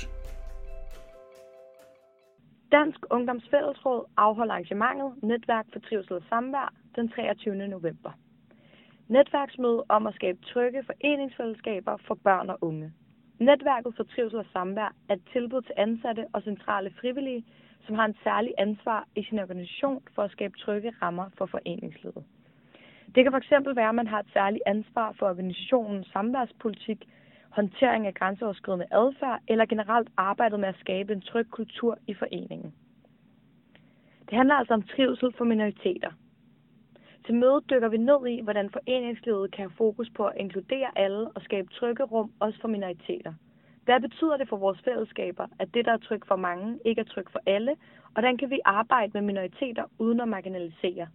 Dansk 2.72 3.00
Ungdoms 3.16 3.48
Fællesråd 3.52 4.06
afholder 4.18 4.54
arrangementet 4.54 5.10
Netværk 5.24 5.66
for 5.74 5.80
Trivsel 5.80 6.14
og 6.14 6.24
Samvær 6.30 6.74
den 6.96 7.10
23. 7.10 7.68
november. 7.68 8.12
Netværksmøde 9.08 9.84
om 9.90 10.08
at 10.08 10.16
skabe 10.16 10.40
trygge 10.54 10.84
foreningsfællesskaber 10.86 11.98
for 12.08 12.16
børn 12.24 12.50
og 12.50 12.58
unge. 12.62 12.94
Netværket 13.40 13.94
for 13.98 14.04
Trivsel 14.04 14.40
og 14.40 14.46
Samvær 14.54 14.92
er 15.10 15.14
et 15.14 15.22
tilbud 15.34 15.62
til 15.62 15.74
ansatte 15.78 16.26
og 16.34 16.42
centrale 16.42 16.90
frivillige 17.02 17.46
som 17.88 17.96
har 17.96 18.06
en 18.06 18.18
særlig 18.24 18.54
ansvar 18.58 19.08
i 19.16 19.24
sin 19.24 19.40
organisation 19.40 20.02
for 20.16 20.22
at 20.22 20.32
skabe 20.32 20.58
trygge 20.58 20.94
rammer 21.02 21.26
for 21.38 21.46
foreningslivet. 21.46 22.24
Det 23.16 23.24
kan 23.24 23.42
fx 23.42 23.52
være, 23.76 23.90
at 23.90 23.96
man 23.96 24.08
har 24.08 24.20
et 24.20 24.34
særligt 24.34 24.64
ansvar 24.66 25.16
for 25.20 25.26
organisationens 25.26 26.08
samværspolitik, 26.08 27.10
håndtering 27.50 28.08
af 28.08 28.14
grænseoverskridende 28.14 28.88
adfærd 28.92 29.40
eller 29.48 29.66
generelt 29.66 30.10
arbejdet 30.18 30.60
med 30.60 30.70
at 30.70 30.80
skabe 30.80 31.14
en 31.14 31.22
tryg 31.22 31.48
kultur 31.50 31.98
i 32.08 32.14
foreningen. 32.14 32.74
Det 34.30 34.38
handler 34.38 34.56
altså 34.56 34.74
om 34.74 34.82
trivsel 34.82 35.34
for 35.38 35.46
minoriteter. 35.46 36.12
Til 37.26 37.36
mødet 37.36 37.70
dykker 37.70 37.90
vi 37.90 37.98
ned 37.98 38.28
i, 38.28 38.42
hvordan 38.42 38.70
foreningslivet 38.70 39.52
kan 39.52 39.64
have 39.64 39.78
fokus 39.78 40.10
på 40.10 40.26
at 40.26 40.38
inkludere 40.38 40.90
alle 40.96 41.28
og 41.36 41.42
skabe 41.42 41.68
trygge 41.70 42.04
rum 42.04 42.32
også 42.40 42.60
for 42.62 42.68
minoriteter. 42.68 43.34
Hvad 43.86 44.00
betyder 44.02 44.38
det 44.38 44.50
for 44.50 44.58
vores 44.58 44.80
fællesskaber, 44.82 45.48
at 45.60 45.74
det, 45.74 45.86
der 45.86 45.94
er 45.94 45.98
trygt 45.98 46.28
for 46.28 46.36
mange, 46.36 46.80
ikke 46.86 47.02
er 47.02 47.06
trygt 47.06 47.32
for 47.32 47.40
alle? 47.46 47.72
Og 48.04 48.12
hvordan 48.14 48.38
kan 48.38 48.50
vi 48.50 48.60
arbejde 48.66 49.12
med 49.14 49.22
minoriteter 49.22 49.84
uden 50.00 50.20
at 50.20 50.28
marginalisere? 50.28 51.08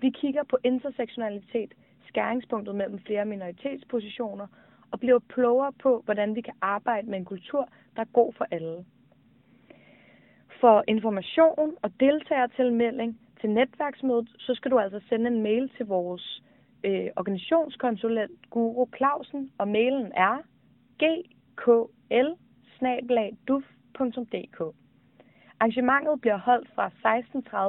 Vi 0.00 0.10
kigger 0.10 0.42
på 0.42 0.58
intersektionalitet, 0.64 1.74
skæringspunktet 2.08 2.74
mellem 2.74 2.98
flere 2.98 3.24
minoritetspositioner, 3.24 4.46
og 4.90 5.00
bliver 5.00 5.18
klogere 5.28 5.72
på, 5.72 6.02
hvordan 6.04 6.34
vi 6.34 6.40
kan 6.40 6.54
arbejde 6.60 7.10
med 7.10 7.18
en 7.18 7.24
kultur, 7.24 7.68
der 7.96 8.02
er 8.02 8.12
god 8.12 8.32
for 8.32 8.46
alle. 8.50 8.84
For 10.60 10.84
information 10.88 11.74
og 11.82 11.90
deltagertilmelding 12.00 13.20
til 13.40 13.50
netværksmødet, 13.50 14.28
så 14.38 14.54
skal 14.54 14.70
du 14.70 14.78
altså 14.78 15.00
sende 15.08 15.26
en 15.26 15.42
mail 15.42 15.70
til 15.76 15.86
vores 15.86 16.42
øh, 16.84 17.06
organisationskonsulent 17.16 18.50
Guru 18.50 18.88
Clausen, 18.96 19.52
og 19.58 19.68
mailen 19.68 20.12
er 20.16 20.38
gkl 20.98 21.70
Arrangementet 25.60 26.20
bliver 26.20 26.38
holdt 26.38 26.68
fra 26.74 26.86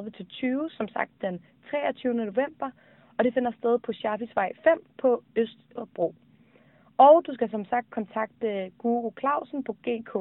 16.30 0.04 0.10
til 0.18 0.26
20, 0.26 0.70
som 0.70 0.88
sagt 0.88 1.12
den 1.22 1.40
23. 1.70 2.14
november, 2.14 2.70
og 3.18 3.24
det 3.24 3.34
finder 3.34 3.52
sted 3.52 3.80
på 3.80 3.94
Schaffisvej 3.94 4.52
5 4.64 4.86
på 5.02 5.24
Østerbro. 5.36 6.16
Og 6.98 7.24
du 7.28 7.34
skal 7.34 7.50
som 7.52 7.66
sagt 7.66 7.90
kontakte 7.90 8.72
Guru 8.78 9.12
Clausen 9.20 9.64
på 9.64 9.74
gkl 9.84 10.18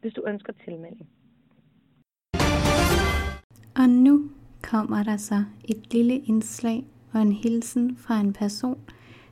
hvis 0.00 0.12
du 0.12 0.24
ønsker 0.26 0.52
tilmelding. 0.64 1.08
Og 3.76 3.88
nu 3.88 4.30
kommer 4.62 5.02
der 5.02 5.16
så 5.16 5.44
et 5.64 5.92
lille 5.92 6.18
indslag 6.18 6.84
og 7.14 7.20
en 7.20 7.32
hilsen 7.32 7.96
fra 7.96 8.20
en 8.20 8.32
person, 8.32 8.80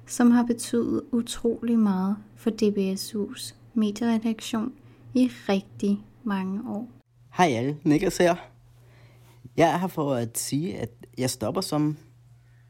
som 0.07 0.31
har 0.31 0.45
betydet 0.45 1.03
utrolig 1.13 1.79
meget 1.79 2.17
for 2.37 2.51
DBSU's 2.51 3.55
medieredaktion 3.75 4.75
i 5.15 5.27
rigtig 5.49 5.99
mange 6.25 6.71
år. 6.71 6.91
Hej 7.37 7.47
alle, 7.47 7.79
Niklas 7.85 8.17
her. 8.17 8.37
Jeg 9.57 9.75
er 9.75 9.79
her 9.79 9.87
for 9.87 10.15
at 10.15 10.39
sige, 10.39 10.79
at 10.79 10.91
jeg 11.19 11.31
stopper 11.31 11.61
som 11.61 11.97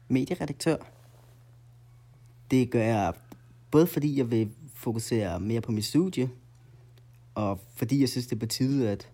medieredaktør. 0.07 0.77
Det 2.51 2.71
gør 2.71 2.83
jeg 2.83 3.13
både 3.71 3.87
fordi 3.87 4.17
jeg 4.17 4.31
vil 4.31 4.49
fokusere 4.73 5.39
mere 5.39 5.61
på 5.61 5.71
mit 5.71 5.85
studie, 5.85 6.29
og 7.35 7.59
fordi 7.75 7.99
jeg 8.01 8.09
synes, 8.09 8.27
det 8.27 8.35
er 8.35 8.39
på 8.39 8.45
tide 8.45 8.89
at 8.89 9.09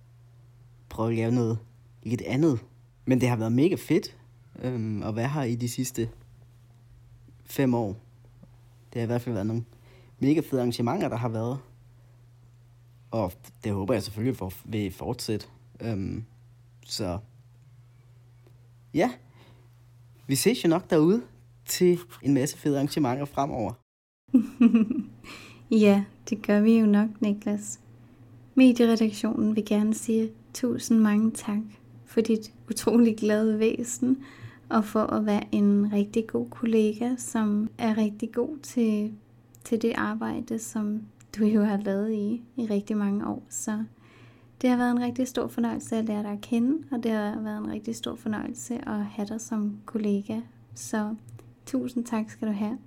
prøve 0.90 1.10
at 1.10 1.16
lave 1.16 1.32
noget 1.32 1.60
lidt 2.04 2.22
andet. 2.22 2.60
Men 3.06 3.22
det 3.22 3.30
har 3.30 3.36
været 3.36 3.52
mega 3.52 3.76
fedt 3.76 4.18
øhm, 4.62 5.04
at 5.04 5.16
være 5.16 5.30
her 5.30 5.44
i 5.44 5.56
de 5.56 5.70
sidste 5.70 6.10
fem 7.46 7.74
år. 7.74 7.96
Det 8.94 9.00
har 9.00 9.04
i 9.04 9.06
hvert 9.06 9.22
fald 9.22 9.34
været 9.34 9.48
nogle 9.48 9.64
mega 10.20 10.40
fede 10.40 10.62
arrangementer, 10.62 11.10
der 11.10 11.18
har 11.18 11.30
været. 11.30 11.60
Og 13.12 13.32
det 13.64 13.72
håber 13.72 13.94
jeg 13.94 14.04
selvfølgelig 14.04 14.38
for, 14.38 14.54
vil 14.66 14.92
fortsætte. 14.92 15.48
Øhm, 15.82 16.24
så 16.86 17.20
ja, 18.94 19.12
vi 20.28 20.36
ses 20.36 20.64
jo 20.64 20.70
nok 20.70 20.90
derude 20.90 21.22
til 21.66 22.00
en 22.24 22.34
masse 22.34 22.58
fede 22.58 22.76
arrangementer 22.76 23.26
fremover. 23.26 23.74
ja, 25.86 26.04
det 26.30 26.46
gør 26.48 26.62
vi 26.62 26.80
jo 26.80 26.86
nok, 26.86 27.22
Niklas. 27.22 27.80
Medieredaktionen 28.56 29.56
vil 29.56 29.66
gerne 29.66 29.94
sige 29.94 30.32
tusind 30.54 31.00
mange 31.00 31.32
tak 31.32 31.62
for 32.06 32.22
dit 32.22 32.54
utrolig 32.70 33.18
glade 33.18 33.60
væsen, 33.60 34.24
og 34.70 34.86
for 34.86 35.00
at 35.00 35.26
være 35.26 35.44
en 35.52 35.94
rigtig 35.94 36.28
god 36.28 36.50
kollega, 36.50 37.16
som 37.18 37.70
er 37.78 37.98
rigtig 37.98 38.32
god 38.32 38.58
til, 38.58 39.14
til 39.64 39.82
det 39.82 39.94
arbejde, 39.96 40.60
som 40.60 41.02
du 41.38 41.46
jo 41.46 41.64
har 41.64 41.78
lavet 41.78 42.12
i 42.12 42.44
i 42.56 42.66
rigtig 42.66 42.98
mange 42.98 43.28
år. 43.28 43.44
Så 43.50 43.84
det 44.62 44.70
har 44.70 44.78
været 44.78 44.92
en 44.92 45.02
rigtig 45.02 45.28
stor 45.28 45.48
fornøjelse 45.48 45.96
at 45.96 46.06
lære 46.06 46.24
dig 46.24 46.32
at 46.32 46.42
kende, 46.42 46.84
og 46.92 47.04
det 47.04 47.12
har 47.12 47.42
været 47.42 47.58
en 47.58 47.72
rigtig 47.72 47.96
stor 47.96 48.16
fornøjelse 48.16 48.90
at 48.90 49.06
have 49.06 49.28
dig 49.28 49.42
som 49.42 49.78
kollega. 49.86 50.42
Så 50.76 51.16
tusind 51.66 52.06
tak 52.06 52.30
skal 52.30 52.48
du 52.48 52.54
have. 52.54 52.78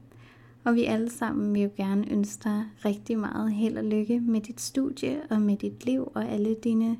Og 0.64 0.74
vi 0.74 0.84
alle 0.84 1.10
sammen 1.10 1.54
vil 1.54 1.62
jo 1.62 1.70
gerne 1.76 2.12
ønske 2.12 2.44
dig 2.44 2.64
rigtig 2.84 3.18
meget 3.18 3.52
held 3.52 3.78
og 3.78 3.84
lykke 3.84 4.20
med 4.20 4.40
dit 4.40 4.60
studie 4.60 5.22
og 5.30 5.42
med 5.42 5.56
dit 5.56 5.84
liv 5.84 6.12
og 6.14 6.28
alle 6.28 6.56
dine 6.64 6.98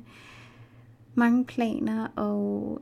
mange 1.15 1.45
planer. 1.45 2.07
Og 2.15 2.81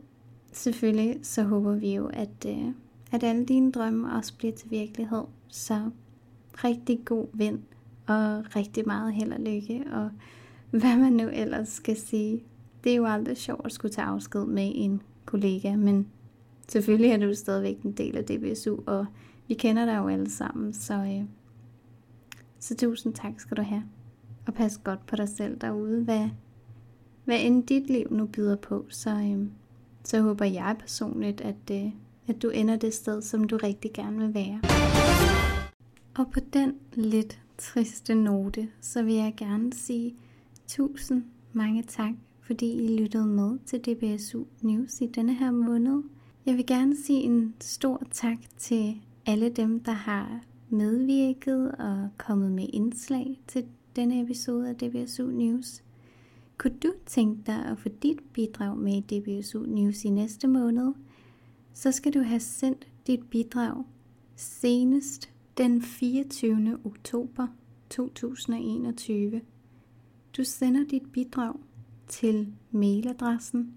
selvfølgelig 0.52 1.20
så 1.22 1.44
håber 1.44 1.76
vi 1.76 1.96
jo, 1.96 2.10
at, 2.14 2.46
øh, 2.48 2.68
at 3.12 3.24
alle 3.24 3.46
dine 3.46 3.72
drømme 3.72 4.14
også 4.14 4.38
bliver 4.38 4.54
til 4.54 4.72
virkelighed. 4.72 5.24
Så 5.48 5.90
rigtig 6.54 7.06
god 7.06 7.28
vind 7.34 7.60
og 8.08 8.56
rigtig 8.56 8.84
meget 8.88 9.14
held 9.14 9.32
og 9.32 9.40
lykke. 9.40 9.84
Og 9.92 10.10
hvad 10.80 10.98
man 10.98 11.14
nu 11.14 11.30
ellers 11.34 11.70
skal 11.70 11.98
sige. 11.98 12.44
Det 12.84 12.92
er 12.92 12.96
jo 12.96 13.06
aldrig 13.06 13.38
sjovt 13.38 13.66
at 13.66 13.72
skulle 13.72 13.94
tage 13.94 14.06
afsked 14.06 14.46
med 14.46 14.72
en 14.76 15.02
kollega, 15.26 15.76
men 15.76 16.08
selvfølgelig 16.68 17.12
er 17.12 17.18
du 17.18 17.36
stadigvæk 17.36 17.82
en 17.82 17.92
del 17.92 18.18
af 18.18 18.26
DBSU, 18.26 18.78
og 18.86 19.06
vi 19.48 19.54
kender 19.54 19.86
dig 19.86 19.98
jo 19.98 20.08
alle 20.08 20.30
sammen, 20.30 20.74
så, 20.74 20.94
øh, 20.94 21.26
så 22.60 22.76
tusind 22.76 23.14
tak 23.14 23.34
skal 23.38 23.58
du 23.58 23.62
have. 23.62 23.84
Og 24.48 24.54
pas 24.54 24.78
godt 24.78 25.06
på 25.06 25.16
dig 25.16 25.30
selv 25.30 25.58
derude. 25.62 26.04
Hvad, 26.04 26.30
hvad 27.26 27.40
end 27.42 27.68
dit 27.68 27.88
liv 27.88 28.08
nu 28.12 28.26
byder 28.26 28.56
på, 28.56 28.86
så, 28.90 29.10
øh, 29.10 29.48
så 30.04 30.22
håber 30.22 30.46
jeg 30.46 30.76
personligt, 30.80 31.42
at, 31.42 31.72
øh, 31.72 31.92
at 32.28 32.42
du 32.42 32.50
ender 32.50 32.76
det 32.76 32.94
sted, 32.94 33.22
som 33.22 33.44
du 33.44 33.58
rigtig 33.58 33.94
gerne 33.94 34.18
vil 34.20 34.34
være. 34.34 34.60
Og 36.18 36.32
på 36.32 36.40
den 36.54 36.76
lidt 36.94 37.43
triste 37.58 38.16
note, 38.16 38.70
så 38.82 39.04
vil 39.04 39.14
jeg 39.14 39.34
gerne 39.38 39.74
sige 39.74 40.16
tusind 40.68 41.24
mange 41.54 41.84
tak, 41.84 42.14
fordi 42.42 42.72
I 42.72 42.98
lyttede 42.98 43.26
med 43.26 43.60
til 43.66 43.80
DBSU 43.80 44.44
News 44.62 45.02
i 45.02 45.06
denne 45.06 45.34
her 45.34 45.52
måned. 45.52 46.04
Jeg 46.46 46.58
vil 46.58 46.66
gerne 46.66 46.96
sige 46.96 47.20
en 47.20 47.54
stor 47.60 48.04
tak 48.12 48.38
til 48.58 49.02
alle 49.26 49.50
dem, 49.50 49.80
der 49.80 49.92
har 49.92 50.44
medvirket 50.70 51.72
og 51.72 52.10
kommet 52.18 52.52
med 52.52 52.68
indslag 52.74 53.42
til 53.48 53.66
denne 53.96 54.22
episode 54.22 54.70
af 54.70 54.76
DBSU 54.76 55.26
News. 55.28 55.84
Kunne 56.58 56.78
du 56.84 56.94
tænke 57.06 57.42
dig 57.46 57.66
at 57.66 57.80
få 57.80 57.90
dit 57.90 58.20
bidrag 58.34 58.78
med 58.78 58.94
i 58.94 59.20
DBSU 59.20 59.66
News 59.66 60.04
i 60.06 60.10
næste 60.10 60.48
måned, 60.48 60.94
så 61.74 61.92
skal 61.92 62.14
du 62.14 62.20
have 62.20 62.40
sendt 62.40 62.88
dit 63.08 63.30
bidrag 63.30 63.84
senest 64.36 65.33
den 65.58 65.82
24. 65.82 66.80
oktober 66.84 67.48
2021. 67.90 69.42
Du 70.38 70.44
sender 70.44 70.86
dit 70.88 71.12
bidrag 71.12 71.56
til 72.08 72.54
mailadressen 72.72 73.74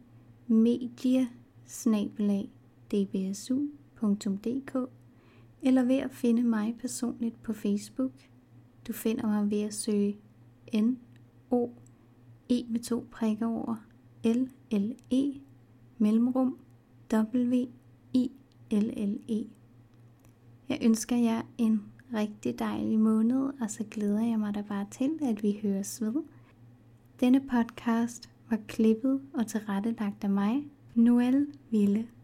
media 0.46 1.26
eller 5.62 5.84
ved 5.84 5.96
at 5.96 6.10
finde 6.10 6.42
mig 6.42 6.76
personligt 6.78 7.42
på 7.42 7.52
Facebook. 7.52 8.12
Du 8.86 8.92
finder 8.92 9.26
mig 9.26 9.50
ved 9.50 9.60
at 9.60 9.74
søge 9.74 10.18
N 10.74 10.98
O 11.50 11.68
E 12.50 12.64
med 12.68 12.80
to 12.80 13.06
prikker 13.10 13.46
over 13.46 13.76
L 14.24 14.48
L 14.70 14.92
E 15.10 15.40
mellemrum 15.98 16.58
W 17.12 17.64
I 18.12 18.30
L 18.70 19.08
L 19.08 19.20
E. 19.28 19.55
Jeg 20.68 20.78
ønsker 20.82 21.16
jer 21.16 21.42
en 21.58 21.82
rigtig 22.14 22.58
dejlig 22.58 22.98
måned, 22.98 23.50
og 23.60 23.70
så 23.70 23.84
glæder 23.90 24.20
jeg 24.20 24.38
mig 24.38 24.54
da 24.54 24.62
bare 24.62 24.86
til, 24.90 25.10
at 25.22 25.42
vi 25.42 25.58
høres 25.62 26.00
ved. 26.00 26.14
Denne 27.20 27.40
podcast 27.40 28.30
var 28.50 28.58
klippet 28.68 29.20
og 29.34 29.46
tilrettelagt 29.46 30.24
af 30.24 30.30
mig, 30.30 30.66
Noel 30.94 31.46
Ville. 31.70 32.08